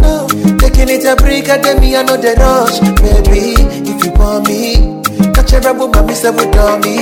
know. 0.00 0.28
Taking 0.58 0.88
it 0.88 1.04
a 1.04 1.16
break, 1.16 1.48
I 1.48 1.58
get 1.60 1.80
me, 1.80 1.96
I 1.96 2.02
know 2.02 2.16
the 2.16 2.32
rush. 2.40 2.80
Baby, 3.04 3.54
if 3.86 3.98
you 4.04 4.12
want 4.16 4.46
me. 4.48 4.98
Catch 5.34 5.52
a 5.52 5.58
rebel, 5.60 5.88
but 5.88 6.06
me 6.06 6.14
say 6.14 6.30
with 6.32 6.48
me. 6.84 6.96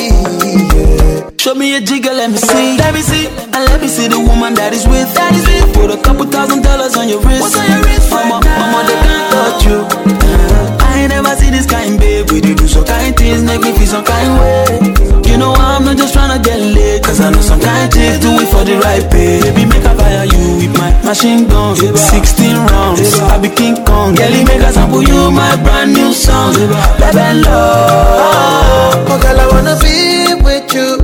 Show 1.39 1.55
me 1.55 1.77
a 1.77 1.81
jiggle, 1.81 2.15
let 2.15 2.31
me 2.31 2.39
see. 2.39 2.77
Let 2.79 2.95
me 2.95 3.01
see. 3.03 3.27
And 3.55 3.63
let 3.71 3.81
me 3.81 3.89
see 3.89 4.09
the 4.09 4.19
woman 4.19 4.55
that 4.55 4.73
is 4.75 4.87
with. 4.87 5.13
That 5.15 5.35
is 5.35 5.47
it. 5.47 5.75
Put 5.75 5.91
a 5.91 5.99
couple 6.03 6.27
thousand 6.27 6.63
dollars 6.63 6.97
on 6.97 7.09
your 7.09 7.23
wrist. 7.23 7.41
What's 7.41 7.57
on 7.59 7.67
your 7.71 7.83
wrist? 7.87 8.11
Mama, 8.11 8.43
mama, 8.43 8.79
they 8.87 8.99
can't 9.07 9.27
touch 9.31 9.65
you. 9.67 9.79
uh 10.07 10.77
I 10.83 11.03
ain't 11.07 11.11
never 11.11 11.35
see 11.37 11.51
this 11.51 11.67
kind, 11.67 11.99
babe. 11.99 12.31
We 12.31 12.41
did 12.41 12.59
do 12.59 12.67
so 12.67 12.83
Make 13.29 13.61
me 13.61 13.73
feel 13.77 13.87
some 13.87 14.05
kind 14.05 14.41
way. 14.41 15.29
You 15.29 15.37
know 15.37 15.53
I'm 15.53 15.85
not 15.85 15.99
just 15.99 16.15
trying 16.15 16.33
to 16.33 16.41
get 16.43 16.59
laid, 16.61 17.05
cause 17.05 17.21
I 17.21 17.29
know 17.29 17.43
some 17.43 17.61
kind 17.61 17.93
chicks 17.93 18.19
do 18.25 18.33
it 18.41 18.49
for 18.49 18.65
the 18.65 18.81
right 18.81 19.05
pay. 19.13 19.43
Baby, 19.45 19.67
make 19.69 19.85
a 19.85 19.93
fire 19.95 20.25
you 20.25 20.57
with 20.65 20.73
my 20.81 20.89
machine 21.05 21.47
gun, 21.47 21.77
16 21.77 22.57
rounds, 22.73 23.15
I 23.21 23.37
be 23.37 23.51
King 23.51 23.85
Kong. 23.85 24.15
Girlie, 24.15 24.45
make 24.49 24.63
a 24.65 24.73
sample 24.73 25.03
you 25.05 25.31
my 25.31 25.61
brand 25.63 25.93
new 25.93 26.11
song, 26.15 26.55
Baby 26.57 27.45
Love. 27.45 28.97
Oh, 29.13 29.21
girl, 29.21 29.41
I 29.45 29.47
wanna 29.53 29.77
be 29.77 30.33
with 30.41 30.65
you, 30.73 30.97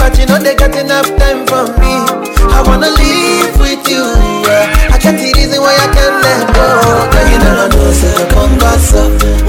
but 0.00 0.16
you 0.16 0.24
know 0.24 0.40
they 0.40 0.54
got 0.56 0.72
enough 0.74 1.04
time 1.20 1.44
for 1.44 1.68
me. 1.76 1.92
I 2.48 2.64
wanna 2.64 2.88
live 2.88 3.60
with 3.60 3.84
you, 3.86 4.08
yeah. 4.48 4.88
I 4.88 4.96
can't 4.96 5.20
see 5.20 5.32
reason 5.36 5.60
why 5.60 5.76
I 5.76 5.86
can't 5.92 6.16
let 6.16 6.48
go. 6.48 6.64
Girl, 7.12 7.28
you 7.28 7.38
know 7.44 7.60
I 7.60 7.68
know, 7.68 8.37
pass 8.78 8.92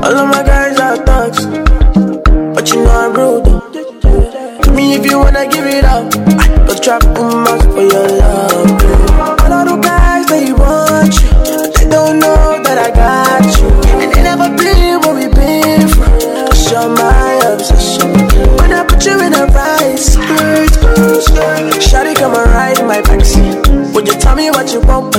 All 0.05 0.17
of 0.23 0.28
my 0.34 0.42
guys 0.42 0.78
are 0.81 0.97
thugs, 1.07 1.47
but 2.55 2.65
you 2.70 2.78
know 2.84 2.91
I'm 3.02 3.15
rude. 3.15 4.73
Me 4.75 4.94
if 4.94 5.05
you 5.10 5.18
wanna 5.18 5.47
give 5.49 5.67
it 5.67 5.84
up, 5.84 6.10
but 6.67 6.83
trap 6.83 7.02
boomba 7.15 7.55
for 7.75 7.81
your 7.92 8.09
life. 8.09 8.22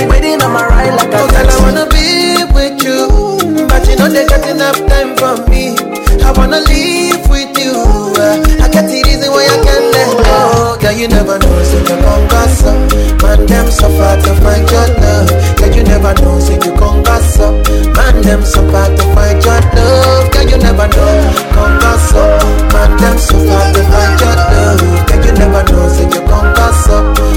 Waiting 0.08 0.42
on 0.42 0.52
my 0.56 0.64
ride 0.66 0.96
like 0.96 1.12
oh, 1.12 1.28
I 1.28 1.44
girl, 1.44 1.52
I 1.52 1.60
wanna 1.60 1.86
be 1.92 2.40
with 2.56 2.80
you, 2.88 3.68
but 3.68 3.84
you 3.88 3.96
know 4.00 4.08
they 4.08 4.24
got 4.26 4.48
enough 4.48 4.80
time 4.88 5.12
for 5.20 5.36
me. 5.52 5.76
I 6.24 6.32
wanna 6.36 6.64
live 6.64 7.20
with 7.28 7.52
you. 7.60 7.76
Uh, 7.76 8.40
I 8.64 8.72
got 8.72 8.88
the 8.88 9.04
reason 9.04 9.28
why 9.28 9.44
I 9.44 9.58
can't 9.60 9.88
let 9.92 10.12
go. 10.24 10.78
Girl, 10.80 10.94
you 10.96 11.08
never 11.12 11.36
know, 11.36 11.64
so 11.68 11.78
you 11.80 12.00
come 12.00 12.24
gas 12.32 12.64
up. 12.64 12.80
Man, 13.22 13.46
them 13.46 13.68
suffer 13.70 14.16
to 14.24 14.32
find 14.40 14.64
your 14.72 14.88
love. 15.04 15.28
Girl, 15.60 15.72
you 15.76 15.84
never 15.84 16.14
know, 16.24 16.40
so 16.40 16.54
you 16.56 16.72
come 16.80 17.04
gas 17.04 17.40
up. 17.44 17.54
Man, 17.98 18.22
them 18.24 18.46
suffer 18.46 18.88
to 18.88 19.04
find 19.12 19.40
your 19.44 19.62
love. 19.76 20.32
Girl, 20.32 20.48
you 20.48 20.58
never 20.64 20.88
know, 20.88 21.36
Come 21.52 21.76
gas 21.84 22.14
up. 22.16 22.48
Man, 22.72 22.92
them 22.98 23.18
suffer 23.20 23.64
to 23.76 23.82
find 23.84 24.16
your 24.16 24.36
love. 24.40 24.80
Girl, 25.12 25.22
you 25.28 25.34
never 25.36 25.62
know, 25.70 25.84
so 25.92 26.04
you 26.08 26.22
come 26.24 26.56
gas 26.56 26.88
up. 26.88 27.31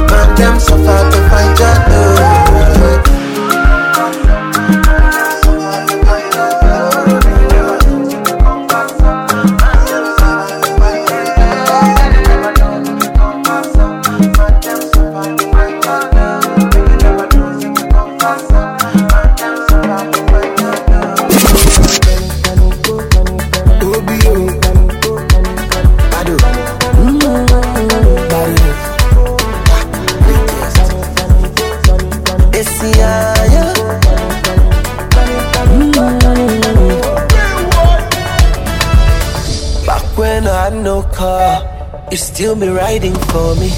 still 42.34 42.56
be 42.56 42.66
riding 42.66 43.14
for 43.30 43.54
me. 43.54 43.70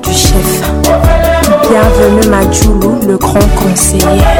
du 0.00 0.12
chef. 0.12 0.62
Bienvenue 1.70 2.28
Madjoulou, 2.28 2.98
le 3.06 3.16
grand 3.16 3.38
conseiller. 3.56 4.33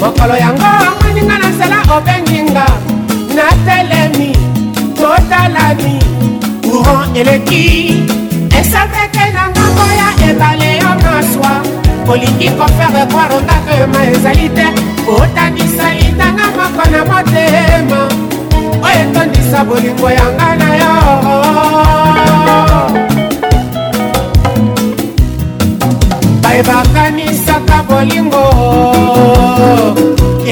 mokolo 0.00 0.34
yango 0.44 0.68
omweninga 0.88 1.36
na 1.42 1.48
nzela 1.54 1.78
obenginga 1.96 2.66
natelemi 3.36 4.30
totalani 5.00 5.96
courant 6.70 7.16
eleki 7.20 7.64
esapeke 8.60 9.24
na 9.36 9.42
ngambo 9.52 9.84
ya 10.00 10.08
ebale 10.28 10.70
yo 10.82 10.90
maswa 11.04 11.52
olingi 12.12 12.48
kofere 12.58 13.02
kwar 13.12 13.30
ondako 13.38 13.74
ma 13.92 14.00
ezali 14.12 14.46
te 14.56 14.66
otanisa 15.16 15.86
litanga 15.98 16.46
moko 16.56 16.82
na 16.92 17.00
motema 17.10 18.00
oyo 18.86 19.00
etondisa 19.02 19.60
bolingo 19.68 20.08
yanga 20.18 20.48
na 20.60 20.68
yo 20.80 20.92
bayebakanisaka 26.42 27.78
bolingo 27.88 28.44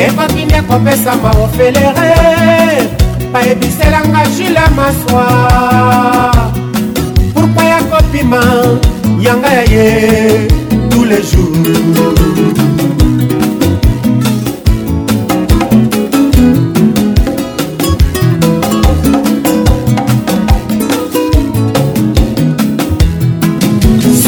ebakini 0.06 0.54
akopesa 0.54 1.16
maofelere 1.22 2.10
bayebiselanga 3.32 4.22
jule 4.38 4.60
maswa 4.78 5.24
pourkua 7.34 7.64
ya 7.64 7.80
kopima 7.82 8.42
yanga 9.20 9.50
ya 9.56 9.62
ye 9.62 10.48
tous 10.90 11.04
les 11.10 11.22
jours 11.30 11.78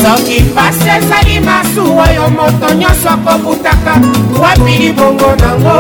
soki 0.02 0.38
pasi 0.54 0.88
ezali 0.98 1.36
masuwa 1.46 2.06
yo 2.16 2.24
moto 2.38 2.66
nyonso 2.74 3.08
akobu 3.10 3.57
nanga 3.88 4.40
wapi 4.42 4.78
libongo 4.82 5.30
nango 5.42 5.76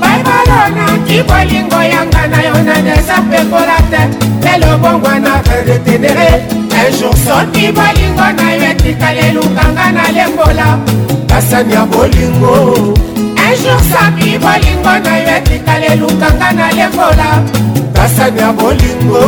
baibalo 0.00 0.58
naki 0.76 1.16
bolingo 1.28 1.80
yanga 1.92 2.26
na 2.32 2.38
yo 2.46 2.54
naneza 2.66 3.16
mpekola 3.24 3.76
te 3.90 4.02
lelo 4.50 4.78
bongwana 4.82 5.32
retenere 5.66 6.28
ejour 6.82 7.16
soki 7.24 7.64
bolingo 7.76 8.26
na 8.36 8.52
yo 8.52 8.64
etikali 8.70 9.18
elukanga 9.28 9.86
na 9.96 10.04
lembola 10.16 10.68
basani 11.28 11.72
ya 11.74 11.84
bolingo 11.84 12.54
ejour 13.46 13.80
soki 13.90 14.30
bolingo 14.44 14.92
na 15.04 15.16
yo 15.16 15.28
etikali 15.36 15.86
elukanga 15.92 16.48
na 16.58 16.66
lembola 16.78 17.28
basani 17.94 18.40
ya 18.40 18.52
bolingo 18.52 19.22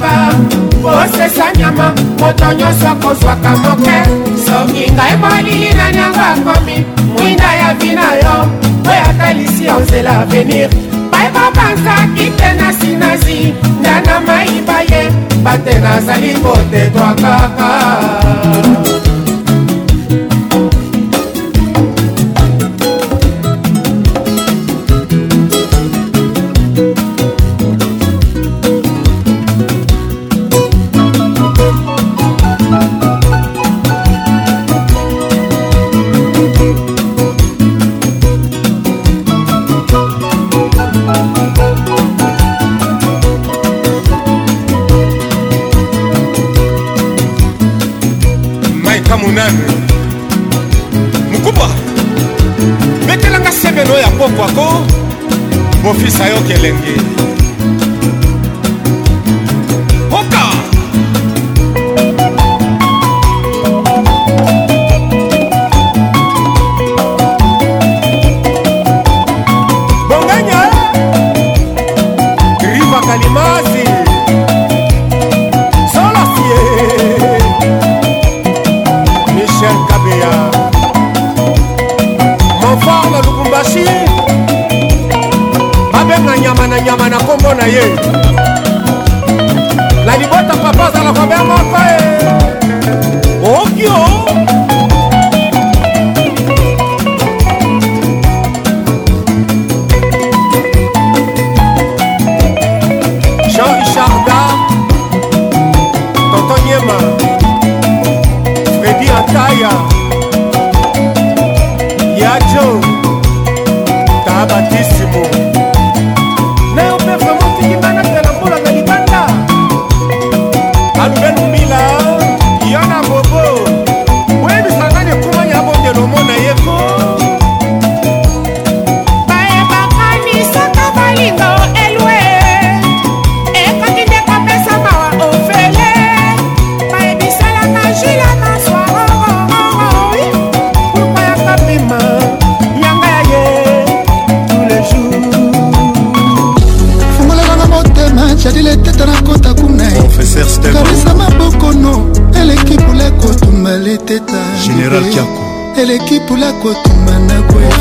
papa 0.00 0.32
kosesa 0.82 1.44
nyama 1.58 1.92
moto 2.20 2.52
nyonso 2.58 2.88
akozwaka 2.88 3.50
moke 3.64 3.96
soki 4.46 4.84
ngai 4.94 5.16
molili 5.22 5.70
nani 5.78 5.98
yango 6.02 6.20
akomi 6.28 6.76
mwinda 7.18 7.50
ya 7.60 7.70
vina 7.80 8.08
yo 8.22 8.34
oyo 8.90 9.00
atalisi 9.10 9.64
yo 9.66 9.76
nzela 9.84 10.12
avenir 10.22 10.70
bayebobanzaki 11.12 12.26
te 12.38 12.48
na 12.60 12.68
sinazi 12.80 13.40
nda 13.80 13.94
na 14.06 14.14
mayiba 14.26 14.78
ye 14.90 15.00
bate 15.44 15.74
nazali 15.84 16.30
kotetwa 16.42 17.08
kaka 17.22 17.70
fils 56.00 56.20
ayoka 56.20 56.52
elenge 56.56 56.94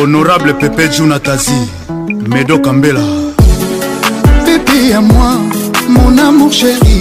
honorable 0.00 0.52
pepe 0.54 0.88
junatazi 0.96 1.68
medokambela 2.28 3.00
pepe 4.44 4.88
ya 4.90 5.00
moi 5.00 5.32
mon 5.88 6.18
amour 6.18 6.50
chéri 6.52 6.98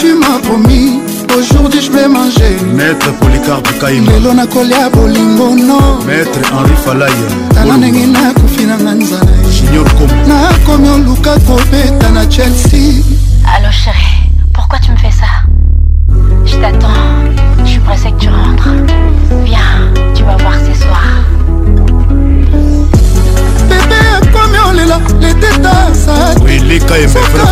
tu 0.00 0.14
m'as 0.18 0.38
promis 0.42 1.00
aujourd'hui 1.36 1.80
je 1.80 1.90
vais 1.90 2.08
manger 2.08 2.52
maître 2.74 3.10
policarpe 3.20 3.68
kaima 3.80 4.12
lelo 4.12 4.34
nakolia 4.34 4.88
bolingo 4.90 5.48
no 5.68 5.80
maître 6.06 6.40
henri 6.52 6.74
falaya 6.84 7.28
tala 7.54 7.76
ndenge 7.76 8.06
nakofi 8.16 8.62
nanga 8.70 8.92
nzala 9.00 9.30
junior 9.56 9.88
com 9.98 10.08
nakomi 10.30 10.88
oluka 10.88 11.34
kobeta 11.48 12.08
na 12.10 12.26
chelsea 12.26 12.93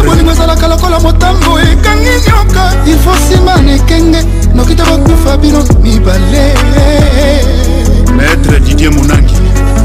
bolingo 0.06 0.30
ezalaka 0.30 0.68
lokola 0.68 0.98
motango 1.00 1.58
ekangi 1.60 2.10
nyoka 2.26 2.72
ilfo 2.86 3.10
nsima 3.14 3.56
na 3.56 3.72
ekenge 3.72 4.22
nokita 4.54 4.84
kokufa 4.84 5.36
bino 5.36 5.64
mibale 5.82 6.54
maître 8.16 8.58
didier 8.66 8.92
monangi 8.92 9.34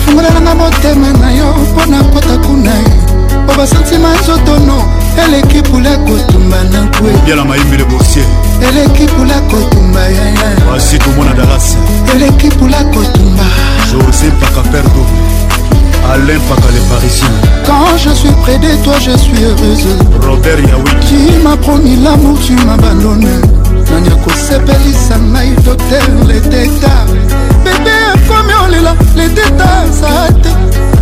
fongolananga 0.06 0.54
motema 0.54 1.10
na 1.20 1.32
yo 1.34 1.52
mpo 1.72 1.86
na 1.90 2.02
pota 2.04 2.36
kuna 2.46 2.70
ye 2.70 3.07
po 3.48 3.54
basantima 3.54 4.12
zotono 4.26 4.84
eleki 5.24 5.62
pula 5.62 5.96
kotumba 5.96 6.64
na 6.72 6.80
nkwe 6.82 7.10
yala 7.26 7.44
mayembele 7.44 7.84
bosie 7.84 8.22
eleki 8.68 9.04
pula 9.06 9.40
kotumba 9.40 10.00
yaya 10.00 10.56
basi 10.72 10.98
tomona 10.98 11.32
dalasi 11.34 11.76
eleki 12.14 12.48
pula 12.48 12.84
kotumba 12.84 13.44
josé 13.90 14.30
pakaperdo 14.40 15.04
Alain 16.12 16.38
Paca 16.48 16.70
les 16.72 16.80
Parisiens. 16.88 17.26
Quand 17.66 17.98
je 17.98 18.08
suis 18.14 18.30
près 18.42 18.56
de 18.58 18.82
toi, 18.82 18.94
je 18.98 19.10
suis 19.18 19.42
heureuse. 19.44 19.86
Robert 20.22 20.58
Yaoui. 20.60 21.06
Tu 21.06 21.34
m'as 21.42 21.56
promis 21.58 21.96
l'amour, 21.96 22.38
tu 22.40 22.52
m'abandonnes. 22.64 23.26
nani 23.92 24.08
akosepelisa 24.08 25.18
ngai 25.32 25.50
doter 25.64 26.08
leteta 26.26 26.88
bebe 27.64 27.94
akomi 28.14 28.54
olela 28.64 28.94
leteta 29.16 29.68
saa 29.92 30.32
te 30.42 30.48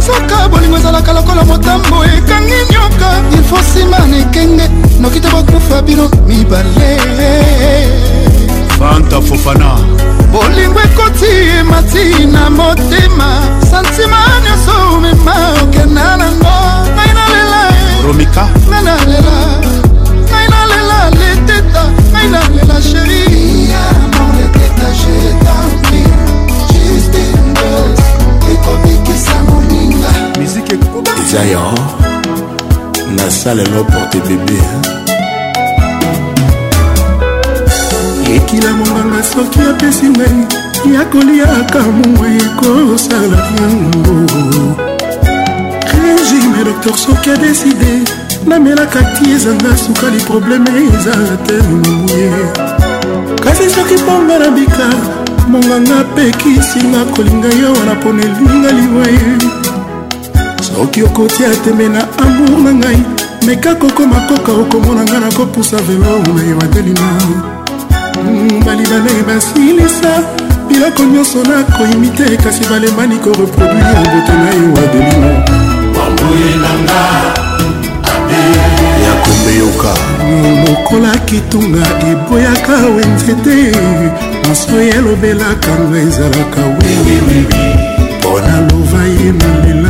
soka 0.06 0.48
bolingo 0.48 0.76
ezalaka 0.78 1.12
lokola 1.12 1.44
motambo 1.44 2.04
ekangi 2.04 2.58
nyoka 2.70 3.08
ilfo 3.36 3.56
nsima 3.60 3.98
na 4.10 4.16
ekenge 4.22 4.66
noki 5.00 5.20
te 5.20 5.28
bakufa 5.28 5.82
bino 5.82 6.04
mibale 6.28 6.92
fanta 8.78 9.18
fofana 9.26 9.70
bolingo 10.32 10.78
ekoti 10.86 11.32
emati 11.58 12.04
na 12.32 12.50
motema 12.50 13.28
santima 13.70 14.20
nyonso 14.44 14.74
omema 14.94 15.34
okenda 15.62 16.08
nango 16.20 16.56
ngai 16.94 17.10
nalela 17.18 17.60
romika 18.06 18.44
ngai 18.68 18.82
nalela 18.86 19.36
ngai 20.30 20.46
nalela 20.52 20.96
leteta 21.18 21.82
ngai 22.12 22.26
nalela 22.34 22.76
sheri 22.88 23.15
ezaya 31.24 31.64
nasalelo 33.16 33.84
porte 33.84 34.18
bebe 34.26 34.58
ekila 38.34 38.70
monganga 38.78 39.22
soki 39.32 39.60
apesi 39.70 40.06
ngai 40.10 40.38
ya 40.94 41.02
koliaka 41.12 41.80
mongwa 41.98 42.28
ekosala 42.42 43.38
yango 43.58 44.14
régime 46.00 46.60
docteur 46.66 46.96
soki 47.04 47.30
adeside 47.30 47.90
namelaka 48.48 49.00
ti 49.16 49.32
ezanga 49.34 49.72
sukali 49.82 50.18
probleme 50.28 50.70
eza 50.94 51.16
te 51.46 51.56
moye 51.82 52.32
kasi 53.44 53.64
soki 53.74 53.96
mponga 54.02 54.36
na 54.42 54.48
bika 54.56 54.86
monganga 55.50 55.98
pe 56.14 56.24
kisinga 56.40 57.00
kolinga 57.14 57.50
yo 57.60 57.68
wana 57.78 57.94
mpona 57.98 58.22
elinga 58.28 58.70
liwa 58.78 59.04
ye 59.16 59.64
okoki 60.78 61.02
okotia 61.02 61.46
eteme 61.52 61.88
na 61.88 62.00
amour 62.26 62.58
na 62.64 62.72
ngai 62.80 63.00
meka 63.46 63.72
kokoma 63.80 64.18
koka 64.28 64.52
okomona 64.62 65.02
ngai 65.08 65.20
nakopusa 65.24 65.76
velo 65.88 66.12
na 66.36 66.42
yo 66.50 66.56
adelina 66.64 67.08
mm, 68.20 68.64
balibana 68.66 69.10
ye 69.16 69.22
basilisa 69.28 70.12
biloko 70.68 71.02
nyonso 71.12 71.40
nakoyimi 71.50 72.08
te 72.18 72.26
kasi 72.44 72.62
balemani 72.70 73.16
koreproduire 73.24 74.02
boto 74.10 74.34
na 74.42 74.50
yo 74.60 74.68
adelina 74.84 75.28
bamboyelanga 75.96 77.00
ya 79.04 79.12
kombeyoka 79.24 79.92
lokola 80.66 81.12
kitunga 81.28 81.84
eboyaka 82.12 82.74
we 82.94 83.02
nzete 83.14 83.56
maso 84.48 84.76
elobelaka 84.96 85.72
nga 85.88 85.98
ezalaka 86.06 86.60
wewi 86.78 87.16
mpo 87.48 88.30
na 88.46 88.54
lova 88.68 89.02
ye 89.16 89.28
na 89.38 89.48
lela 89.64 89.85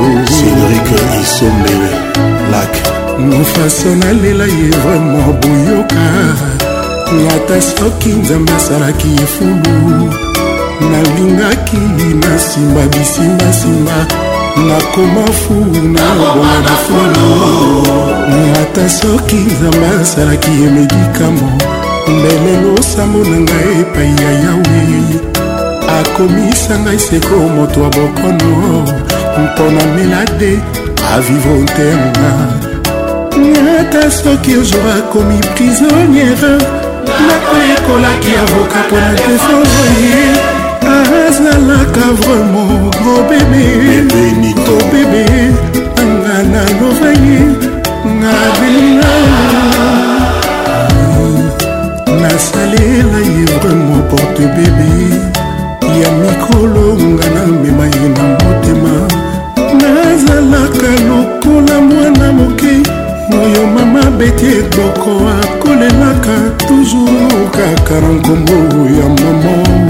oh. 0.00 0.24
cédrike 0.34 0.96
isombele 1.22 1.90
lak 2.50 2.72
mofaso 3.18 3.88
nalela 4.00 4.44
ye 4.44 4.68
vraimen 4.82 5.32
boyoka 5.40 6.04
ata 7.06 7.60
soki 7.62 8.08
nzambe 8.08 8.52
asalaki 8.52 9.08
efulu 9.22 10.10
nalingaki 10.90 11.76
na 11.76 12.36
nsima 12.36 12.80
bisimbasimba 12.90 14.06
nakoma 14.68 15.32
fu 15.32 15.54
na 15.82 16.14
bonga 16.14 16.60
na 16.64 16.76
fulu 16.86 17.82
ata 18.62 18.88
soki 18.88 19.36
nzambe 19.36 19.86
asalaki 20.02 20.50
ye 20.60 20.70
medikamo 20.70 21.52
mbelelo 22.08 22.82
sambo 22.82 23.18
na 23.18 23.40
ngai 23.40 23.80
epai 23.80 24.14
ya 24.24 24.30
yawe 24.32 24.84
akomisa 26.00 26.78
ngai 26.78 26.98
seko 26.98 27.34
moto 27.56 27.80
ya 27.80 27.88
bokono 27.88 28.84
mpona 29.42 29.82
melade 29.96 30.58
avivre 31.14 31.54
ntenga 31.62 32.32
ata 33.80 34.10
soki 34.10 34.54
ozwa 34.56 34.94
akomi 34.98 35.38
prisonniere 35.54 36.83
nakoyekolaki 37.28 38.30
avoka 38.36 38.78
mpona 38.86 39.10
defoi 39.14 40.24
azalaka 41.28 42.00
vremo 42.18 42.62
gro 42.98 43.16
bebe 43.28 44.54
to 44.66 44.76
bebe 44.90 45.24
nga 46.14 46.34
nalobaki 46.52 47.38
nga 48.18 48.34
belinga 48.58 49.14
nasalela 52.20 53.18
ye 53.32 53.44
vremo 53.60 53.96
porte 54.10 54.44
bebe 54.56 54.90
ya 56.02 56.10
mikolo 56.20 56.86
nga 57.14 57.26
namema 57.34 57.86
ye 57.94 58.04
na 58.16 58.24
motema 58.42 58.94
nazalaka 59.80 60.88
lokola 61.08 61.76
mwana 61.88 62.26
moke 62.38 62.72
oyo 63.42 63.62
mama 63.74 64.04
beti 64.18 64.46
egboko 64.58 65.10
omemaka 65.84 66.34
toujours 66.66 67.50
kaka 67.52 67.94
na 68.00 68.08
nkombo 68.40 68.78
ya 68.98 69.06
mama 69.18 69.83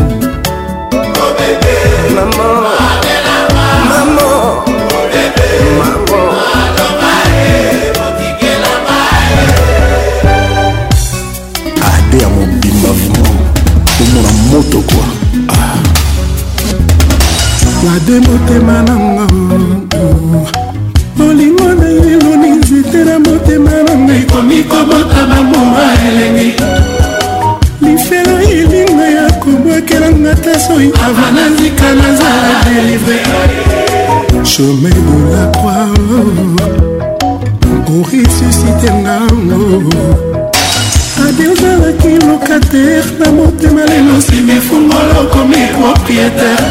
ade 41.28 41.46
ozalaki 41.48 42.16
lokatere 42.26 43.02
na 43.18 43.32
motema 43.32 43.84
lelo 43.90 44.20
simi 44.26 44.58
fungolo 44.66 45.24
komi 45.32 45.60
propriétaire 45.78 46.66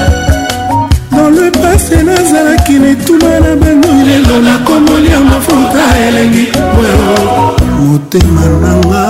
dans 1.11 1.29
le 1.29 1.51
passé 1.51 2.03
nazalaki 2.03 2.79
na 2.79 2.89
etuma 2.91 3.33
na 3.43 3.55
banoi 3.55 4.03
lelo 4.07 4.37
nakomoli 4.47 5.11
ya 5.11 5.19
mafuta 5.19 5.85
elengi 6.07 6.45
motema 7.85 8.43
nanga 8.61 9.05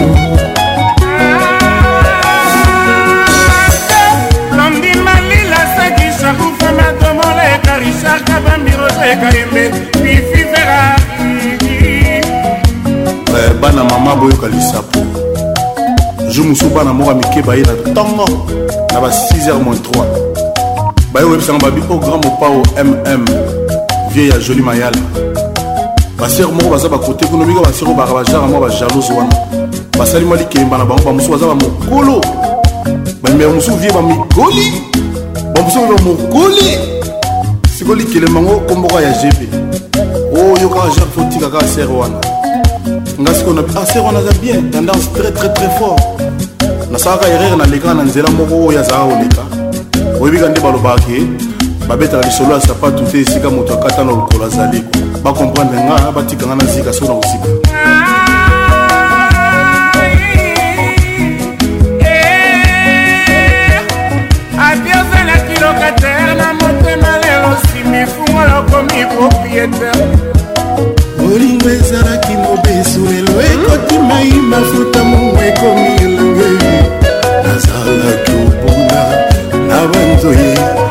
bana 13.61 13.85
mama 13.85 14.17
boyoka 14.17 14.49
lisapo 14.49 15.01
jo 16.31 16.45
mosusu 16.45 16.69
bana 16.71 16.93
moko 16.93 17.11
ya 17.11 17.17
mike 17.17 17.43
baye 17.43 17.63
na 17.63 17.73
ntongo 17.91 18.47
na 18.93 19.01
ba 19.01 19.09
6 19.09 19.51
h 19.51 19.51
3 19.51 20.07
baye 21.13 21.27
koyebisanga 21.27 21.65
babi 21.71 21.81
o 21.91 21.97
grand 21.99 22.25
mopao 22.25 22.63
mm 22.85 23.56
vie 24.17 24.29
ya 24.29 24.39
joli 24.39 24.63
mayala 24.63 24.97
basere 26.19 26.53
moko 26.53 26.71
baza 26.71 26.89
bakote 26.89 27.27
kuna 27.27 27.45
miko 27.47 27.61
basere 27.61 27.87
oyo 27.87 27.97
baka 27.97 28.15
bajara 28.15 28.41
mwa 28.47 28.61
bajalose 28.61 29.13
wana 29.13 29.37
basali 29.99 30.25
mwa 30.25 30.37
likemba 30.37 30.79
na 30.79 30.85
bango 30.85 31.03
bamosusu 31.03 31.31
baza 31.33 31.47
bamokolo 31.47 32.21
bamema 33.23 33.53
mosusu 33.55 33.75
vie 33.77 33.93
bamikoli 33.93 34.73
bamosusu 35.55 35.81
mpe 35.81 35.95
bamokoli 35.95 36.79
sikoyo 37.79 37.95
likelemba 37.97 38.43
ngo 38.43 38.61
komboko 38.61 39.01
ya 39.01 39.11
gb 39.11 39.55
oyo 40.37 40.67
oh, 40.67 40.69
kaka 40.69 40.89
jare 40.89 41.11
fotika 41.17 41.51
kaka 41.51 41.67
sere 41.69 41.87
wana 41.87 42.19
nga 43.21 43.35
sikoyo 43.35 43.55
na 43.63 43.81
ah 43.83 43.87
sere 43.87 44.01
wana 44.01 44.19
aza 44.19 44.33
bien 44.43 44.71
tendance 44.71 45.09
très 45.15 45.31
très 45.31 45.53
très 45.53 45.71
fort 45.79 46.01
nasalaka 46.91 47.29
erreur 47.29 47.57
nalekaka 47.57 47.95
na 47.95 48.03
nzela 48.03 48.31
moko 48.31 48.67
oyo 48.69 48.81
azalaka 48.81 49.15
koleka 49.15 50.21
oyebika 50.21 50.49
nde 50.49 50.61
balobaka 50.61 51.01
ke 51.03 51.17
eh? 51.17 51.25
babetaka 51.89 52.27
lisolo 52.27 52.55
ya 52.55 52.61
sapatu 52.61 53.03
te 53.05 53.21
esika 53.21 53.51
moto 53.51 53.75
akata 53.75 54.05
na 54.05 54.11
lokolo 54.11 54.45
azali 54.45 54.85
bakomprendre 55.23 55.81
nga 55.81 56.13
batikanga 56.13 56.55
na 56.57 56.65
zika 56.65 56.93
so 56.93 57.05
na 57.07 57.15
kozika 57.15 57.49
apiozalaki 64.69 65.61
lokatere 65.61 66.35
na 66.39 66.53
motema 66.55 67.13
lelo 67.23 67.57
simi 67.73 68.07
fungola 68.07 68.59
okomi 68.59 69.07
propriétaire 69.07 70.07
olingo 71.35 71.69
ezalaki 71.71 72.33
mobesu 72.37 73.01
lelo 73.01 73.41
ekoti 73.43 73.99
mai 73.99 74.33
mafuta 74.33 75.05
mongo 75.05 75.43
ekomi 75.43 75.93
elenge 76.07 76.51
nazalaki 77.45 78.33
obuna 78.33 79.03
na 79.69 79.87
banzoye 79.89 80.86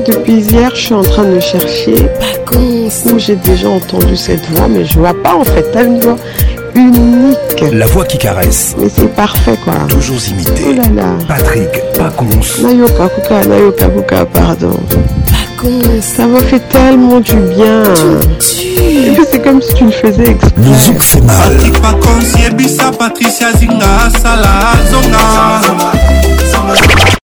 depuis 0.00 0.40
hier, 0.40 0.70
je 0.74 0.80
suis 0.80 0.94
en 0.94 1.02
train 1.02 1.24
de 1.24 1.40
chercher 1.40 1.94
où 2.56 3.18
j'ai 3.18 3.36
déjà 3.36 3.68
entendu 3.68 4.16
cette 4.16 4.44
voix, 4.50 4.68
mais 4.68 4.84
je 4.84 4.98
vois 4.98 5.14
pas 5.22 5.34
en 5.36 5.44
fait. 5.44 5.64
T'as 5.72 5.84
une 5.84 6.00
voix 6.00 6.16
unique. 6.74 7.64
La 7.72 7.86
voix 7.86 8.04
qui 8.04 8.18
caresse. 8.18 8.74
Mais 8.78 8.88
c'est 8.88 9.12
parfait 9.14 9.56
quoi. 9.64 9.74
Toujours 9.88 10.18
imité. 10.30 10.78
Oh 10.78 11.00
Patrick 11.26 11.68
Pacons. 11.96 12.40
Nayoka 12.62 13.10
Nayoka 13.48 14.24
pardon. 14.26 14.78
Ça 16.02 16.26
me 16.26 16.40
fait 16.42 16.60
tellement 16.68 17.20
du 17.20 17.36
bien. 17.36 17.82
C'est 18.40 19.42
comme 19.42 19.62
si 19.62 19.74
tu 19.74 19.84
le 19.86 19.90
faisais 19.90 20.30
exprès. 20.30 20.52
Musique 20.52 21.02
fait 21.02 21.20
mal. 21.22 21.56
Patrick 22.98 23.20